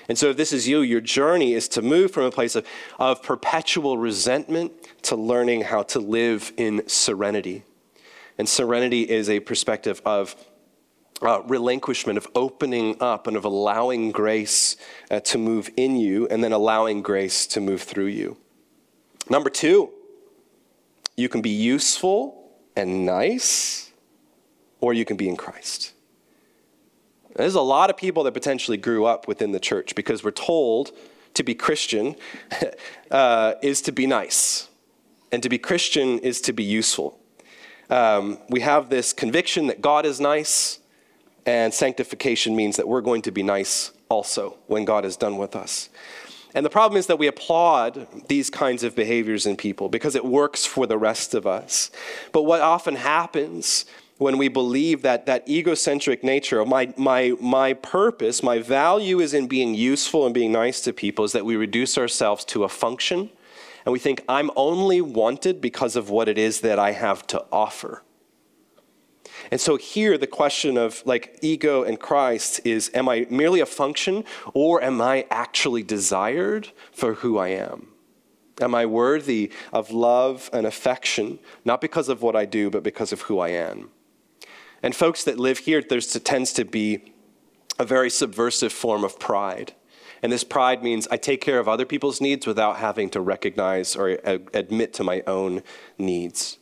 And 0.08 0.18
so, 0.18 0.30
if 0.30 0.38
this 0.38 0.52
is 0.52 0.68
you, 0.68 0.82
your 0.82 1.02
journey 1.02 1.54
is 1.54 1.68
to 1.70 1.82
move 1.82 2.12
from 2.12 2.24
a 2.24 2.32
place 2.32 2.56
of, 2.56 2.66
of 2.98 3.22
perpetual 3.22 3.98
resentment 3.98 4.72
to 5.04 5.16
learning 5.16 5.62
how 5.62 5.84
to 5.84 6.00
live 6.00 6.52
in 6.58 6.88
serenity. 6.88 7.64
And 8.38 8.48
serenity 8.48 9.02
is 9.04 9.30
a 9.30 9.40
perspective 9.40 10.02
of 10.06 10.36
uh, 11.22 11.42
relinquishment, 11.42 12.18
of 12.18 12.28
opening 12.36 12.96
up 13.00 13.28
and 13.28 13.36
of 13.36 13.46
allowing 13.46 14.12
grace 14.12 14.78
uh, 15.12 15.20
to 15.22 15.38
move 15.38 15.70
in 15.76 15.96
you 15.96 16.28
and 16.28 16.44
then 16.44 16.52
allowing 16.52 17.02
grace 17.02 17.46
to 17.48 17.62
move 17.62 17.82
through 17.82 18.08
you. 18.08 18.38
Number 19.30 19.50
two, 19.50 19.92
you 21.16 21.30
can 21.30 21.42
be 21.42 21.50
useful 21.50 22.52
and 22.76 23.06
nice, 23.06 23.92
or 24.80 24.94
you 24.94 25.06
can 25.06 25.18
be 25.18 25.28
in 25.28 25.36
Christ. 25.36 25.94
There's 27.36 27.56
a 27.56 27.62
lot 27.62 27.90
of 27.90 27.98
people 27.98 28.24
that 28.24 28.34
potentially 28.34 28.78
grew 28.78 29.06
up 29.06 29.28
within 29.28 29.52
the 29.52 29.60
church 29.60 29.96
because 29.96 30.24
we're 30.24 30.32
told 30.32 30.92
to 31.36 31.44
be 31.44 31.54
Christian 31.54 32.16
uh, 33.12 33.54
is 33.62 33.82
to 33.84 33.92
be 33.92 34.08
nice, 34.08 34.68
and 35.32 35.44
to 35.44 35.50
be 35.50 35.58
Christian 35.58 36.20
is 36.20 36.42
to 36.42 36.54
be 36.54 36.64
useful. 36.64 37.20
Um, 37.90 38.40
we 38.50 38.62
have 38.62 38.90
this 38.90 39.14
conviction 39.14 39.68
that 39.68 39.82
God 39.82 40.06
is 40.06 40.20
nice, 40.20 40.80
and 41.50 41.74
sanctification 41.74 42.56
means 42.56 42.78
that 42.78 42.88
we're 42.88 43.02
going 43.02 43.24
to 43.24 43.32
be 43.32 43.42
nice 43.42 43.92
also 44.08 44.56
when 44.68 44.86
God 44.86 45.04
is 45.04 45.18
done 45.18 45.38
with 45.38 45.56
us. 45.56 45.90
And 46.54 46.64
the 46.64 46.70
problem 46.70 47.00
is 47.00 47.08
that 47.08 47.18
we 47.18 47.26
applaud 47.26 48.08
these 48.28 48.52
kinds 48.52 48.84
of 48.84 48.96
behaviors 48.96 49.48
in 49.48 49.58
people 49.58 49.90
because 49.90 50.14
it 50.14 50.24
works 50.24 50.68
for 50.68 50.86
the 50.86 51.00
rest 51.00 51.34
of 51.34 51.48
us. 51.48 51.90
But 52.34 52.44
what 52.44 52.62
often 52.62 52.96
happens 52.96 53.86
when 54.20 54.38
we 54.38 54.48
believe 54.48 55.02
that 55.02 55.26
that 55.26 55.50
egocentric 55.50 56.24
nature 56.24 56.60
of 56.60 56.68
my, 56.68 56.94
my, 56.98 57.34
my 57.42 57.74
purpose, 57.74 58.44
my 58.44 58.60
value 58.60 59.20
is 59.20 59.34
in 59.34 59.48
being 59.48 59.74
useful 59.74 60.26
and 60.26 60.36
being 60.36 60.52
nice 60.52 60.82
to 60.82 60.94
people, 60.94 61.26
is 61.26 61.32
that 61.32 61.46
we 61.46 61.56
reduce 61.56 61.98
ourselves 61.98 62.46
to 62.46 62.64
a 62.64 62.70
function 62.70 63.32
and 63.86 63.92
we 63.92 63.98
think, 63.98 64.24
I'm 64.30 64.52
only 64.56 65.02
wanted 65.02 65.62
because 65.62 65.96
of 65.96 66.12
what 66.12 66.30
it 66.30 66.38
is 66.38 66.62
that 66.62 66.78
I 66.78 66.92
have 66.92 67.26
to 67.28 67.44
offer. 67.52 68.04
And 69.52 69.60
so 69.60 69.78
here, 69.78 70.18
the 70.18 70.28
question 70.28 70.78
of 70.78 71.02
like 71.06 71.40
ego 71.42 71.84
and 71.84 72.00
Christ 72.00 72.62
is 72.64 72.92
am 72.94 73.10
I 73.10 73.26
merely 73.30 73.60
a 73.60 73.66
function 73.66 74.24
or 74.54 74.82
am 74.82 75.02
I 75.02 75.26
actually 75.32 75.84
desired 75.84 76.72
for 76.92 77.16
who 77.16 77.38
I 77.38 77.50
am? 77.50 77.88
Am 78.62 78.76
I 78.76 78.86
worthy 78.86 79.52
of 79.72 79.92
love 79.92 80.50
and 80.52 80.68
affection, 80.68 81.40
not 81.66 81.82
because 81.82 82.10
of 82.10 82.22
what 82.22 82.36
I 82.36 82.46
do, 82.46 82.70
but 82.70 82.84
because 82.84 83.12
of 83.12 83.22
who 83.22 83.40
I 83.40 83.50
am? 83.50 83.90
And 84.84 84.96
folks 84.96 85.24
that 85.24 85.40
live 85.40 85.60
here, 85.60 85.82
there 85.82 86.00
tends 86.00 86.54
to 86.54 86.66
be 86.66 87.14
a 87.78 87.86
very 87.86 88.10
subversive 88.10 88.74
form 88.74 89.04
of 89.04 89.20
pride. 89.20 89.74
And 90.22 90.32
this 90.32 90.44
pride 90.44 90.84
means 90.84 91.08
I 91.10 91.18
take 91.18 91.42
care 91.42 91.60
of 91.60 91.68
other 91.68 91.86
people's 91.86 92.20
needs 92.20 92.46
without 92.46 92.78
having 92.78 93.10
to 93.12 93.22
recognize 93.22 93.96
or 93.96 94.20
uh, 94.26 94.40
admit 94.54 94.94
to 94.96 95.04
my 95.04 95.24
own 95.26 95.64
needs. 95.98 96.60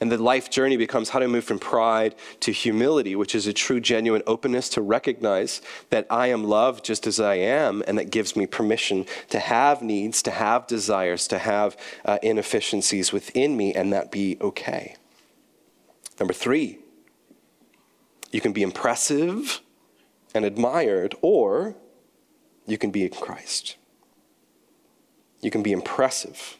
And 0.00 0.12
the 0.12 0.18
life 0.18 0.50
journey 0.50 0.76
becomes 0.76 1.10
how 1.10 1.18
to 1.18 1.28
move 1.28 1.44
from 1.44 1.58
pride 1.58 2.14
to 2.40 2.52
humility, 2.52 3.16
which 3.16 3.34
is 3.34 3.46
a 3.46 3.52
true, 3.52 3.80
genuine 3.80 4.22
openness 4.26 4.68
to 4.70 4.82
recognize 4.82 5.62
that 5.90 6.06
I 6.10 6.28
am 6.28 6.44
loved 6.44 6.84
just 6.84 7.06
as 7.06 7.18
I 7.18 7.36
am, 7.36 7.82
and 7.86 7.98
that 7.98 8.10
gives 8.10 8.36
me 8.36 8.46
permission 8.46 9.06
to 9.30 9.38
have 9.38 9.82
needs, 9.82 10.22
to 10.22 10.30
have 10.30 10.66
desires, 10.66 11.26
to 11.28 11.38
have 11.38 11.76
uh, 12.04 12.18
inefficiencies 12.22 13.12
within 13.12 13.56
me, 13.56 13.74
and 13.74 13.92
that 13.92 14.10
be 14.10 14.36
okay. 14.40 14.96
Number 16.18 16.34
three, 16.34 16.78
you 18.30 18.40
can 18.40 18.52
be 18.52 18.62
impressive 18.62 19.60
and 20.34 20.44
admired, 20.44 21.14
or 21.22 21.76
you 22.66 22.76
can 22.76 22.90
be 22.90 23.04
in 23.04 23.10
Christ. 23.10 23.76
You 25.40 25.50
can 25.50 25.62
be 25.62 25.72
impressive 25.72 26.58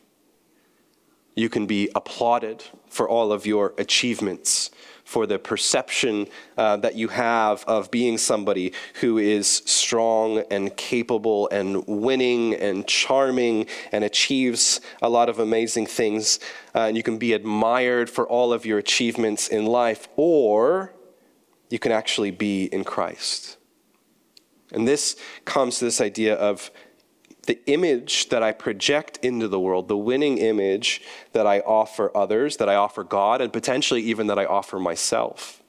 you 1.37 1.51
can 1.51 1.67
be 1.67 1.89
applauded 1.95 2.65
for 2.89 3.09
all 3.09 3.31
of 3.31 3.47
your 3.47 3.75
achievements, 3.79 4.71
for 5.05 5.27
the 5.27 5.39
perception 5.39 6.27
uh, 6.57 6.77
that 6.79 6.97
you 6.97 7.09
have 7.09 7.63
of 7.67 7.91
being 7.91 8.19
somebody 8.19 8.73
who 9.01 9.19
is 9.19 9.47
strong 9.67 10.43
and 10.51 10.77
capable 10.77 11.49
and 11.51 11.87
winning 11.87 12.55
and 12.55 12.89
charming 12.89 13.67
and 13.93 14.03
achieves 14.03 14.81
a 15.03 15.09
lot 15.09 15.29
of 15.29 15.39
amazing 15.39 15.87
things. 15.87 16.41
Uh, 16.75 16.81
and 16.81 16.97
you 16.97 17.03
can 17.03 17.19
be 17.19 17.35
admired 17.35 18.11
for 18.11 18.27
all 18.27 18.53
of 18.53 18.67
your 18.67 18.79
achievements 18.79 19.47
in 19.47 19.67
life, 19.67 20.09
or 20.17 20.93
you 21.69 21.79
can 21.79 21.93
actually 21.93 22.31
be 22.31 22.65
in 22.65 22.83
Christ. 22.83 23.59
And 24.73 24.89
this 24.89 25.17
comes 25.45 25.79
to 25.79 25.85
this 25.85 26.01
idea 26.01 26.35
of 26.35 26.71
the 27.47 27.59
image 27.67 28.29
that 28.29 28.43
I 28.43 28.53
project 28.53 29.19
into 29.23 29.49
the 29.49 29.61
world, 29.61 29.89
the 29.89 29.97
winning 29.97 30.39
image 30.39 31.01
that 31.33 31.47
I 31.47 31.61
offer 31.61 32.15
others, 32.17 32.57
that 32.59 32.69
I 32.69 32.75
offer 32.75 33.05
God, 33.05 33.41
and 33.41 33.53
potentially 33.53 34.03
even 34.03 34.27
that 34.27 34.39
I 34.39 34.45
offer 34.45 34.79
myself. 34.79 35.63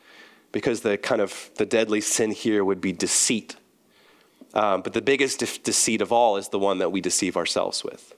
Because 0.51 0.81
the 0.81 0.97
kind 0.97 1.21
of 1.21 1.51
the 1.55 1.65
deadly 1.65 2.01
sin 2.01 2.31
here 2.31 2.63
would 2.63 2.81
be 2.81 2.91
deceit. 2.91 3.55
Um, 4.53 4.81
but 4.81 4.93
the 4.93 5.01
biggest 5.01 5.39
de- 5.39 5.59
deceit 5.63 6.01
of 6.01 6.11
all 6.11 6.37
is 6.37 6.49
the 6.49 6.59
one 6.59 6.79
that 6.79 6.91
we 6.91 7.01
deceive 7.01 7.37
ourselves 7.37 7.83
with. 7.83 8.15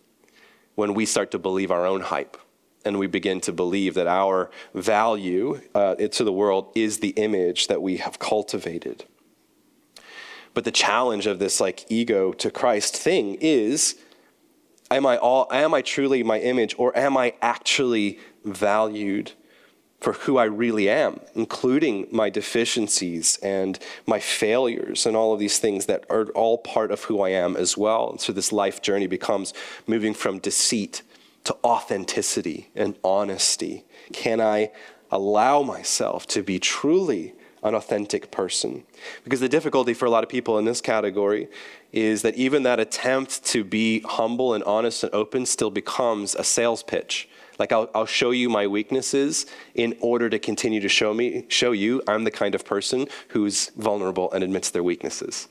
When 0.75 0.93
we 0.93 1.05
start 1.05 1.31
to 1.31 1.39
believe 1.39 1.71
our 1.71 1.85
own 1.85 2.01
hype 2.01 2.37
and 2.85 2.97
we 2.97 3.07
begin 3.07 3.41
to 3.41 3.51
believe 3.51 3.93
that 3.95 4.07
our 4.07 4.49
value 4.73 5.61
uh, 5.75 5.95
to 5.95 6.23
the 6.23 6.31
world 6.31 6.71
is 6.75 6.99
the 6.99 7.09
image 7.09 7.67
that 7.67 7.81
we 7.81 7.97
have 7.97 8.19
cultivated. 8.19 9.05
But 10.53 10.63
the 10.63 10.71
challenge 10.71 11.27
of 11.27 11.39
this 11.39 11.59
like 11.59 11.85
ego 11.89 12.33
to 12.33 12.51
Christ 12.51 12.95
thing 12.95 13.37
is 13.39 13.95
am 14.91 15.05
I 15.05 15.17
all 15.17 15.47
am 15.51 15.73
I 15.73 15.81
truly 15.81 16.23
my 16.23 16.39
image 16.39 16.75
or 16.77 16.95
am 16.97 17.17
I 17.17 17.33
actually 17.41 18.19
valued 18.43 19.33
for 20.01 20.13
who 20.13 20.37
I 20.37 20.45
really 20.45 20.89
am, 20.89 21.19
including 21.35 22.07
my 22.11 22.29
deficiencies 22.29 23.37
and 23.43 23.77
my 24.05 24.19
failures 24.19 25.05
and 25.05 25.15
all 25.15 25.33
of 25.33 25.39
these 25.39 25.59
things 25.59 25.87
that 25.87 26.05
are 26.09 26.27
all 26.29 26.57
part 26.57 26.91
of 26.91 27.03
who 27.03 27.21
I 27.21 27.29
am 27.29 27.57
as 27.57 27.77
well. 27.77 28.11
And 28.11 28.21
so 28.21 28.31
this 28.31 28.51
life 28.51 28.81
journey 28.81 29.07
becomes 29.07 29.53
moving 29.87 30.13
from 30.13 30.39
deceit 30.39 31.01
to 31.43 31.55
authenticity 31.63 32.69
and 32.75 32.97
honesty. 33.03 33.85
Can 34.13 34.39
I 34.39 34.71
allow 35.11 35.63
myself 35.63 36.25
to 36.27 36.43
be 36.43 36.59
truly 36.59 37.33
an 37.63 37.75
authentic 37.75 38.31
person. 38.31 38.83
Because 39.23 39.39
the 39.39 39.49
difficulty 39.49 39.93
for 39.93 40.05
a 40.05 40.09
lot 40.09 40.23
of 40.23 40.29
people 40.29 40.57
in 40.57 40.65
this 40.65 40.81
category 40.81 41.47
is 41.91 42.21
that 42.21 42.35
even 42.35 42.63
that 42.63 42.79
attempt 42.79 43.43
to 43.45 43.63
be 43.63 44.01
humble 44.01 44.53
and 44.53 44.63
honest 44.63 45.03
and 45.03 45.13
open 45.13 45.45
still 45.45 45.71
becomes 45.71 46.35
a 46.35 46.43
sales 46.43 46.83
pitch. 46.83 47.27
Like 47.57 47.71
I'll, 47.73 47.89
I'll 47.93 48.05
show 48.05 48.31
you 48.31 48.49
my 48.49 48.67
weaknesses 48.67 49.45
in 49.75 49.97
order 49.99 50.29
to 50.29 50.39
continue 50.39 50.79
to 50.79 50.87
show 50.87 51.13
me, 51.13 51.45
show 51.49 51.71
you 51.73 52.01
I'm 52.07 52.23
the 52.23 52.31
kind 52.31 52.55
of 52.55 52.63
person 52.63 53.07
who's 53.29 53.69
vulnerable 53.75 54.31
and 54.31 54.43
admits 54.43 54.69
their 54.69 54.83
weaknesses. 54.83 55.49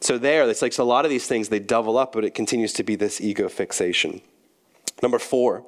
So 0.00 0.18
there, 0.18 0.48
it's 0.48 0.60
like 0.60 0.74
so 0.74 0.82
a 0.82 0.84
lot 0.84 1.06
of 1.06 1.10
these 1.10 1.26
things 1.26 1.48
they 1.48 1.58
double 1.58 1.96
up, 1.96 2.12
but 2.12 2.24
it 2.24 2.34
continues 2.34 2.74
to 2.74 2.82
be 2.82 2.96
this 2.96 3.20
ego 3.20 3.48
fixation. 3.48 4.20
Number 5.02 5.18
four, 5.18 5.64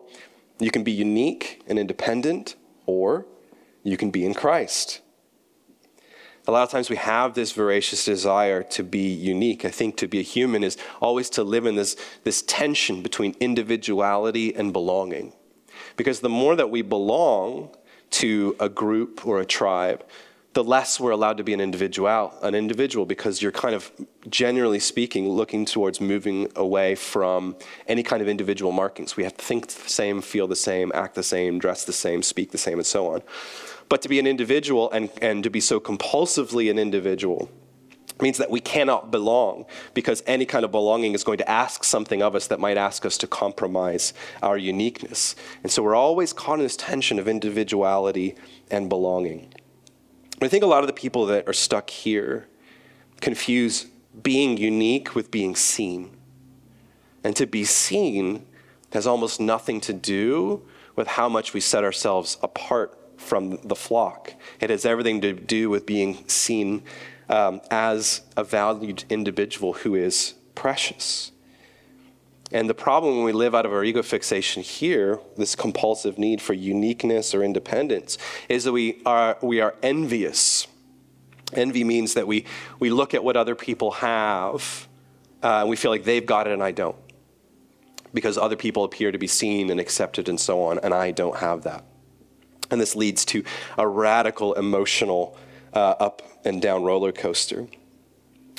you 0.59 0.71
can 0.71 0.85
be 0.85 0.93
unique 0.93 1.63
and 1.67 1.79
independent, 1.79 2.57
or 2.85 3.25
you 3.83 3.97
can 3.97 4.11
be 4.11 4.27
in 4.27 4.35
Christ 4.35 5.01
a 6.49 6.51
lot 6.51 6.63
of 6.63 6.71
times 6.71 6.89
we 6.89 6.97
have 6.97 7.35
this 7.35 7.53
voracious 7.53 8.07
desire 8.07 8.63
to 8.63 8.83
be 8.83 9.07
unique. 9.07 9.67
I 9.67 9.71
think 9.71 9.99
to 9.99 10.09
be 10.09 10.19
a 10.19 10.23
human 10.23 10.65
is 10.65 10.79
always 10.99 11.29
to 11.31 11.45
live 11.45 11.67
in 11.67 11.75
this, 11.75 11.95
this 12.25 12.41
tension 12.41 13.03
between 13.03 13.37
individuality 13.39 14.57
and 14.57 14.73
belonging. 14.73 15.35
Because 15.99 16.21
the 16.21 16.31
more 16.31 16.57
that 16.57 16.71
we 16.71 16.81
belong 16.81 17.77
to 18.13 18.57
a 18.59 18.71
group 18.71 19.27
or 19.27 19.41
a 19.41 19.45
tribe, 19.45 20.07
the 20.55 20.65
less 20.65 20.99
we're 20.99 21.11
allowed 21.11 21.37
to 21.37 21.45
be 21.45 21.53
an 21.53 21.61
individual, 21.61 22.33
an 22.41 22.55
individual 22.55 23.05
because 23.05 23.43
you're 23.43 23.53
kind 23.53 23.75
of 23.75 23.93
generally 24.31 24.81
speaking 24.81 25.29
looking 25.29 25.67
towards 25.67 26.01
moving 26.01 26.51
away 26.57 26.95
from 26.95 27.57
any 27.87 28.03
kind 28.03 28.23
of 28.23 28.29
individual 28.29 28.73
markings. 28.73 29.19
We 29.19 29.25
have 29.25 29.37
to 29.37 29.45
think 29.45 29.67
the 29.67 29.89
same, 29.89 30.23
feel 30.23 30.47
the 30.47 30.57
same, 30.57 30.93
act 30.95 31.15
the 31.15 31.23
same, 31.23 31.59
dress 31.59 31.85
the 31.85 31.93
same, 31.93 32.23
speak 32.23 32.53
the 32.53 32.59
same, 32.59 32.79
and 32.79 32.87
so 32.87 33.13
on. 33.13 33.23
But 33.89 34.03
to 34.03 34.09
be 34.09 34.19
an 34.19 34.27
individual 34.27 34.91
and, 34.91 35.11
and 35.23 35.43
to 35.45 35.51
be 35.51 35.61
so 35.61 35.81
compulsively 35.81 36.71
an 36.71 36.79
individual 36.79 37.51
means 38.21 38.39
that 38.39 38.51
we 38.51 38.61
cannot 38.61 39.11
belong 39.11 39.65
because 39.95 40.23
any 40.27 40.45
kind 40.45 40.65
of 40.65 40.73
belonging 40.73 41.15
is 41.15 41.23
going 41.25 41.39
to 41.39 41.49
ask 41.49 41.85
something 41.85 42.23
of 42.23 42.35
us 42.35 42.49
that 42.49 42.59
might 42.59 42.77
ask 42.77 43.07
us 43.07 43.17
to 43.19 43.27
compromise 43.27 44.13
our 44.43 44.59
uniqueness. 44.59 45.37
And 45.63 45.71
so 45.71 45.83
we're 45.83 45.95
always 45.95 46.33
caught 46.33 46.59
in 46.59 46.65
this 46.65 46.77
tension 46.77 47.19
of 47.19 47.29
individuality 47.29 48.35
and 48.71 48.89
belonging. 48.89 49.55
I 50.43 50.49
think 50.49 50.65
a 50.65 50.67
lot 50.67 50.83
of 50.83 50.89
the 50.89 50.93
people 50.93 51.27
that 51.27 51.49
are 51.49 51.53
stuck 51.53 51.91
here 51.91 52.49
confuse 53.21 53.87
being 54.23 54.57
unique 54.57 55.15
with 55.15 55.31
being 55.31 55.55
seen. 55.55 56.17
And 57.23 57.35
to 57.37 57.47
be 57.47 57.65
seen 57.65 58.47
has 58.93 59.07
almost 59.07 59.41
nothing 59.41 59.81
to 59.83 59.93
do 59.93 60.67
with 60.97 61.09
how 61.09 61.29
much 61.29 61.55
we 61.55 61.61
set 61.61 61.85
ourselves 61.85 62.37
apart 62.43 62.98
from 63.19 63.59
the 63.63 63.77
flock. 63.77 64.33
It 64.61 64.71
has 64.71 64.87
everything 64.87 65.21
to 65.21 65.33
do 65.33 65.69
with 65.69 65.85
being 65.85 66.27
seen 66.29 66.83
um, 67.29 67.61
as 67.71 68.23
a 68.37 68.45
valued 68.45 69.05
individual 69.11 69.75
who 69.75 69.95
is 69.95 70.35
precious. 70.55 71.33
And 72.51 72.69
the 72.69 72.75
problem 72.75 73.17
when 73.17 73.25
we 73.25 73.33
live 73.33 73.55
out 73.55 73.67
of 73.67 73.73
our 73.73 73.85
ego 73.85 74.03
fixation 74.03 74.63
here, 74.63 75.21
this 75.37 75.55
compulsive 75.55 76.19
need 76.19 76.41
for 76.41 76.55
uniqueness 76.55 77.35
or 77.35 77.43
independence, 77.43 78.17
is 78.49 78.65
that 78.65 78.73
we 78.73 79.03
are, 79.05 79.37
we 79.43 79.61
are 79.61 79.75
envious. 79.83 80.67
Envy 81.53 81.85
means 81.85 82.15
that 82.15 82.27
we, 82.27 82.47
we 82.79 82.89
look 82.89 83.13
at 83.13 83.23
what 83.23 83.37
other 83.37 83.55
people 83.55 83.91
have 83.91 84.89
uh, 85.43 85.61
and 85.61 85.69
we 85.69 85.77
feel 85.77 85.91
like 85.91 86.05
they've 86.05 86.25
got 86.25 86.47
it 86.47 86.53
and 86.53 86.63
I 86.63 86.73
don't. 86.73 86.97
Because 88.15 88.39
other 88.39 88.57
people 88.57 88.85
appear 88.85 89.13
to 89.13 89.19
be 89.19 89.27
seen 89.27 89.69
and 89.71 89.79
accepted 89.79 90.29
and 90.29 90.41
so 90.41 90.63
on, 90.63 90.79
and 90.79 90.95
I 90.95 91.11
don't 91.11 91.37
have 91.37 91.65
that. 91.65 91.85
And 92.71 92.81
this 92.81 92.95
leads 92.95 93.25
to 93.27 93.45
a 93.77 93.87
radical 93.87 94.55
emotional 94.55 95.37
uh, 95.73 95.95
up 96.01 96.23
and 96.45 96.61
down 96.61 96.83
roller 96.83 97.13
coaster. 97.13 97.67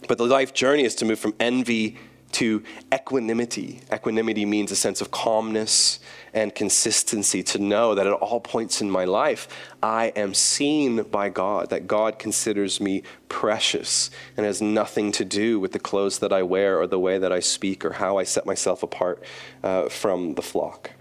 But 0.07 0.17
the 0.17 0.25
life 0.25 0.53
journey 0.53 0.83
is 0.83 0.95
to 0.95 1.05
move 1.05 1.19
from 1.19 1.33
envy 1.39 1.97
to 2.31 2.63
equanimity. 2.93 3.81
Equanimity 3.91 4.45
means 4.45 4.71
a 4.71 4.75
sense 4.75 5.01
of 5.01 5.11
calmness 5.11 5.99
and 6.33 6.53
consistency 6.53 7.41
to 7.41 7.59
know 7.59 7.95
that 7.95 8.05
at 8.05 8.13
all 8.13 8.39
points 8.39 8.81
in 8.81 8.89
my 8.89 9.03
life, 9.05 9.47
I 9.81 10.07
am 10.15 10.33
seen 10.33 11.03
by 11.03 11.29
God, 11.29 11.71
that 11.71 11.87
God 11.87 12.19
considers 12.19 12.79
me 12.79 13.03
precious 13.29 14.11
and 14.37 14.45
has 14.45 14.61
nothing 14.61 15.11
to 15.13 15.25
do 15.25 15.59
with 15.59 15.71
the 15.71 15.79
clothes 15.79 16.19
that 16.19 16.31
I 16.31 16.43
wear 16.43 16.79
or 16.79 16.87
the 16.87 16.99
way 16.99 17.17
that 17.17 17.31
I 17.31 17.39
speak 17.39 17.83
or 17.83 17.93
how 17.93 18.17
I 18.17 18.23
set 18.23 18.45
myself 18.45 18.83
apart 18.83 19.23
uh, 19.63 19.89
from 19.89 20.35
the 20.35 20.41
flock. 20.43 20.91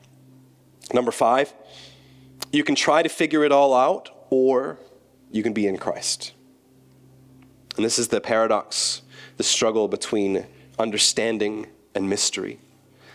Number 0.95 1.13
five, 1.13 1.53
you 2.53 2.65
can 2.65 2.75
try 2.75 3.03
to 3.03 3.09
figure 3.09 3.45
it 3.45 3.53
all 3.53 3.75
out, 3.75 4.11
or 4.31 4.79
you 5.31 5.43
can 5.43 5.53
be 5.53 5.67
in 5.67 5.77
Christ. 5.77 6.33
And 7.77 7.85
this 7.85 7.99
is 7.99 8.09
the 8.09 8.21
paradox, 8.21 9.03
the 9.37 9.43
struggle 9.43 9.89
between 9.89 10.47
understanding 10.79 11.67
and 11.95 12.09
mystery. 12.09 12.59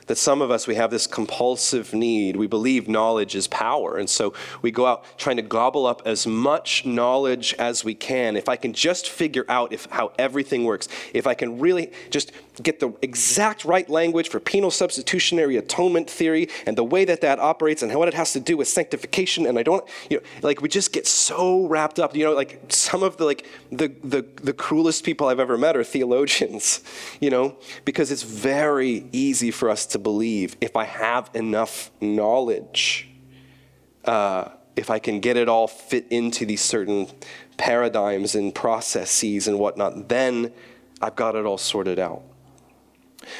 that 0.07 0.17
some 0.17 0.41
of 0.41 0.51
us, 0.51 0.67
we 0.67 0.76
have 0.76 0.91
this 0.91 1.07
compulsive 1.07 1.93
need. 1.93 2.36
We 2.36 2.47
believe 2.47 2.88
knowledge 2.88 3.36
is 3.36 3.47
power. 3.47 3.97
And 3.97 4.09
so 4.09 4.34
we 4.61 4.71
go 4.71 4.86
out 4.86 5.05
trying 5.17 5.38
to 5.38 5.41
gobble 5.41 5.86
up 5.86 6.01
as 6.05 6.28
much 6.28 6.86
knowledge 6.86 7.53
as 7.57 7.84
we 7.84 7.95
can. 7.95 8.36
If 8.36 8.49
I 8.49 8.55
can 8.55 8.74
just 8.74 9.09
figure 9.09 9.45
out 9.47 9.71
if, 9.71 9.86
how 9.86 10.11
everything 10.17 10.65
works, 10.65 10.88
if 11.13 11.28
I 11.28 11.34
can 11.34 11.59
really 11.59 11.91
just 12.09 12.32
get 12.62 12.80
the 12.80 12.93
exact 13.01 13.66
right 13.66 13.89
language 13.89 14.30
for 14.30 14.39
penal 14.39 14.70
substitutionary 14.70 15.58
atonement 15.58 16.10
theory 16.10 16.49
and 16.68 16.78
the 16.78 16.84
way 16.84 17.04
that 17.06 17.22
that 17.22 17.39
operates 17.39 17.82
and 17.82 17.93
what 17.95 18.08
it 18.08 18.14
has 18.14 18.34
to 18.34 18.39
do 18.39 18.56
with 18.58 18.68
sanctification. 18.68 19.47
And 19.47 19.58
I 19.58 19.64
don't, 19.64 19.88
you 20.10 20.18
know, 20.18 20.24
like 20.41 20.62
we 20.62 20.70
just 20.70 20.93
get 20.93 21.08
so 21.08 21.66
wrapped 21.66 21.99
up. 21.99 22.16
You 22.16 22.26
know, 22.26 22.34
like 22.34 22.62
some 22.70 23.01
of 23.01 23.18
the, 23.18 23.26
like, 23.26 23.47
the, 23.72 23.91
the, 24.04 24.26
the 24.43 24.54
cruelest 24.54 25.04
people 25.04 25.28
I've 25.28 25.39
ever 25.39 25.58
met 25.58 25.76
are 25.76 25.84
theologians, 25.84 26.82
you 27.20 27.30
know, 27.30 27.56
because 27.86 28.12
it's 28.12 28.24
very 28.24 29.08
easy 29.12 29.49
for 29.49 29.70
us 29.70 29.86
to 29.88 29.99
believe 29.99 30.56
if 30.62 30.76
I 30.76 30.84
have 30.84 31.30
enough 31.34 31.91
knowledge, 32.01 33.10
uh, 34.06 34.49
if 34.76 34.89
I 34.89 34.99
can 34.99 35.20
get 35.20 35.38
it 35.38 35.47
all 35.47 35.68
fit 35.68 36.08
into 36.10 36.45
these 36.45 36.62
certain 36.62 37.08
paradigms 37.58 38.36
and 38.36 38.54
processes 38.54 39.47
and 39.47 39.60
whatnot, 39.60 40.10
then 40.10 40.51
I've 41.01 41.16
got 41.16 41.36
it 41.36 41.45
all 41.45 41.58
sorted 41.58 41.99
out. 41.99 42.24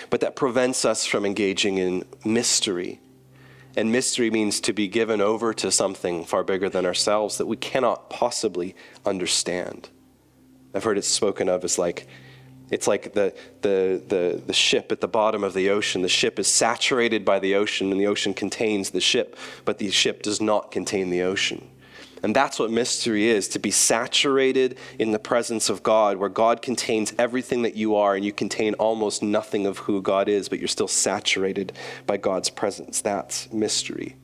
But 0.10 0.22
that 0.22 0.36
prevents 0.36 0.86
us 0.86 1.06
from 1.06 1.26
engaging 1.26 1.78
in 1.78 2.04
mystery. 2.26 3.00
And 3.76 3.92
mystery 3.92 4.30
means 4.30 4.60
to 4.62 4.74
be 4.74 4.88
given 4.88 5.20
over 5.22 5.54
to 5.56 5.72
something 5.72 6.26
far 6.26 6.44
bigger 6.44 6.70
than 6.70 6.86
ourselves 6.86 7.38
that 7.38 7.48
we 7.48 7.58
cannot 7.58 8.10
possibly 8.10 8.76
understand. 9.06 9.90
I've 10.74 10.84
heard 10.84 10.98
it 10.98 11.06
spoken 11.06 11.50
of 11.50 11.64
as 11.64 11.78
like 11.78 12.08
it's 12.72 12.88
like 12.88 13.14
the, 13.14 13.36
the, 13.62 14.02
the, 14.08 14.42
the 14.48 14.54
ship 14.54 14.92
at 14.92 15.00
the 15.00 15.08
bottom 15.08 15.44
of 15.44 15.54
the 15.54 15.70
ocean. 15.70 16.02
The 16.02 16.10
ship 16.10 16.40
is 16.40 16.48
saturated 16.48 17.24
by 17.24 17.38
the 17.38 17.54
ocean, 17.54 17.92
and 17.92 18.02
the 18.02 18.08
ocean 18.08 18.34
contains 18.34 18.90
the 18.90 19.02
ship, 19.02 19.38
but 19.64 19.78
the 19.78 19.92
ship 19.92 20.24
does 20.24 20.42
not 20.42 20.72
contain 20.72 21.12
the 21.12 21.22
ocean. 21.22 21.70
And 22.24 22.34
that's 22.34 22.58
what 22.58 22.72
mystery 22.72 23.28
is 23.28 23.50
to 23.50 23.60
be 23.60 23.70
saturated 23.70 24.78
in 24.98 25.12
the 25.12 25.20
presence 25.20 25.70
of 25.70 25.84
God, 25.84 26.16
where 26.18 26.30
God 26.30 26.62
contains 26.62 27.14
everything 27.20 27.64
that 27.64 27.76
you 27.76 27.96
are, 27.96 28.16
and 28.16 28.24
you 28.24 28.32
contain 28.32 28.74
almost 28.76 29.22
nothing 29.22 29.66
of 29.66 29.80
who 29.80 30.02
God 30.02 30.30
is, 30.30 30.48
but 30.48 30.60
you're 30.60 30.70
still 30.70 30.88
saturated 30.88 31.74
by 32.08 32.16
God's 32.16 32.50
presence. 32.50 33.02
That's 33.02 33.52
mystery. 33.52 34.16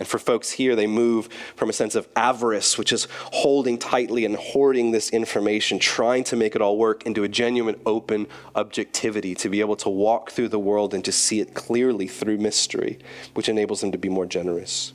And 0.00 0.08
for 0.08 0.18
folks 0.18 0.50
here, 0.50 0.74
they 0.74 0.88
move 0.88 1.28
from 1.54 1.70
a 1.70 1.72
sense 1.72 1.94
of 1.94 2.08
avarice, 2.16 2.76
which 2.76 2.92
is 2.92 3.06
holding 3.32 3.78
tightly 3.78 4.24
and 4.24 4.34
hoarding 4.34 4.90
this 4.90 5.10
information, 5.10 5.78
trying 5.78 6.24
to 6.24 6.36
make 6.36 6.56
it 6.56 6.60
all 6.60 6.76
work, 6.76 7.06
into 7.06 7.22
a 7.22 7.28
genuine 7.28 7.80
open 7.86 8.26
objectivity 8.56 9.36
to 9.36 9.48
be 9.48 9.60
able 9.60 9.76
to 9.76 9.88
walk 9.88 10.32
through 10.32 10.48
the 10.48 10.58
world 10.58 10.92
and 10.92 11.04
to 11.04 11.12
see 11.12 11.38
it 11.38 11.54
clearly 11.54 12.08
through 12.08 12.38
mystery, 12.38 12.98
which 13.34 13.48
enables 13.48 13.80
them 13.80 13.92
to 13.92 13.98
be 13.98 14.08
more 14.08 14.26
generous. 14.26 14.92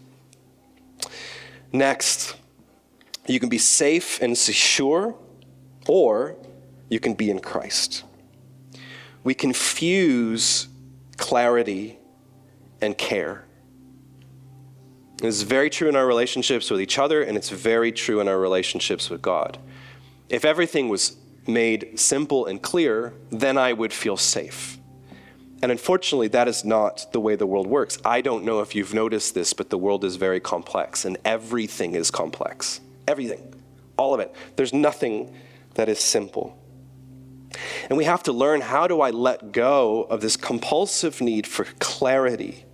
Next, 1.71 2.35
you 3.29 3.39
can 3.39 3.49
be 3.49 3.57
safe 3.57 4.21
and 4.21 4.37
secure, 4.37 5.15
or 5.87 6.35
you 6.89 6.99
can 6.99 7.13
be 7.13 7.29
in 7.29 7.39
Christ. 7.39 8.03
We 9.23 9.33
confuse 9.33 10.67
clarity 11.17 11.99
and 12.81 12.97
care. 12.97 13.45
Is 15.21 15.43
very 15.43 15.69
true 15.69 15.89
in 15.89 15.95
our 15.95 16.07
relationships 16.07 16.71
with 16.71 16.81
each 16.81 16.97
other, 16.97 17.21
and 17.21 17.37
it's 17.37 17.49
very 17.49 17.91
true 17.91 18.19
in 18.19 18.27
our 18.27 18.39
relationships 18.39 19.09
with 19.09 19.21
God. 19.21 19.57
If 20.29 20.45
everything 20.45 20.89
was 20.89 21.17
made 21.45 21.99
simple 21.99 22.45
and 22.45 22.61
clear, 22.61 23.13
then 23.29 23.57
I 23.57 23.73
would 23.73 23.91
feel 23.91 24.17
safe. 24.17 24.77
And 25.61 25.71
unfortunately, 25.71 26.29
that 26.29 26.47
is 26.47 26.63
not 26.63 27.11
the 27.11 27.19
way 27.19 27.35
the 27.35 27.45
world 27.45 27.67
works. 27.67 27.97
I 28.05 28.21
don't 28.21 28.45
know 28.45 28.61
if 28.61 28.73
you've 28.73 28.93
noticed 28.93 29.35
this, 29.35 29.51
but 29.51 29.69
the 29.69 29.77
world 29.77 30.05
is 30.05 30.15
very 30.15 30.39
complex, 30.39 31.03
and 31.03 31.17
everything 31.25 31.95
is 31.95 32.09
complex. 32.09 32.79
Everything. 33.09 33.55
All 33.97 34.13
of 34.13 34.19
it. 34.19 34.33
There's 34.55 34.71
nothing 34.71 35.35
that 35.73 35.89
is 35.89 35.99
simple. 35.99 36.55
And 37.89 37.97
we 37.97 38.03
have 38.03 38.21
to 38.23 38.31
learn 38.31 38.61
how 38.61 38.85
do 38.85 39.01
I 39.01 39.09
let 39.09 39.51
go 39.51 40.03
of 40.03 40.21
this 40.21 40.37
compulsive 40.37 41.19
need 41.21 41.47
for 41.47 41.65
clarity 41.79 42.65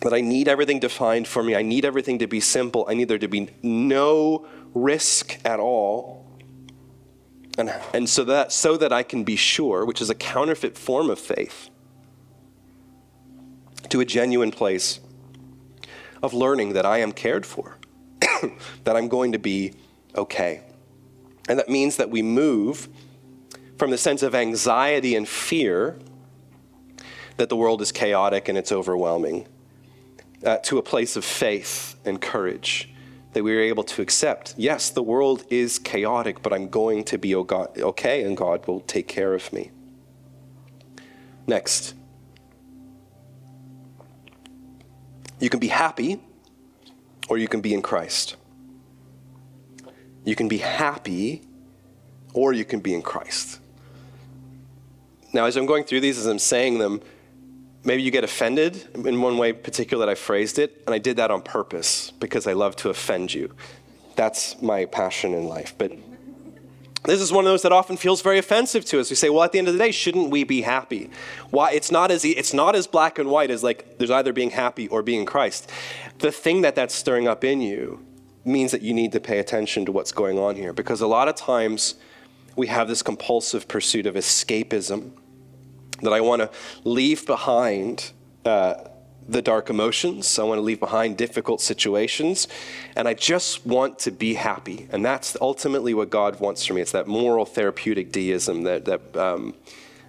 that 0.00 0.14
I 0.14 0.22
need 0.22 0.48
everything 0.48 0.80
defined 0.80 1.28
for 1.28 1.42
me. 1.42 1.54
I 1.54 1.60
need 1.60 1.84
everything 1.84 2.18
to 2.20 2.26
be 2.26 2.40
simple. 2.40 2.86
I 2.88 2.94
need 2.94 3.08
there 3.08 3.18
to 3.18 3.28
be 3.28 3.50
no 3.62 4.46
risk 4.72 5.38
at 5.44 5.60
all. 5.60 6.24
And, 7.58 7.74
and 7.92 8.08
so, 8.08 8.24
that, 8.24 8.52
so 8.52 8.78
that 8.78 8.90
I 8.92 9.02
can 9.02 9.22
be 9.22 9.36
sure, 9.36 9.84
which 9.84 10.00
is 10.00 10.08
a 10.08 10.14
counterfeit 10.14 10.78
form 10.78 11.10
of 11.10 11.18
faith, 11.18 11.68
to 13.90 14.00
a 14.00 14.04
genuine 14.04 14.50
place 14.50 15.00
of 16.22 16.32
learning 16.32 16.72
that 16.72 16.86
I 16.86 16.98
am 16.98 17.12
cared 17.12 17.44
for, 17.44 17.75
that 18.84 18.96
I'm 18.96 19.08
going 19.08 19.32
to 19.32 19.38
be 19.38 19.72
okay. 20.14 20.62
And 21.48 21.58
that 21.58 21.68
means 21.68 21.96
that 21.96 22.10
we 22.10 22.22
move 22.22 22.88
from 23.78 23.90
the 23.90 23.98
sense 23.98 24.22
of 24.22 24.34
anxiety 24.34 25.14
and 25.14 25.28
fear 25.28 25.98
that 27.36 27.48
the 27.48 27.56
world 27.56 27.82
is 27.82 27.92
chaotic 27.92 28.48
and 28.48 28.56
it's 28.56 28.72
overwhelming 28.72 29.46
uh, 30.44 30.56
to 30.58 30.78
a 30.78 30.82
place 30.82 31.16
of 31.16 31.24
faith 31.24 31.96
and 32.04 32.20
courage 32.20 32.92
that 33.32 33.44
we 33.44 33.54
are 33.54 33.60
able 33.60 33.84
to 33.84 34.00
accept. 34.00 34.54
Yes, 34.56 34.88
the 34.88 35.02
world 35.02 35.44
is 35.50 35.78
chaotic, 35.78 36.42
but 36.42 36.54
I'm 36.54 36.68
going 36.68 37.04
to 37.04 37.18
be 37.18 37.34
okay, 37.34 38.22
and 38.22 38.34
God 38.36 38.66
will 38.66 38.80
take 38.80 39.08
care 39.08 39.34
of 39.34 39.52
me. 39.52 39.70
Next, 41.46 41.94
you 45.38 45.50
can 45.50 45.60
be 45.60 45.68
happy 45.68 46.20
or 47.28 47.38
you 47.38 47.48
can 47.48 47.60
be 47.60 47.74
in 47.74 47.82
Christ. 47.82 48.36
You 50.24 50.34
can 50.34 50.48
be 50.48 50.58
happy 50.58 51.42
or 52.34 52.52
you 52.52 52.64
can 52.64 52.80
be 52.80 52.94
in 52.94 53.02
Christ. 53.02 53.60
Now, 55.32 55.44
as 55.46 55.56
I'm 55.56 55.66
going 55.66 55.84
through 55.84 56.00
these, 56.00 56.18
as 56.18 56.26
I'm 56.26 56.38
saying 56.38 56.78
them, 56.78 57.00
maybe 57.84 58.02
you 58.02 58.10
get 58.10 58.24
offended 58.24 58.88
in 58.94 59.20
one 59.20 59.38
way 59.38 59.52
particular 59.52 60.04
that 60.04 60.10
I 60.10 60.14
phrased 60.14 60.58
it, 60.58 60.82
and 60.86 60.94
I 60.94 60.98
did 60.98 61.16
that 61.18 61.30
on 61.30 61.42
purpose 61.42 62.10
because 62.10 62.46
I 62.46 62.52
love 62.52 62.76
to 62.76 62.90
offend 62.90 63.32
you. 63.32 63.54
That's 64.16 64.60
my 64.62 64.86
passion 64.86 65.34
in 65.34 65.46
life. 65.46 65.74
But 65.76 65.92
this 67.06 67.20
is 67.20 67.32
one 67.32 67.44
of 67.44 67.50
those 67.50 67.62
that 67.62 67.72
often 67.72 67.96
feels 67.96 68.22
very 68.22 68.38
offensive 68.38 68.84
to 68.86 69.00
us. 69.00 69.10
We 69.10 69.16
say, 69.16 69.30
well, 69.30 69.42
at 69.42 69.52
the 69.52 69.58
end 69.58 69.68
of 69.68 69.74
the 69.74 69.78
day, 69.78 69.90
shouldn't 69.90 70.30
we 70.30 70.44
be 70.44 70.62
happy? 70.62 71.10
Why? 71.50 71.72
It's 71.72 71.90
not 71.90 72.10
as, 72.10 72.24
it's 72.24 72.52
not 72.52 72.74
as 72.74 72.86
black 72.86 73.18
and 73.18 73.30
white 73.30 73.50
as 73.50 73.62
like 73.62 73.98
there's 73.98 74.10
either 74.10 74.32
being 74.32 74.50
happy 74.50 74.88
or 74.88 75.02
being 75.02 75.24
Christ. 75.24 75.70
The 76.18 76.32
thing 76.32 76.62
that 76.62 76.74
that's 76.74 76.94
stirring 76.94 77.28
up 77.28 77.44
in 77.44 77.60
you 77.60 78.04
means 78.44 78.70
that 78.70 78.82
you 78.82 78.94
need 78.94 79.12
to 79.12 79.20
pay 79.20 79.38
attention 79.38 79.84
to 79.86 79.92
what's 79.92 80.12
going 80.12 80.38
on 80.38 80.54
here 80.54 80.72
because 80.72 81.00
a 81.00 81.06
lot 81.06 81.28
of 81.28 81.34
times 81.34 81.96
we 82.54 82.68
have 82.68 82.88
this 82.88 83.02
compulsive 83.02 83.68
pursuit 83.68 84.06
of 84.06 84.14
escapism 84.14 85.12
that 86.02 86.12
I 86.12 86.20
want 86.20 86.42
to 86.42 86.50
leave 86.84 87.26
behind 87.26 88.12
uh, 88.44 88.74
the 89.28 89.42
dark 89.42 89.70
emotions. 89.70 90.38
I 90.38 90.44
want 90.44 90.58
to 90.58 90.62
leave 90.62 90.80
behind 90.80 91.16
difficult 91.16 91.60
situations. 91.60 92.48
And 92.94 93.08
I 93.08 93.14
just 93.14 93.66
want 93.66 93.98
to 94.00 94.10
be 94.10 94.34
happy. 94.34 94.88
And 94.90 95.04
that's 95.04 95.36
ultimately 95.40 95.94
what 95.94 96.10
God 96.10 96.40
wants 96.40 96.64
from 96.64 96.76
me. 96.76 96.82
It's 96.82 96.92
that 96.92 97.06
moral 97.06 97.44
therapeutic 97.44 98.12
deism 98.12 98.62
that, 98.62 98.84
that, 98.84 99.16
um, 99.16 99.54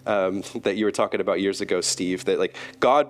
um, 0.05 0.43
that 0.61 0.75
you 0.75 0.85
were 0.85 0.91
talking 0.91 1.19
about 1.19 1.41
years 1.41 1.61
ago, 1.61 1.81
Steve. 1.81 2.25
That 2.25 2.39
like 2.39 2.55
God 2.79 3.09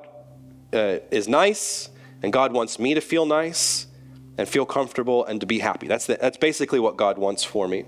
uh, 0.74 0.99
is 1.12 1.28
nice 1.28 1.89
and 2.24 2.32
God 2.32 2.53
wants 2.53 2.80
me 2.80 2.93
to 2.93 3.01
feel 3.01 3.26
nice 3.26 3.88
and 4.38 4.47
feel 4.47 4.66
comfortable 4.66 5.26
and 5.26 5.41
to 5.41 5.47
be 5.47 5.60
happy. 5.60 5.88
That's, 5.88 6.05
the, 6.05 6.18
that's 6.20 6.38
basically 6.38 6.80
what 6.80 6.95
God 6.95 7.18
wants 7.18 7.43
for 7.43 7.68
me. 7.68 7.86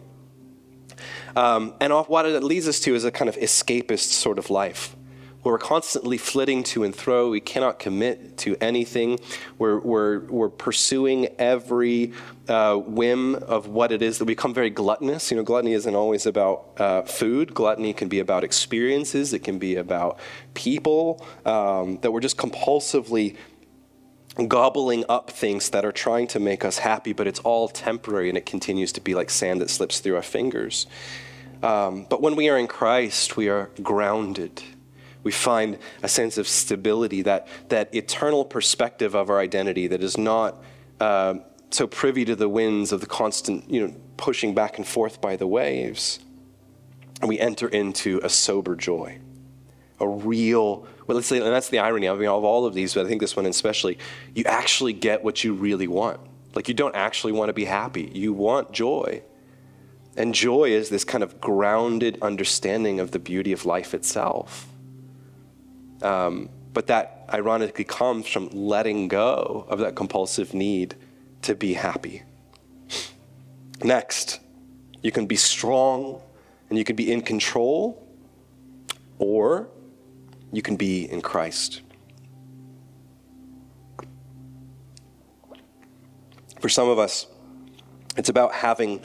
Um, 1.36 1.76
and 1.80 1.94
what 1.94 2.26
it 2.26 2.44
leads 2.44 2.68
us 2.68 2.80
to 2.82 2.96
is 2.96 3.06
a 3.06 3.12
kind 3.12 3.30
of 3.30 3.38
escapist 3.38 4.12
sort 4.12 4.38
of 4.38 4.50
life 4.50 4.96
where 5.42 5.54
we're 5.54 5.60
constantly 5.60 6.18
flitting 6.18 6.64
to 6.64 6.84
and 6.84 6.96
fro. 6.96 7.30
We 7.30 7.40
cannot 7.40 7.80
commit 7.80 8.38
to 8.40 8.58
anything. 8.62 9.20
We're, 9.58 9.80
we're, 9.80 10.20
we're 10.22 10.50
pursuing 10.50 11.28
every 11.38 12.14
uh, 12.48 12.76
whim 12.76 13.36
of 13.36 13.68
what 13.68 13.92
it 13.92 14.02
is 14.02 14.18
that 14.18 14.26
we 14.26 14.34
become 14.34 14.54
very 14.54 14.70
gluttonous. 14.70 15.32
You 15.32 15.38
know, 15.38 15.44
gluttony 15.44 15.74
isn't 15.74 15.96
always 15.96 16.26
about 16.26 16.72
uh, 16.78 17.04
food, 17.04 17.54
gluttony 17.54 17.94
can 17.94 18.10
be 18.10 18.20
about 18.20 18.44
experiences, 18.44 19.34
it 19.34 19.40
can 19.40 19.60
be 19.60 19.76
about 19.76 20.20
people, 20.54 21.26
um, 21.46 22.00
that 22.02 22.12
we're 22.12 22.20
just 22.20 22.38
compulsively 22.38 23.38
gobbling 24.48 25.04
up 25.10 25.30
things 25.30 25.70
that 25.72 25.84
are 25.84 25.92
trying 25.92 26.28
to 26.28 26.40
make 26.40 26.64
us 26.64 26.78
happy, 26.78 27.14
but 27.14 27.28
it's 27.28 27.40
all 27.40 27.68
temporary 27.68 28.30
and 28.30 28.38
it 28.38 28.46
continues 28.46 28.92
to 28.94 29.02
be 29.02 29.16
like 29.16 29.30
sand 29.30 29.60
that 29.62 29.70
slips 29.70 30.00
through 30.00 30.16
our 30.16 30.22
fingers. 30.22 30.88
Um, 31.62 32.06
but 32.10 32.22
when 32.22 32.36
we 32.36 32.48
are 32.50 32.58
in 32.58 32.68
Christ, 32.68 33.36
we 33.36 33.50
are 33.50 33.70
grounded. 33.82 34.62
We 35.24 35.32
find 35.32 35.78
a 36.02 36.08
sense 36.08 36.38
of 36.38 36.48
stability, 36.48 37.22
that, 37.24 37.48
that 37.70 37.94
eternal 37.94 38.46
perspective 38.46 39.16
of 39.16 39.30
our 39.30 39.40
identity 39.40 39.88
that 39.88 40.02
is 40.02 40.18
not 40.18 40.64
uh, 41.00 41.36
so 41.72 41.88
privy 41.88 42.26
to 42.26 42.36
the 42.36 42.50
winds 42.50 42.92
of 42.92 43.02
the 43.02 43.08
constant, 43.08 43.70
you 43.70 43.86
know, 43.86 43.96
pushing 44.18 44.56
back 44.56 44.78
and 44.78 44.88
forth 44.88 45.22
by 45.22 45.36
the 45.36 45.48
waves. 45.48 46.20
And 47.22 47.28
we 47.28 47.38
enter 47.38 47.68
into 47.68 48.22
a 48.24 48.30
sober 48.30 48.76
joy, 48.76 49.20
a 50.00 50.08
real 50.08 50.88
but 51.10 51.16
let's 51.16 51.26
say, 51.26 51.38
and 51.38 51.48
that's 51.48 51.70
the 51.70 51.80
irony 51.80 52.08
I 52.08 52.14
mean, 52.14 52.28
of 52.28 52.44
all 52.44 52.68
of 52.68 52.76
these, 52.76 52.94
but 52.94 53.04
I 53.04 53.10
think 53.10 53.20
this 53.20 53.36
one 53.36 53.48
especially, 53.48 53.98
you 54.36 54.44
actually 54.46 54.94
get 54.94 55.24
what 55.24 55.44
you 55.44 55.56
really 55.56 55.88
want. 55.88 56.20
Like 56.54 56.68
you 56.68 56.76
don't 56.76 56.96
actually 56.96 57.34
want 57.34 57.50
to 57.50 57.54
be 57.54 57.66
happy. 57.66 58.12
You 58.14 58.32
want 58.32 58.74
joy. 58.74 59.24
And 60.16 60.36
joy 60.36 60.66
is 60.66 60.90
this 60.90 61.04
kind 61.04 61.24
of 61.24 61.42
grounded 61.42 62.20
understanding 62.22 63.00
of 63.00 63.10
the 63.10 63.18
beauty 63.18 63.52
of 63.52 63.66
life 63.66 63.96
itself. 63.96 64.68
Um, 66.02 66.50
but 66.74 66.88
that 66.88 67.26
ironically 67.34 67.84
comes 67.84 68.28
from 68.28 68.50
letting 68.50 69.08
go 69.08 69.66
of 69.68 69.80
that 69.80 69.96
compulsive 69.96 70.54
need 70.54 70.96
to 71.42 71.56
be 71.56 71.74
happy. 71.74 72.24
Next, 73.84 74.40
you 75.02 75.12
can 75.12 75.26
be 75.26 75.36
strong 75.36 76.22
and 76.70 76.78
you 76.78 76.84
can 76.84 76.96
be 76.96 77.12
in 77.12 77.22
control, 77.22 78.06
or 79.18 79.70
you 80.52 80.62
can 80.62 80.76
be 80.76 81.10
in 81.10 81.22
Christ. 81.22 81.82
For 86.60 86.70
some 86.70 86.90
of 86.90 87.00
us, 87.00 87.26
it's 88.18 88.30
about 88.30 88.54
having 88.54 89.02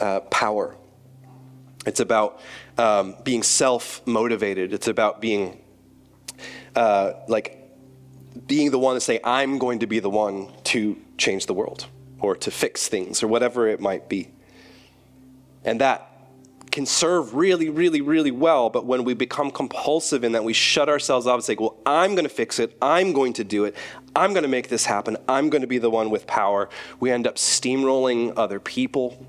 uh, 0.00 0.20
power. 0.20 0.76
It's 1.86 2.00
about 2.00 2.40
um, 2.76 3.16
being 3.24 3.42
self 3.42 4.06
motivated. 4.06 4.72
It's 4.72 4.88
about 4.88 5.20
being 5.20 5.60
uh, 6.78 7.24
like 7.26 7.58
being 8.46 8.70
the 8.70 8.78
one 8.78 8.94
to 8.94 9.00
say, 9.00 9.18
I'm 9.24 9.58
going 9.58 9.80
to 9.80 9.88
be 9.88 9.98
the 9.98 10.08
one 10.08 10.48
to 10.64 10.96
change 11.16 11.46
the 11.46 11.54
world 11.54 11.88
or 12.20 12.36
to 12.36 12.52
fix 12.52 12.86
things 12.86 13.20
or 13.20 13.26
whatever 13.26 13.66
it 13.66 13.80
might 13.80 14.08
be. 14.08 14.28
And 15.64 15.80
that 15.80 16.04
can 16.70 16.86
serve 16.86 17.34
really, 17.34 17.68
really, 17.68 18.00
really 18.00 18.30
well. 18.30 18.70
But 18.70 18.86
when 18.86 19.02
we 19.02 19.14
become 19.14 19.50
compulsive 19.50 20.22
in 20.22 20.32
that, 20.32 20.44
we 20.44 20.52
shut 20.52 20.88
ourselves 20.88 21.26
off 21.26 21.34
and 21.34 21.44
say, 21.44 21.56
Well, 21.58 21.76
I'm 21.84 22.14
going 22.14 22.22
to 22.26 22.28
fix 22.28 22.60
it. 22.60 22.76
I'm 22.80 23.12
going 23.12 23.32
to 23.34 23.44
do 23.44 23.64
it. 23.64 23.74
I'm 24.14 24.32
going 24.32 24.44
to 24.44 24.48
make 24.48 24.68
this 24.68 24.86
happen. 24.86 25.16
I'm 25.28 25.50
going 25.50 25.62
to 25.62 25.66
be 25.66 25.78
the 25.78 25.90
one 25.90 26.10
with 26.10 26.28
power. 26.28 26.68
We 27.00 27.10
end 27.10 27.26
up 27.26 27.36
steamrolling 27.36 28.34
other 28.36 28.60
people. 28.60 29.26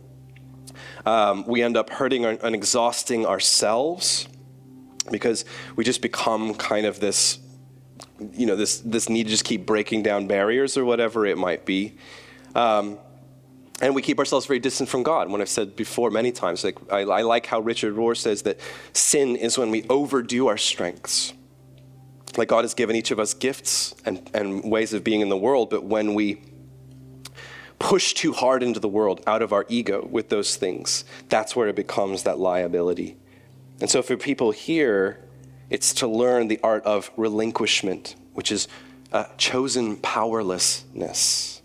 Um, 1.04 1.46
we 1.48 1.64
end 1.64 1.78
up 1.78 1.90
hurting 1.90 2.26
and 2.26 2.54
exhausting 2.54 3.26
ourselves 3.26 4.28
because 5.12 5.46
we 5.76 5.84
just 5.84 6.02
become 6.02 6.54
kind 6.56 6.86
of 6.86 7.00
this, 7.00 7.40
you 8.34 8.46
know, 8.46 8.56
this, 8.56 8.80
this 8.80 9.10
need 9.10 9.24
to 9.26 9.30
just 9.30 9.46
keep 9.46 9.66
breaking 9.66 10.04
down 10.04 10.28
barriers 10.28 10.78
or 10.78 10.86
whatever 10.86 11.26
it 11.26 11.38
might 11.38 11.66
be. 11.66 11.98
Um, 12.56 12.98
and 13.82 13.96
we 13.96 14.02
keep 14.02 14.20
ourselves 14.20 14.46
very 14.46 14.60
distant 14.60 14.90
from 14.90 15.04
God. 15.04 15.30
When 15.30 15.42
I've 15.42 15.50
said 15.50 15.76
before 15.76 16.12
many 16.12 16.32
times, 16.32 16.64
like 16.64 16.78
I, 16.92 17.00
I 17.00 17.22
like 17.22 17.46
how 17.46 17.60
Richard 17.60 17.96
Rohr 17.96 18.16
says 18.16 18.42
that 18.42 18.60
sin 18.94 19.36
is 19.36 19.58
when 19.58 19.72
we 19.72 19.86
overdo 19.90 20.48
our 20.48 20.58
strengths. 20.58 21.34
Like 22.38 22.50
God 22.50 22.64
has 22.64 22.74
given 22.74 22.96
each 22.96 23.12
of 23.12 23.20
us 23.20 23.34
gifts 23.34 23.96
and, 24.06 24.30
and 24.34 24.64
ways 24.70 24.94
of 24.94 25.04
being 25.04 25.22
in 25.22 25.30
the 25.30 25.38
world, 25.38 25.70
but 25.70 25.84
when 25.84 26.14
we 26.14 26.42
push 27.80 28.14
too 28.14 28.34
hard 28.34 28.62
into 28.62 28.80
the 28.80 28.90
world 28.90 29.24
out 29.26 29.42
of 29.42 29.54
our 29.54 29.66
ego 29.70 30.06
with 30.12 30.30
those 30.30 30.58
things, 30.58 31.06
that's 31.30 31.56
where 31.56 31.68
it 31.70 31.76
becomes 31.76 32.24
that 32.24 32.38
liability. 32.38 33.16
And 33.82 33.90
so 33.90 34.02
for 34.02 34.18
people 34.18 34.52
here, 34.52 35.20
it's 35.70 35.94
to 35.96 36.08
learn 36.08 36.48
the 36.48 36.60
art 36.64 36.84
of 36.86 37.12
relinquishment, 37.16 38.16
which 38.34 38.52
is 38.52 38.68
uh, 39.12 39.26
chosen 39.38 39.98
powerlessness 39.98 41.62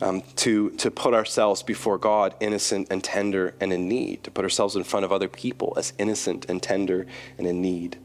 um, 0.00 0.22
to, 0.36 0.70
to 0.70 0.90
put 0.90 1.14
ourselves 1.14 1.62
before 1.62 1.98
God 1.98 2.34
innocent 2.40 2.88
and 2.90 3.02
tender 3.02 3.54
and 3.60 3.72
in 3.72 3.88
need, 3.88 4.24
to 4.24 4.30
put 4.30 4.44
ourselves 4.44 4.76
in 4.76 4.84
front 4.84 5.04
of 5.04 5.12
other 5.12 5.28
people 5.28 5.74
as 5.76 5.92
innocent 5.98 6.46
and 6.48 6.62
tender 6.62 7.06
and 7.38 7.46
in 7.46 7.62
need. 7.62 7.98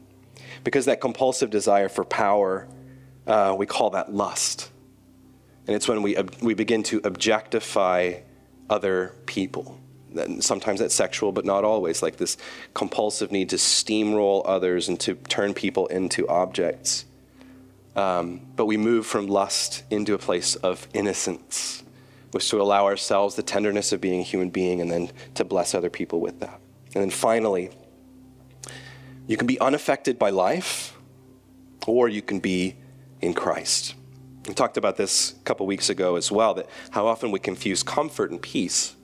Because 0.64 0.86
that 0.86 1.00
compulsive 1.00 1.50
desire 1.50 1.88
for 1.88 2.04
power, 2.04 2.68
uh, 3.26 3.54
we 3.58 3.66
call 3.66 3.90
that 3.90 4.14
lust. 4.14 4.70
And 5.66 5.76
it's 5.76 5.88
when 5.88 6.02
we, 6.02 6.16
we 6.40 6.54
begin 6.54 6.82
to 6.84 7.00
objectify 7.04 8.20
other 8.70 9.14
people. 9.26 9.78
Sometimes 10.40 10.80
that's 10.80 10.94
sexual, 10.94 11.32
but 11.32 11.44
not 11.44 11.64
always, 11.64 12.02
like 12.02 12.16
this 12.16 12.36
compulsive 12.74 13.32
need 13.32 13.50
to 13.50 13.56
steamroll 13.56 14.42
others 14.44 14.88
and 14.88 14.98
to 15.00 15.14
turn 15.14 15.54
people 15.54 15.86
into 15.88 16.26
objects. 16.28 17.04
Um, 17.94 18.40
but 18.56 18.66
we 18.66 18.76
move 18.76 19.06
from 19.06 19.26
lust 19.26 19.84
into 19.90 20.14
a 20.14 20.18
place 20.18 20.54
of 20.56 20.88
innocence, 20.94 21.82
which 22.30 22.48
to 22.50 22.60
allow 22.60 22.86
ourselves 22.86 23.34
the 23.34 23.42
tenderness 23.42 23.92
of 23.92 24.00
being 24.00 24.20
a 24.20 24.24
human 24.24 24.50
being 24.50 24.80
and 24.80 24.90
then 24.90 25.10
to 25.34 25.44
bless 25.44 25.74
other 25.74 25.90
people 25.90 26.20
with 26.20 26.40
that. 26.40 26.58
And 26.94 27.02
then 27.02 27.10
finally, 27.10 27.70
you 29.26 29.36
can 29.36 29.46
be 29.46 29.60
unaffected 29.60 30.18
by 30.18 30.30
life 30.30 30.96
or 31.86 32.08
you 32.08 32.22
can 32.22 32.40
be 32.40 32.76
in 33.20 33.34
Christ. 33.34 33.94
We 34.46 34.54
talked 34.54 34.76
about 34.76 34.96
this 34.96 35.32
a 35.32 35.44
couple 35.44 35.66
weeks 35.66 35.88
ago 35.88 36.16
as 36.16 36.32
well, 36.32 36.54
that 36.54 36.68
how 36.90 37.06
often 37.06 37.30
we 37.30 37.38
confuse 37.38 37.82
comfort 37.82 38.30
and 38.30 38.42
peace. 38.42 38.96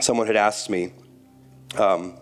Someone 0.00 0.26
had 0.26 0.36
asked 0.36 0.68
me, 0.68 0.92
um, 1.78 2.14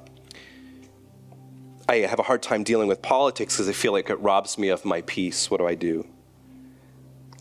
I 1.88 1.96
have 1.96 2.18
a 2.18 2.22
hard 2.22 2.42
time 2.42 2.64
dealing 2.64 2.88
with 2.88 3.02
politics 3.02 3.54
because 3.54 3.68
I 3.68 3.72
feel 3.72 3.92
like 3.92 4.08
it 4.08 4.16
robs 4.20 4.56
me 4.56 4.68
of 4.68 4.84
my 4.84 5.02
peace. 5.02 5.50
What 5.50 5.58
do 5.58 5.66
I 5.66 5.74
do? 5.74 6.06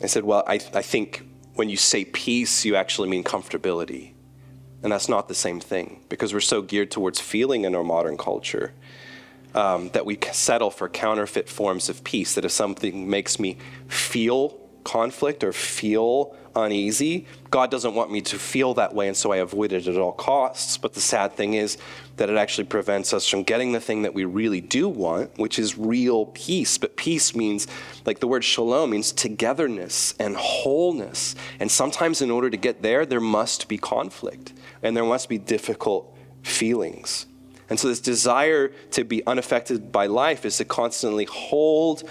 I 0.02 0.08
said, 0.08 0.24
Well, 0.26 0.44
I, 0.48 0.56
I 0.74 0.82
think 0.82 1.26
when 1.56 1.70
you 1.70 1.78
say 1.78 2.04
peace, 2.04 2.66
you 2.66 2.76
actually 2.76 3.10
mean 3.10 3.24
comfortability. 3.24 4.14
And 4.82 4.92
that's 4.92 5.08
not 5.08 5.30
the 5.30 5.36
same 5.36 5.62
thing 5.62 6.04
because 6.10 6.34
we're 6.34 6.42
so 6.42 6.62
geared 6.62 6.92
towards 6.92 7.20
feeling 7.20 7.64
in 7.64 7.74
our 7.74 7.86
modern 7.86 8.18
culture 8.18 8.74
um, 9.56 9.90
that 9.90 10.06
we 10.06 10.18
settle 10.34 10.72
for 10.72 10.90
counterfeit 10.90 11.48
forms 11.48 11.88
of 11.88 12.04
peace. 12.04 12.36
That 12.36 12.44
if 12.44 12.52
something 12.52 13.10
makes 13.10 13.40
me 13.40 13.58
feel 13.88 14.60
conflict 14.84 15.44
or 15.44 15.54
feel 15.54 16.36
uneasy. 16.56 17.26
God 17.50 17.72
doesn't 17.72 17.96
want 17.96 18.12
me 18.12 18.22
to 18.22 18.40
feel 18.40 18.74
that 18.76 18.94
way, 18.94 19.08
and 19.08 19.16
so 19.16 19.32
I 19.32 19.38
avoid 19.38 19.72
it 19.72 19.88
at 19.88 19.98
all 19.98 20.12
costs. 20.12 20.78
But 20.78 20.94
the 20.94 21.02
sad 21.02 21.34
thing 21.34 21.54
is 21.54 21.78
that 22.18 22.30
it 22.30 22.38
actually 22.38 22.66
prevents 22.66 23.14
us 23.14 23.28
from 23.28 23.44
getting 23.44 23.72
the 23.72 23.80
thing 23.80 24.04
that 24.04 24.14
we 24.14 24.26
really 24.26 24.62
do 24.62 24.88
want, 24.88 25.38
which 25.38 25.60
is 25.60 25.78
real 25.78 26.28
peace. 26.28 26.78
But 26.78 26.96
peace 26.96 27.36
means, 27.36 27.68
like 28.06 28.20
the 28.20 28.28
word 28.28 28.44
shalom 28.44 28.92
means 28.92 29.12
togetherness 29.12 30.14
and 30.20 30.36
wholeness. 30.36 31.36
And 31.60 31.72
sometimes, 31.72 32.22
in 32.22 32.32
order 32.32 32.50
to 32.50 32.58
get 32.58 32.82
there, 32.82 33.06
there 33.06 33.22
must 33.22 33.68
be 33.68 33.78
conflict 33.78 34.54
and 34.82 34.96
there 34.96 35.06
must 35.06 35.30
be 35.30 35.38
difficult 35.38 36.16
feelings. 36.44 37.26
And 37.70 37.80
so, 37.80 37.88
this 37.88 38.00
desire 38.00 38.70
to 38.92 39.04
be 39.04 39.26
unaffected 39.26 39.92
by 39.92 40.08
life 40.08 40.46
is 40.46 40.58
to 40.58 40.66
constantly 40.66 41.26
hold 41.26 42.04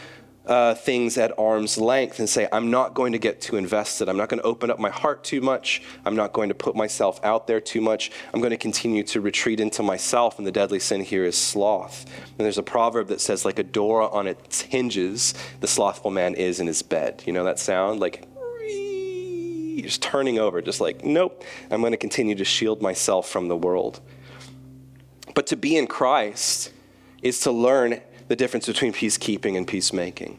uh, 0.47 0.75
things 0.75 1.17
at 1.19 1.39
arm's 1.39 1.79
length 1.79 2.19
and 2.19 2.29
say, 2.29 2.49
I'm 2.51 2.71
not 2.71 2.95
going 2.95 3.13
to 3.13 3.19
get 3.19 3.41
too 3.41 3.57
invested. 3.57 4.09
I'm 4.09 4.17
not 4.17 4.29
going 4.29 4.41
to 4.41 4.47
open 4.47 4.71
up 4.71 4.79
my 4.79 4.91
heart 4.91 5.23
too 5.23 5.41
much. 5.41 5.83
I'm 6.05 6.17
not 6.17 6.33
going 6.33 6.49
to 6.49 6.55
put 6.55 6.75
myself 6.75 7.21
out 7.25 7.47
there 7.47 7.61
too 7.61 7.81
much. 7.81 8.11
I'm 8.35 8.41
going 8.41 8.51
to 8.51 8.57
continue 8.57 9.05
to 9.05 9.21
retreat 9.21 9.61
into 9.61 9.83
myself. 9.83 10.39
And 10.39 10.47
the 10.47 10.53
deadly 10.53 10.81
sin 10.81 11.03
here 11.03 11.25
is 11.25 11.39
sloth. 11.39 12.07
And 12.39 12.45
there's 12.45 12.59
a 12.59 12.63
proverb 12.63 13.09
that 13.09 13.21
says, 13.21 13.45
like 13.45 13.59
a 13.59 13.65
door 13.65 14.13
on 14.13 14.27
its 14.27 14.63
hinges, 14.63 15.35
the 15.61 15.69
slothful 15.69 16.11
man 16.11 16.35
is 16.35 16.59
in 16.59 16.67
his 16.67 16.83
bed. 16.83 17.23
You 17.25 17.33
know 17.33 17.45
that 17.45 17.59
sound? 17.59 18.01
Like, 18.01 18.27
just 19.81 20.03
turning 20.03 20.39
over, 20.39 20.61
just 20.61 20.81
like, 20.81 21.05
nope, 21.05 21.45
I'm 21.71 21.81
going 21.81 21.93
to 21.93 21.97
continue 21.97 22.35
to 22.35 22.45
shield 22.45 22.83
myself 22.83 23.29
from 23.29 23.49
the 23.49 23.57
world. 23.57 24.01
But 25.35 25.47
to 25.49 25.57
be 25.57 25.77
in 25.77 25.87
Christ 25.87 26.73
is 27.23 27.41
to 27.41 27.53
learn 27.53 28.01
the 28.33 28.37
difference 28.37 28.67
between 28.67 28.95
peacekeeping 28.95 29.59
and 29.59 29.69
peacemaking, 29.69 30.39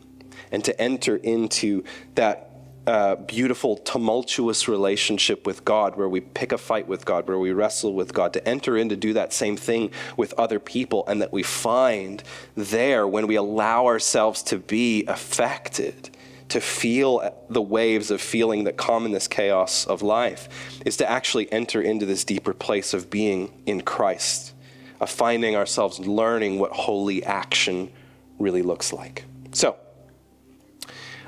and 0.52 0.66
to 0.66 0.82
enter 0.82 1.18
into 1.18 1.84
that 2.16 2.50
uh, 2.88 3.14
beautiful, 3.18 3.78
tumultuous 3.78 4.68
relationship 4.68 5.46
with 5.46 5.64
God, 5.64 5.96
where 5.96 6.10
we 6.10 6.20
pick 6.20 6.52
a 6.52 6.58
fight 6.58 6.88
with 6.88 7.06
God, 7.06 7.28
where 7.28 7.38
we 7.38 7.52
wrestle 7.52 7.94
with 7.94 8.12
God, 8.12 8.34
to 8.34 8.50
enter 8.50 8.76
in 8.78 8.90
to 8.90 8.96
do 8.96 9.14
that 9.14 9.32
same 9.32 9.56
thing 9.56 9.92
with 10.18 10.34
other 10.40 10.60
people, 10.60 11.04
and 11.06 11.22
that 11.22 11.32
we 11.32 11.44
find 11.44 12.24
there 12.56 13.08
when 13.08 13.28
we 13.28 13.36
allow 13.36 13.86
ourselves 13.86 14.42
to 14.42 14.58
be 14.58 15.06
affected, 15.06 16.10
to 16.50 16.60
feel 16.60 17.46
the 17.48 17.62
waves 17.62 18.10
of 18.10 18.20
feeling 18.22 18.64
that 18.64 18.76
come 18.76 19.06
in 19.06 19.12
this 19.12 19.28
chaos 19.28 19.86
of 19.86 20.02
life, 20.02 20.50
is 20.84 20.98
to 20.98 21.08
actually 21.08 21.48
enter 21.54 21.80
into 21.80 22.08
this 22.08 22.24
deeper 22.24 22.56
place 22.56 22.92
of 22.96 23.12
being 23.12 23.62
in 23.68 23.82
Christ 23.82 24.53
of 25.04 25.10
finding 25.10 25.56
ourselves 25.56 26.00
learning 26.00 26.60
what 26.60 26.72
holy 26.72 27.24
action 27.24 27.92
really 28.40 28.62
looks 28.62 28.94
like. 28.94 29.26
So, 29.52 29.76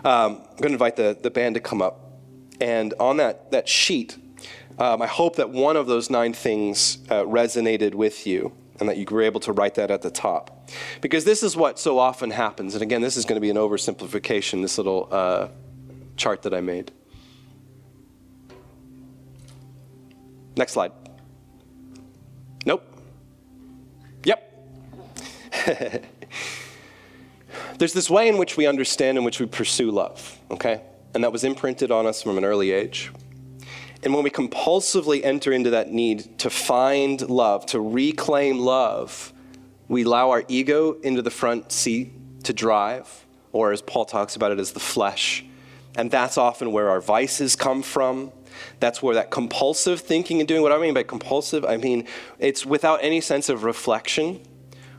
um, 0.03 0.41
I'm 0.49 0.57
going 0.57 0.69
to 0.69 0.73
invite 0.73 0.95
the, 0.95 1.17
the 1.21 1.29
band 1.29 1.55
to 1.55 1.61
come 1.61 1.81
up. 1.81 2.19
And 2.61 2.93
on 2.99 3.17
that, 3.17 3.51
that 3.51 3.67
sheet, 3.67 4.17
um, 4.79 5.01
I 5.01 5.07
hope 5.07 5.35
that 5.35 5.49
one 5.49 5.75
of 5.75 5.87
those 5.87 6.09
nine 6.09 6.33
things 6.33 6.99
uh, 7.09 7.23
resonated 7.23 7.95
with 7.95 8.25
you 8.25 8.53
and 8.79 8.87
that 8.87 8.97
you 8.97 9.05
were 9.09 9.21
able 9.21 9.41
to 9.41 9.51
write 9.51 9.75
that 9.75 9.91
at 9.91 10.01
the 10.01 10.09
top. 10.09 10.69
Because 11.01 11.25
this 11.25 11.43
is 11.43 11.55
what 11.55 11.77
so 11.77 11.99
often 11.99 12.31
happens. 12.31 12.75
And 12.75 12.81
again, 12.81 13.01
this 13.01 13.17
is 13.17 13.25
going 13.25 13.35
to 13.35 13.41
be 13.41 13.49
an 13.49 13.57
oversimplification, 13.57 14.61
this 14.61 14.77
little 14.77 15.09
uh, 15.11 15.49
chart 16.15 16.43
that 16.43 16.53
I 16.53 16.61
made. 16.61 16.91
Next 20.55 20.71
slide. 20.71 20.93
Nope. 22.65 22.94
There's 27.77 27.93
this 27.93 28.09
way 28.09 28.27
in 28.27 28.37
which 28.37 28.57
we 28.57 28.67
understand 28.67 29.17
in 29.17 29.23
which 29.23 29.39
we 29.39 29.45
pursue 29.45 29.91
love, 29.91 30.39
okay? 30.51 30.81
And 31.13 31.23
that 31.23 31.31
was 31.31 31.43
imprinted 31.43 31.91
on 31.91 32.05
us 32.05 32.21
from 32.21 32.37
an 32.37 32.45
early 32.45 32.71
age. 32.71 33.11
And 34.03 34.13
when 34.13 34.23
we 34.23 34.29
compulsively 34.29 35.23
enter 35.23 35.51
into 35.51 35.71
that 35.71 35.91
need 35.91 36.37
to 36.39 36.49
find 36.49 37.21
love, 37.29 37.65
to 37.67 37.79
reclaim 37.79 38.59
love, 38.59 39.33
we 39.87 40.03
allow 40.03 40.29
our 40.31 40.43
ego 40.47 40.93
into 41.01 41.21
the 41.21 41.31
front 41.31 41.71
seat 41.71 42.43
to 42.43 42.53
drive, 42.53 43.25
or 43.51 43.71
as 43.71 43.81
Paul 43.81 44.05
talks 44.05 44.35
about 44.35 44.51
it, 44.51 44.59
as 44.59 44.73
the 44.73 44.79
flesh. 44.79 45.43
And 45.97 46.11
that's 46.11 46.37
often 46.37 46.71
where 46.71 46.89
our 46.89 47.01
vices 47.01 47.55
come 47.55 47.81
from. 47.81 48.31
That's 48.79 49.01
where 49.01 49.15
that 49.15 49.31
compulsive 49.31 50.01
thinking 50.01 50.39
and 50.39 50.47
doing, 50.47 50.61
what 50.61 50.71
I 50.71 50.77
mean 50.77 50.93
by 50.93 51.03
compulsive, 51.03 51.65
I 51.65 51.77
mean 51.77 52.07
it's 52.39 52.65
without 52.65 52.99
any 53.01 53.21
sense 53.21 53.49
of 53.49 53.63
reflection 53.63 54.39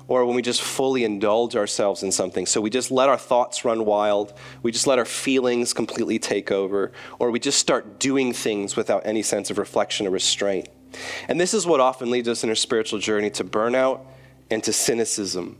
or 0.08 0.24
when 0.24 0.36
we 0.36 0.42
just 0.42 0.62
fully 0.62 1.04
indulge 1.04 1.56
ourselves 1.56 2.02
in 2.02 2.12
something. 2.12 2.46
So 2.46 2.60
we 2.60 2.70
just 2.70 2.90
let 2.90 3.08
our 3.08 3.18
thoughts 3.18 3.64
run 3.64 3.84
wild, 3.84 4.32
we 4.62 4.72
just 4.72 4.86
let 4.86 4.98
our 4.98 5.04
feelings 5.04 5.72
completely 5.72 6.18
take 6.18 6.52
over, 6.52 6.92
or 7.18 7.30
we 7.30 7.40
just 7.40 7.58
start 7.58 7.98
doing 7.98 8.32
things 8.32 8.76
without 8.76 9.02
any 9.04 9.22
sense 9.22 9.50
of 9.50 9.58
reflection 9.58 10.06
or 10.06 10.10
restraint. 10.10 10.68
And 11.28 11.40
this 11.40 11.54
is 11.54 11.66
what 11.66 11.80
often 11.80 12.10
leads 12.10 12.28
us 12.28 12.44
in 12.44 12.48
our 12.48 12.54
spiritual 12.54 12.98
journey 12.98 13.30
to 13.30 13.44
burnout 13.44 14.00
and 14.50 14.62
to 14.64 14.72
cynicism. 14.72 15.58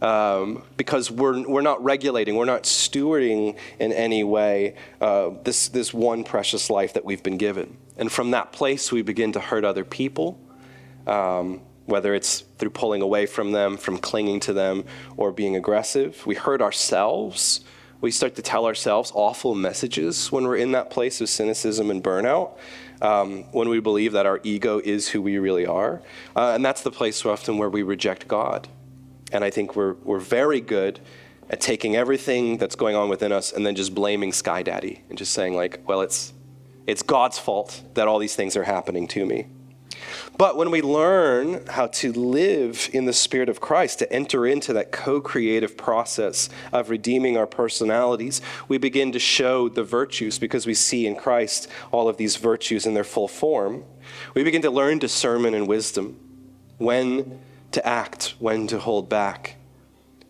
Um, 0.00 0.62
because 0.76 1.10
we're, 1.10 1.48
we're 1.48 1.62
not 1.62 1.82
regulating, 1.82 2.36
we're 2.36 2.44
not 2.44 2.64
stewarding 2.64 3.56
in 3.78 3.92
any 3.92 4.24
way 4.24 4.76
uh, 5.00 5.30
this, 5.42 5.68
this 5.68 5.92
one 5.94 6.22
precious 6.22 6.68
life 6.68 6.92
that 6.92 7.04
we've 7.04 7.22
been 7.22 7.38
given. 7.38 7.78
And 7.96 8.12
from 8.12 8.32
that 8.32 8.52
place, 8.52 8.92
we 8.92 9.00
begin 9.00 9.32
to 9.32 9.40
hurt 9.40 9.64
other 9.64 9.84
people. 9.84 10.38
Um, 11.06 11.62
whether 11.86 12.14
it's 12.14 12.40
through 12.58 12.70
pulling 12.70 13.02
away 13.02 13.26
from 13.26 13.52
them, 13.52 13.76
from 13.76 13.98
clinging 13.98 14.40
to 14.40 14.52
them, 14.52 14.84
or 15.16 15.32
being 15.32 15.56
aggressive. 15.56 16.24
We 16.26 16.34
hurt 16.34 16.60
ourselves. 16.60 17.64
We 18.00 18.10
start 18.10 18.34
to 18.36 18.42
tell 18.42 18.66
ourselves 18.66 19.10
awful 19.14 19.54
messages 19.54 20.30
when 20.30 20.44
we're 20.44 20.56
in 20.56 20.72
that 20.72 20.90
place 20.90 21.20
of 21.20 21.28
cynicism 21.28 21.90
and 21.90 22.02
burnout, 22.02 22.58
um, 23.00 23.44
when 23.52 23.68
we 23.68 23.80
believe 23.80 24.12
that 24.12 24.26
our 24.26 24.40
ego 24.42 24.80
is 24.84 25.08
who 25.08 25.22
we 25.22 25.38
really 25.38 25.66
are. 25.66 26.02
Uh, 26.34 26.52
and 26.54 26.64
that's 26.64 26.82
the 26.82 26.90
place 26.90 27.24
often 27.24 27.56
where 27.56 27.70
we 27.70 27.82
reject 27.82 28.28
God. 28.28 28.68
And 29.32 29.42
I 29.42 29.50
think 29.50 29.74
we're, 29.74 29.94
we're 30.04 30.20
very 30.20 30.60
good 30.60 31.00
at 31.48 31.60
taking 31.60 31.96
everything 31.96 32.58
that's 32.58 32.74
going 32.74 32.96
on 32.96 33.08
within 33.08 33.32
us 33.32 33.52
and 33.52 33.64
then 33.64 33.74
just 33.74 33.94
blaming 33.94 34.32
Sky 34.32 34.62
Daddy 34.62 35.02
and 35.08 35.16
just 35.16 35.32
saying, 35.32 35.54
like, 35.54 35.80
well, 35.86 36.00
it's, 36.00 36.32
it's 36.86 37.02
God's 37.02 37.38
fault 37.38 37.82
that 37.94 38.08
all 38.08 38.18
these 38.18 38.34
things 38.34 38.56
are 38.56 38.64
happening 38.64 39.06
to 39.08 39.24
me. 39.24 39.46
But 40.38 40.56
when 40.56 40.70
we 40.70 40.82
learn 40.82 41.64
how 41.66 41.86
to 41.86 42.12
live 42.12 42.90
in 42.92 43.06
the 43.06 43.12
Spirit 43.12 43.48
of 43.48 43.60
Christ, 43.60 44.00
to 44.00 44.12
enter 44.12 44.46
into 44.46 44.72
that 44.74 44.92
co 44.92 45.20
creative 45.20 45.76
process 45.76 46.50
of 46.72 46.90
redeeming 46.90 47.36
our 47.36 47.46
personalities, 47.46 48.42
we 48.68 48.76
begin 48.76 49.12
to 49.12 49.18
show 49.18 49.68
the 49.68 49.82
virtues 49.82 50.38
because 50.38 50.66
we 50.66 50.74
see 50.74 51.06
in 51.06 51.16
Christ 51.16 51.68
all 51.90 52.08
of 52.08 52.18
these 52.18 52.36
virtues 52.36 52.84
in 52.86 52.92
their 52.92 53.04
full 53.04 53.28
form. 53.28 53.84
We 54.34 54.44
begin 54.44 54.62
to 54.62 54.70
learn 54.70 54.98
discernment 54.98 55.56
and 55.56 55.66
wisdom 55.66 56.20
when 56.78 57.40
to 57.72 57.86
act, 57.86 58.34
when 58.38 58.66
to 58.66 58.78
hold 58.78 59.08
back, 59.08 59.56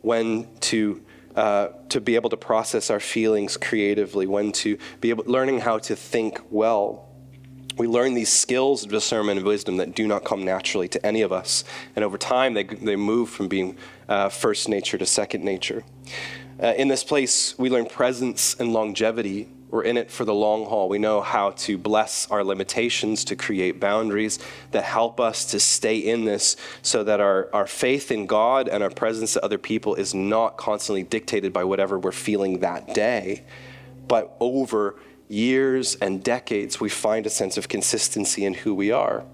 when 0.03 0.49
to 0.61 1.03
uh, 1.35 1.69
to 1.91 2.01
be 2.01 2.15
able 2.15 2.31
to 2.31 2.37
process 2.37 2.89
our 2.89 3.01
feelings 3.01 3.59
creatively, 3.59 4.27
when 4.27 4.53
to 4.53 4.79
be 5.03 5.11
able, 5.11 5.25
learning 5.27 5.61
how 5.61 5.79
to 5.79 5.95
think 5.95 6.41
well 6.49 7.06
we 7.77 7.87
learn 7.87 8.15
these 8.15 8.33
skills 8.33 8.85
of 8.85 8.91
discernment 8.91 9.39
and 9.39 9.47
wisdom 9.47 9.77
that 9.77 9.95
do 9.95 10.07
not 10.07 10.25
come 10.25 10.45
naturally 10.45 10.89
to 10.89 11.05
any 11.05 11.23
of 11.23 11.33
us. 11.33 11.65
And 11.95 12.05
over 12.05 12.17
time, 12.17 12.55
they, 12.55 12.65
they 12.65 12.97
move 12.97 13.29
from 13.29 13.49
being 13.49 13.77
uh, 14.09 14.29
first 14.31 14.69
nature 14.69 14.97
to 14.97 15.07
second 15.07 15.45
nature. 15.45 15.85
Uh, 16.63 16.69
in 16.79 16.89
this 16.89 17.05
place, 17.05 17.59
we 17.59 17.69
learn 17.69 17.85
presence 17.85 18.55
and 18.59 18.73
longevity. 18.73 19.49
We're 19.69 19.83
in 19.83 19.99
it 19.99 20.11
for 20.11 20.25
the 20.25 20.33
long 20.33 20.65
haul. 20.65 20.89
We 20.89 20.99
know 20.99 21.21
how 21.21 21.51
to 21.51 21.77
bless 21.77 22.31
our 22.31 22.43
limitations, 22.43 23.25
to 23.25 23.37
create 23.37 23.79
boundaries 23.79 24.39
that 24.71 24.85
help 24.85 25.21
us 25.21 25.45
to 25.47 25.61
stay 25.61 25.99
in 25.99 26.25
this 26.25 26.57
so 26.81 27.05
that 27.05 27.21
our, 27.21 27.51
our 27.53 27.67
faith 27.67 28.11
in 28.11 28.25
God 28.25 28.69
and 28.69 28.83
our 28.83 28.91
presence 28.91 29.35
to 29.35 29.45
other 29.45 29.59
people 29.59 29.95
is 29.97 30.15
not 30.15 30.57
constantly 30.57 31.03
dictated 31.03 31.53
by 31.53 31.65
whatever 31.65 31.99
we're 31.99 32.13
feeling 32.13 32.61
that 32.61 32.95
day, 32.95 33.45
but 34.09 34.35
over 34.41 34.97
years 35.29 35.97
and 35.97 36.23
decades, 36.23 36.81
we 36.81 36.89
find 36.89 37.27
a 37.27 37.31
sense 37.31 37.57
of 37.57 37.69
consistency 37.69 38.45
in 38.45 38.55
who 38.55 38.75
we 38.75 38.91
are. 38.91 39.25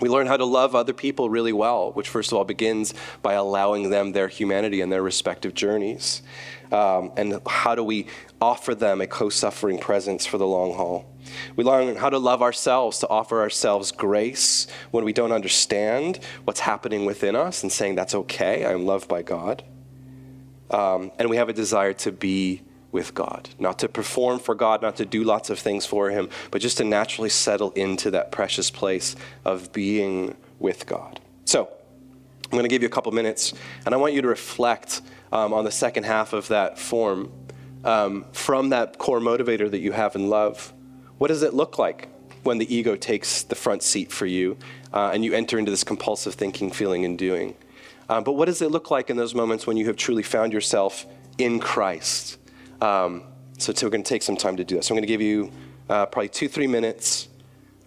We 0.00 0.08
learn 0.08 0.28
how 0.28 0.36
to 0.36 0.44
love 0.44 0.74
other 0.74 0.92
people 0.92 1.28
really 1.28 1.52
well, 1.52 1.90
which, 1.92 2.08
first 2.08 2.30
of 2.30 2.38
all, 2.38 2.44
begins 2.44 2.94
by 3.20 3.34
allowing 3.34 3.90
them 3.90 4.12
their 4.12 4.28
humanity 4.28 4.80
and 4.80 4.92
their 4.92 5.02
respective 5.02 5.54
journeys. 5.54 6.22
Um, 6.70 7.12
and 7.16 7.40
how 7.46 7.74
do 7.74 7.82
we 7.82 8.06
offer 8.40 8.74
them 8.74 9.00
a 9.00 9.06
co 9.06 9.28
suffering 9.28 9.78
presence 9.78 10.24
for 10.24 10.38
the 10.38 10.46
long 10.46 10.74
haul? 10.74 11.04
We 11.56 11.64
learn 11.64 11.96
how 11.96 12.10
to 12.10 12.18
love 12.18 12.42
ourselves, 12.42 13.00
to 13.00 13.08
offer 13.08 13.40
ourselves 13.40 13.90
grace 13.90 14.66
when 14.92 15.04
we 15.04 15.12
don't 15.12 15.32
understand 15.32 16.20
what's 16.44 16.60
happening 16.60 17.04
within 17.04 17.34
us 17.34 17.62
and 17.62 17.72
saying, 17.72 17.96
That's 17.96 18.14
okay, 18.14 18.64
I'm 18.64 18.86
loved 18.86 19.08
by 19.08 19.22
God. 19.22 19.64
Um, 20.70 21.10
and 21.18 21.28
we 21.30 21.36
have 21.36 21.48
a 21.48 21.54
desire 21.54 21.94
to 21.94 22.12
be 22.12 22.62
with 22.90 23.14
God, 23.14 23.50
not 23.58 23.78
to 23.80 23.88
perform 23.88 24.38
for 24.38 24.54
God, 24.54 24.80
not 24.82 24.96
to 24.96 25.04
do 25.04 25.22
lots 25.24 25.50
of 25.50 25.58
things 25.58 25.84
for 25.84 26.10
Him, 26.10 26.30
but 26.50 26.62
just 26.62 26.78
to 26.78 26.84
naturally 26.84 27.28
settle 27.28 27.70
into 27.72 28.10
that 28.12 28.32
precious 28.32 28.70
place 28.70 29.14
of 29.44 29.72
being 29.72 30.36
with 30.58 30.86
God. 30.86 31.20
So, 31.44 31.68
I'm 32.44 32.52
going 32.52 32.62
to 32.62 32.68
give 32.68 32.80
you 32.80 32.88
a 32.88 32.90
couple 32.90 33.12
minutes, 33.12 33.52
and 33.84 33.94
I 33.94 33.98
want 33.98 34.14
you 34.14 34.22
to 34.22 34.28
reflect 34.28 35.02
um, 35.32 35.52
on 35.52 35.64
the 35.64 35.70
second 35.70 36.04
half 36.04 36.32
of 36.32 36.48
that 36.48 36.78
form 36.78 37.30
um, 37.84 38.24
from 38.32 38.70
that 38.70 38.96
core 38.96 39.20
motivator 39.20 39.70
that 39.70 39.80
you 39.80 39.92
have 39.92 40.16
in 40.16 40.30
love. 40.30 40.72
What 41.18 41.28
does 41.28 41.42
it 41.42 41.52
look 41.52 41.78
like 41.78 42.08
when 42.44 42.56
the 42.56 42.74
ego 42.74 42.96
takes 42.96 43.42
the 43.42 43.54
front 43.54 43.82
seat 43.82 44.10
for 44.10 44.24
you 44.24 44.56
uh, 44.94 45.10
and 45.12 45.24
you 45.24 45.34
enter 45.34 45.58
into 45.58 45.70
this 45.70 45.84
compulsive 45.84 46.34
thinking, 46.34 46.70
feeling, 46.70 47.04
and 47.04 47.18
doing? 47.18 47.54
Uh, 48.08 48.22
but 48.22 48.32
what 48.32 48.46
does 48.46 48.62
it 48.62 48.70
look 48.70 48.90
like 48.90 49.10
in 49.10 49.16
those 49.18 49.34
moments 49.34 49.66
when 49.66 49.76
you 49.76 49.86
have 49.86 49.96
truly 49.96 50.22
found 50.22 50.52
yourself 50.52 51.04
in 51.36 51.60
Christ? 51.60 52.38
Um, 52.80 53.24
so, 53.58 53.72
we're 53.82 53.90
going 53.90 54.02
to 54.02 54.08
take 54.08 54.22
some 54.22 54.36
time 54.36 54.56
to 54.56 54.64
do 54.64 54.76
that. 54.76 54.84
So, 54.84 54.94
I'm 54.94 54.96
going 54.96 55.06
to 55.06 55.12
give 55.12 55.22
you 55.22 55.50
uh, 55.88 56.06
probably 56.06 56.28
two, 56.28 56.48
three 56.48 56.66
minutes 56.66 57.28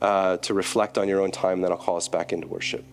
uh, 0.01 0.37
to 0.37 0.53
reflect 0.53 0.97
on 0.97 1.07
your 1.07 1.21
own 1.21 1.31
time, 1.31 1.61
then 1.61 1.71
I'll 1.71 1.77
call 1.77 1.97
us 1.97 2.07
back 2.07 2.33
into 2.33 2.47
worship. 2.47 2.83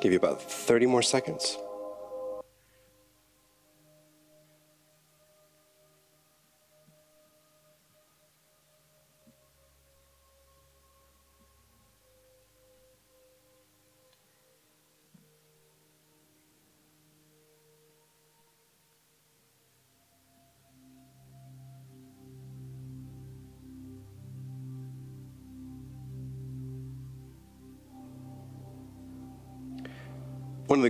Give 0.00 0.12
you 0.12 0.18
about 0.18 0.40
30 0.40 0.86
more 0.86 1.02
seconds. 1.02 1.58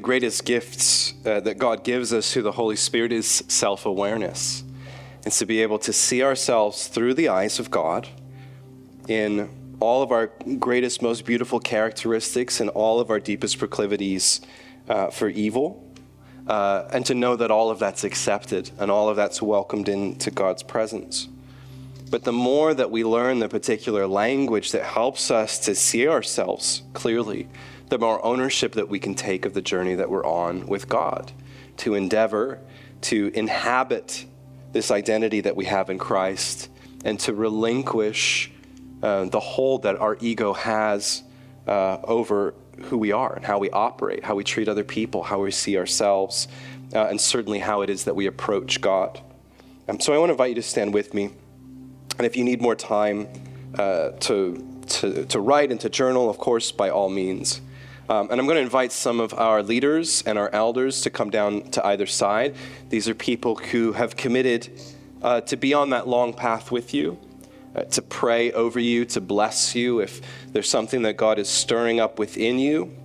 Greatest 0.07 0.45
gifts 0.45 1.15
uh, 1.27 1.41
that 1.41 1.59
God 1.59 1.83
gives 1.83 2.13
us 2.13 2.33
through 2.33 2.43
the 2.43 2.53
Holy 2.53 2.77
Spirit 2.77 3.11
is 3.11 3.43
self 3.49 3.87
awareness. 3.87 4.63
It's 5.25 5.41
to 5.41 5.47
be 5.47 5.63
able 5.63 5.81
to 5.81 5.93
see 5.93 6.23
ourselves 6.23 6.87
through 6.87 7.15
the 7.15 7.29
eyes 7.29 7.59
of 7.59 7.73
God 7.73 8.07
in 9.09 9.51
all 9.81 10.05
of 10.05 10.13
our 10.13 10.29
greatest, 10.61 11.03
most 11.03 11.27
beautiful 11.27 11.59
characteristics 11.59 12.61
and 12.61 12.71
all 12.71 13.01
of 13.01 13.11
our 13.11 13.19
deepest 13.19 13.59
proclivities 13.59 14.41
uh, 14.89 15.11
for 15.11 15.29
evil. 15.29 15.85
Uh, 16.47 16.87
and 16.93 17.05
to 17.05 17.13
know 17.13 17.35
that 17.35 17.51
all 17.51 17.69
of 17.69 17.81
that's 17.81 18.05
accepted 18.05 18.71
and 18.79 18.93
all 18.93 19.09
of 19.09 19.17
that's 19.17 19.43
welcomed 19.43 19.89
into 19.89 20.31
God's 20.31 20.63
presence. 20.63 21.27
But 22.11 22.25
the 22.25 22.33
more 22.33 22.73
that 22.73 22.91
we 22.91 23.05
learn 23.05 23.41
the 23.41 23.49
particular 23.49 24.07
language 24.07 24.73
that 24.73 24.85
helps 24.85 25.31
us 25.31 25.59
to 25.61 25.75
see 25.75 26.07
ourselves 26.07 26.83
clearly, 26.93 27.49
the 27.89 27.99
more 27.99 28.25
ownership 28.25 28.73
that 28.73 28.89
we 28.89 28.99
can 28.99 29.15
take 29.15 29.45
of 29.45 29.55
the 29.55 29.63
journey 29.63 29.95
that 29.97 30.09
we're 30.09 30.25
on 30.25 30.67
with 30.67 30.89
God, 30.89 31.33
to 31.79 31.95
endeavor 31.95 32.61
to 33.03 33.31
inhabit 33.35 34.25
this 34.73 34.91
identity 34.91 35.41
that 35.43 35.57
we 35.57 35.65
have 35.67 35.91
in 35.91 35.99
Christ 35.99 36.69
and 37.05 37.19
to 37.21 37.33
relinquish 37.35 38.51
uh, 39.03 39.27
the 39.27 39.41
hold 39.41 39.83
that 39.83 39.97
our 39.97 40.17
ego 40.21 40.53
has 40.53 41.23
uh, 41.67 41.99
over 42.05 42.55
who 42.85 42.99
we 42.99 43.13
are 43.13 43.35
and 43.35 43.45
how 43.45 43.59
we 43.59 43.71
operate, 43.71 44.25
how 44.25 44.35
we 44.35 44.45
treat 44.45 44.69
other 44.69 44.85
people, 44.85 45.23
how 45.23 45.41
we 45.41 45.51
see 45.51 45.79
ourselves, 45.79 46.49
uh, 46.95 47.07
and 47.07 47.21
certainly 47.21 47.59
how 47.59 47.83
it 47.83 47.91
is 47.91 48.05
that 48.05 48.17
we 48.17 48.27
approach 48.27 48.81
God. 48.81 49.21
Um, 49.89 50.01
so 50.01 50.13
I 50.13 50.19
want 50.19 50.31
to 50.31 50.33
invite 50.33 50.51
you 50.51 50.55
to 50.57 50.63
stand 50.63 50.93
with 50.93 51.15
me. 51.15 51.31
And 52.19 52.27
if 52.27 52.37
you 52.37 52.45
need 52.45 52.63
more 52.63 52.75
time 52.75 53.29
uh, 53.79 54.11
to, 54.21 54.83
to, 54.89 55.25
to 55.27 55.41
write 55.41 55.71
and 55.71 55.81
to 55.81 55.89
journal, 55.89 56.31
of 56.31 56.39
course, 56.39 56.73
by 56.73 56.89
all 56.91 57.09
means. 57.09 57.61
Um, 58.09 58.29
and 58.31 58.41
I'm 58.41 58.47
going 58.47 58.57
to 58.57 58.63
invite 58.63 58.93
some 58.93 59.19
of 59.19 59.35
our 59.35 59.63
leaders 59.63 60.23
and 60.23 60.39
our 60.39 60.49
elders 60.51 61.01
to 61.03 61.11
come 61.11 61.29
down 61.29 61.63
to 61.73 61.85
either 61.85 62.07
side. 62.07 62.55
These 62.89 63.09
are 63.09 63.15
people 63.15 63.57
who 63.57 63.93
have 63.93 64.17
committed 64.17 64.71
uh, 65.23 65.41
to 65.43 65.57
be 65.57 65.75
on 65.75 65.91
that 65.91 66.07
long 66.07 66.33
path 66.33 66.71
with 66.71 66.95
you, 66.95 67.19
uh, 67.75 67.83
to 67.83 68.03
pray 68.03 68.53
over 68.53 68.79
you, 68.79 69.05
to 69.07 69.21
bless 69.21 69.75
you. 69.75 70.01
If 70.01 70.21
there's 70.53 70.69
something 70.69 71.03
that 71.03 71.17
God 71.17 71.39
is 71.39 71.49
stirring 71.49 71.99
up 71.99 72.19
within 72.19 72.61
you 72.61 72.97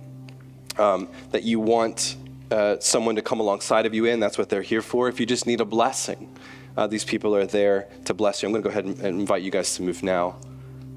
um, 0.78 1.08
that 1.32 1.42
you 1.42 1.58
want 1.58 2.16
uh, 2.52 2.78
someone 2.78 3.16
to 3.16 3.22
come 3.22 3.40
alongside 3.40 3.86
of 3.86 3.94
you 3.94 4.04
in, 4.04 4.20
that's 4.20 4.38
what 4.38 4.48
they're 4.48 4.62
here 4.62 4.82
for. 4.82 5.08
If 5.08 5.18
you 5.18 5.26
just 5.26 5.46
need 5.46 5.60
a 5.60 5.64
blessing, 5.64 6.32
uh, 6.76 6.86
these 6.86 7.04
people 7.04 7.34
are 7.36 7.46
there 7.46 7.88
to 8.04 8.14
bless 8.14 8.42
you. 8.42 8.48
I'm 8.48 8.52
going 8.52 8.62
to 8.62 8.68
go 8.68 8.70
ahead 8.70 8.84
and, 8.84 9.20
invite 9.20 9.42
you 9.42 9.50
guys 9.50 9.74
to 9.76 9.82
move 9.82 10.02
now, 10.02 10.36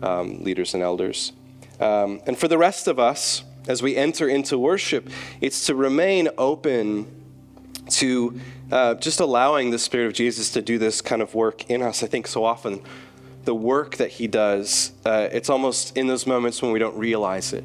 um, 0.01 0.43
leaders 0.43 0.73
and 0.73 0.81
elders. 0.81 1.33
Um, 1.79 2.21
and 2.25 2.37
for 2.37 2.47
the 2.47 2.57
rest 2.57 2.87
of 2.87 2.99
us, 2.99 3.43
as 3.67 3.81
we 3.81 3.95
enter 3.95 4.27
into 4.27 4.57
worship, 4.57 5.09
it's 5.41 5.65
to 5.67 5.75
remain 5.75 6.29
open 6.37 7.23
to 7.89 8.39
uh, 8.71 8.95
just 8.95 9.19
allowing 9.19 9.71
the 9.71 9.79
Spirit 9.79 10.07
of 10.07 10.13
Jesus 10.13 10.51
to 10.51 10.61
do 10.61 10.77
this 10.77 11.01
kind 11.01 11.21
of 11.21 11.35
work 11.35 11.69
in 11.69 11.81
us. 11.81 12.03
I 12.03 12.07
think 12.07 12.27
so 12.27 12.43
often 12.43 12.81
the 13.43 13.55
work 13.55 13.97
that 13.97 14.11
He 14.11 14.27
does, 14.27 14.91
uh, 15.05 15.29
it's 15.31 15.49
almost 15.49 15.95
in 15.95 16.07
those 16.07 16.25
moments 16.25 16.61
when 16.61 16.71
we 16.71 16.79
don't 16.79 16.97
realize 16.97 17.53
it. 17.53 17.63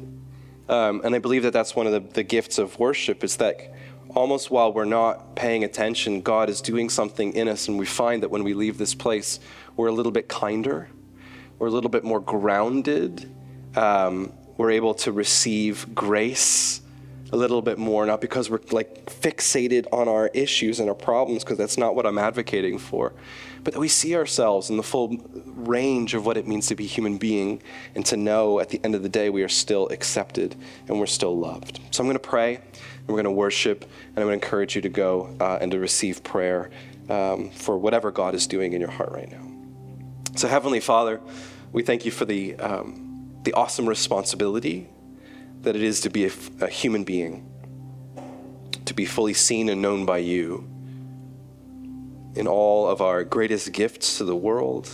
Um, 0.69 1.01
and 1.03 1.15
I 1.15 1.19
believe 1.19 1.43
that 1.43 1.53
that's 1.53 1.75
one 1.75 1.87
of 1.87 1.91
the, 1.91 1.99
the 1.99 2.23
gifts 2.23 2.57
of 2.57 2.77
worship 2.79 3.23
is 3.23 3.37
that 3.37 3.73
almost 4.15 4.51
while 4.51 4.73
we're 4.73 4.85
not 4.85 5.35
paying 5.35 5.63
attention, 5.63 6.21
God 6.21 6.49
is 6.49 6.61
doing 6.61 6.89
something 6.89 7.33
in 7.33 7.47
us, 7.47 7.67
and 7.67 7.77
we 7.77 7.85
find 7.85 8.23
that 8.23 8.29
when 8.29 8.43
we 8.43 8.53
leave 8.53 8.77
this 8.77 8.93
place, 8.93 9.39
we're 9.75 9.87
a 9.87 9.91
little 9.91 10.11
bit 10.11 10.27
kinder, 10.27 10.89
we're 11.59 11.67
a 11.67 11.71
little 11.71 11.89
bit 11.89 12.03
more 12.03 12.19
grounded. 12.19 13.29
Um, 13.75 14.33
we're 14.57 14.71
able 14.71 14.93
to 14.95 15.11
receive 15.11 15.95
grace 15.95 16.81
a 17.31 17.37
little 17.37 17.61
bit 17.61 17.77
more, 17.77 18.05
not 18.05 18.21
because 18.21 18.49
we're 18.49 18.59
like 18.71 19.05
fixated 19.05 19.87
on 19.91 20.07
our 20.07 20.27
issues 20.33 20.79
and 20.79 20.89
our 20.89 20.95
problems, 20.95 21.43
because 21.43 21.57
that's 21.57 21.77
not 21.77 21.95
what 21.95 22.05
I'm 22.05 22.17
advocating 22.17 22.77
for, 22.77 23.13
but 23.63 23.73
that 23.73 23.79
we 23.79 23.87
see 23.87 24.15
ourselves 24.15 24.69
in 24.69 24.77
the 24.77 24.83
full 24.83 25.17
range 25.45 26.13
of 26.13 26.25
what 26.25 26.37
it 26.37 26.47
means 26.47 26.67
to 26.67 26.75
be 26.75 26.85
human 26.85 27.17
being 27.17 27.61
and 27.95 28.05
to 28.05 28.17
know 28.17 28.59
at 28.59 28.69
the 28.69 28.79
end 28.83 28.95
of 28.95 29.03
the 29.03 29.09
day 29.09 29.29
we 29.29 29.43
are 29.43 29.49
still 29.49 29.87
accepted 29.89 30.55
and 30.87 30.99
we're 30.99 31.05
still 31.05 31.37
loved. 31.37 31.79
So 31.91 32.01
I'm 32.01 32.07
going 32.07 32.17
to 32.17 32.19
pray 32.19 32.55
and 32.55 33.07
we're 33.07 33.15
going 33.15 33.25
to 33.25 33.31
worship, 33.31 33.83
and 33.83 34.17
I'm 34.17 34.27
going 34.27 34.39
to 34.39 34.45
encourage 34.45 34.75
you 34.75 34.81
to 34.81 34.89
go 34.89 35.35
uh, 35.39 35.57
and 35.61 35.71
to 35.71 35.79
receive 35.79 36.23
prayer 36.23 36.69
um, 37.09 37.49
for 37.51 37.77
whatever 37.77 38.11
God 38.11 38.35
is 38.35 38.47
doing 38.47 38.73
in 38.73 38.81
your 38.81 38.91
heart 38.91 39.11
right 39.11 39.29
now. 39.29 39.47
So, 40.35 40.47
Heavenly 40.47 40.79
Father, 40.79 41.19
we 41.71 41.83
thank 41.83 42.05
you 42.05 42.11
for 42.11 42.25
the. 42.25 42.55
Um, 42.55 43.11
the 43.43 43.53
awesome 43.53 43.87
responsibility 43.89 44.87
that 45.61 45.75
it 45.75 45.83
is 45.83 46.01
to 46.01 46.09
be 46.09 46.25
a 46.25 46.67
human 46.67 47.03
being, 47.03 47.47
to 48.85 48.93
be 48.93 49.05
fully 49.05 49.33
seen 49.33 49.69
and 49.69 49.81
known 49.81 50.05
by 50.05 50.17
you 50.17 50.67
in 52.35 52.47
all 52.47 52.87
of 52.87 53.01
our 53.01 53.23
greatest 53.23 53.71
gifts 53.71 54.17
to 54.17 54.23
the 54.23 54.35
world, 54.35 54.89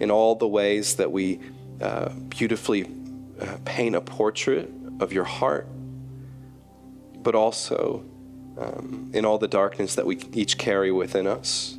in 0.00 0.10
all 0.10 0.34
the 0.34 0.48
ways 0.48 0.96
that 0.96 1.10
we 1.10 1.40
uh, 1.80 2.08
beautifully 2.28 2.90
uh, 3.40 3.56
paint 3.64 3.94
a 3.94 4.00
portrait 4.00 4.70
of 5.00 5.12
your 5.12 5.24
heart, 5.24 5.68
but 7.22 7.34
also 7.34 8.04
um, 8.58 9.10
in 9.14 9.24
all 9.24 9.38
the 9.38 9.48
darkness 9.48 9.94
that 9.94 10.06
we 10.06 10.18
each 10.32 10.58
carry 10.58 10.90
within 10.90 11.26
us 11.26 11.78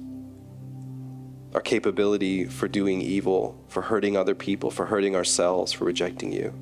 our 1.54 1.62
capability 1.62 2.46
for 2.46 2.68
doing 2.68 3.02
evil, 3.02 3.64
for 3.70 3.82
hurting 3.82 4.16
other 4.16 4.36
people, 4.36 4.70
for 4.70 4.86
hurting 4.86 5.16
ourselves, 5.16 5.72
for 5.72 5.86
rejecting 5.86 6.32
you. 6.32 6.54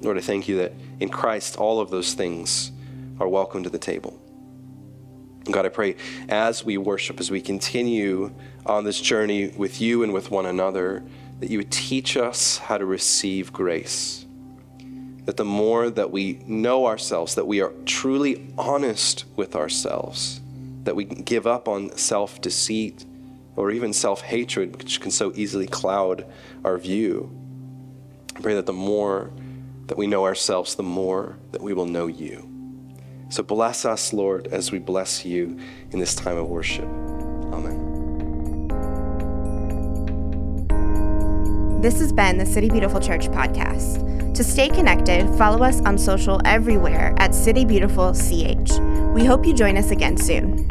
Lord, 0.00 0.18
I 0.18 0.20
thank 0.20 0.48
you 0.48 0.58
that 0.58 0.72
in 0.98 1.08
Christ, 1.08 1.56
all 1.56 1.80
of 1.80 1.90
those 1.90 2.14
things 2.14 2.72
are 3.20 3.28
welcome 3.28 3.62
to 3.62 3.70
the 3.70 3.78
table. 3.78 4.20
God, 5.50 5.66
I 5.66 5.70
pray 5.70 5.96
as 6.28 6.64
we 6.64 6.78
worship, 6.78 7.18
as 7.18 7.30
we 7.30 7.40
continue 7.40 8.32
on 8.64 8.84
this 8.84 9.00
journey 9.00 9.48
with 9.48 9.80
you 9.80 10.04
and 10.04 10.12
with 10.12 10.30
one 10.30 10.46
another, 10.46 11.02
that 11.40 11.50
you 11.50 11.58
would 11.58 11.72
teach 11.72 12.16
us 12.16 12.58
how 12.58 12.78
to 12.78 12.86
receive 12.86 13.52
grace. 13.52 14.24
That 15.24 15.36
the 15.36 15.44
more 15.44 15.90
that 15.90 16.12
we 16.12 16.34
know 16.46 16.86
ourselves, 16.86 17.34
that 17.34 17.46
we 17.46 17.60
are 17.60 17.72
truly 17.86 18.52
honest 18.56 19.24
with 19.34 19.56
ourselves, 19.56 20.40
that 20.84 20.94
we 20.94 21.04
can 21.04 21.22
give 21.22 21.46
up 21.46 21.66
on 21.66 21.96
self 21.96 22.40
deceit 22.40 23.04
or 23.56 23.72
even 23.72 23.92
self 23.92 24.20
hatred, 24.22 24.76
which 24.76 25.00
can 25.00 25.10
so 25.10 25.32
easily 25.34 25.66
cloud 25.66 26.24
our 26.64 26.78
view. 26.78 27.30
I 28.36 28.40
pray 28.40 28.54
that 28.54 28.66
the 28.66 28.72
more 28.72 29.32
that 29.86 29.98
we 29.98 30.06
know 30.06 30.24
ourselves, 30.24 30.76
the 30.76 30.82
more 30.84 31.36
that 31.50 31.62
we 31.62 31.74
will 31.74 31.86
know 31.86 32.06
you. 32.06 32.51
So 33.32 33.42
bless 33.42 33.86
us, 33.86 34.12
Lord, 34.12 34.48
as 34.48 34.70
we 34.72 34.78
bless 34.78 35.24
you 35.24 35.58
in 35.90 35.98
this 35.98 36.14
time 36.14 36.36
of 36.36 36.48
worship. 36.48 36.84
Amen. 36.84 37.88
This 41.80 41.98
has 41.98 42.12
been 42.12 42.36
the 42.36 42.44
City 42.44 42.68
Beautiful 42.68 43.00
Church 43.00 43.28
podcast. 43.28 44.34
To 44.34 44.44
stay 44.44 44.68
connected, 44.68 45.26
follow 45.38 45.64
us 45.64 45.80
on 45.86 45.96
social 45.96 46.42
everywhere 46.44 47.14
at 47.16 47.34
City 47.34 47.64
Beautiful 47.64 48.12
CH. 48.12 48.78
We 49.14 49.24
hope 49.24 49.46
you 49.46 49.54
join 49.54 49.78
us 49.78 49.90
again 49.90 50.18
soon. 50.18 50.68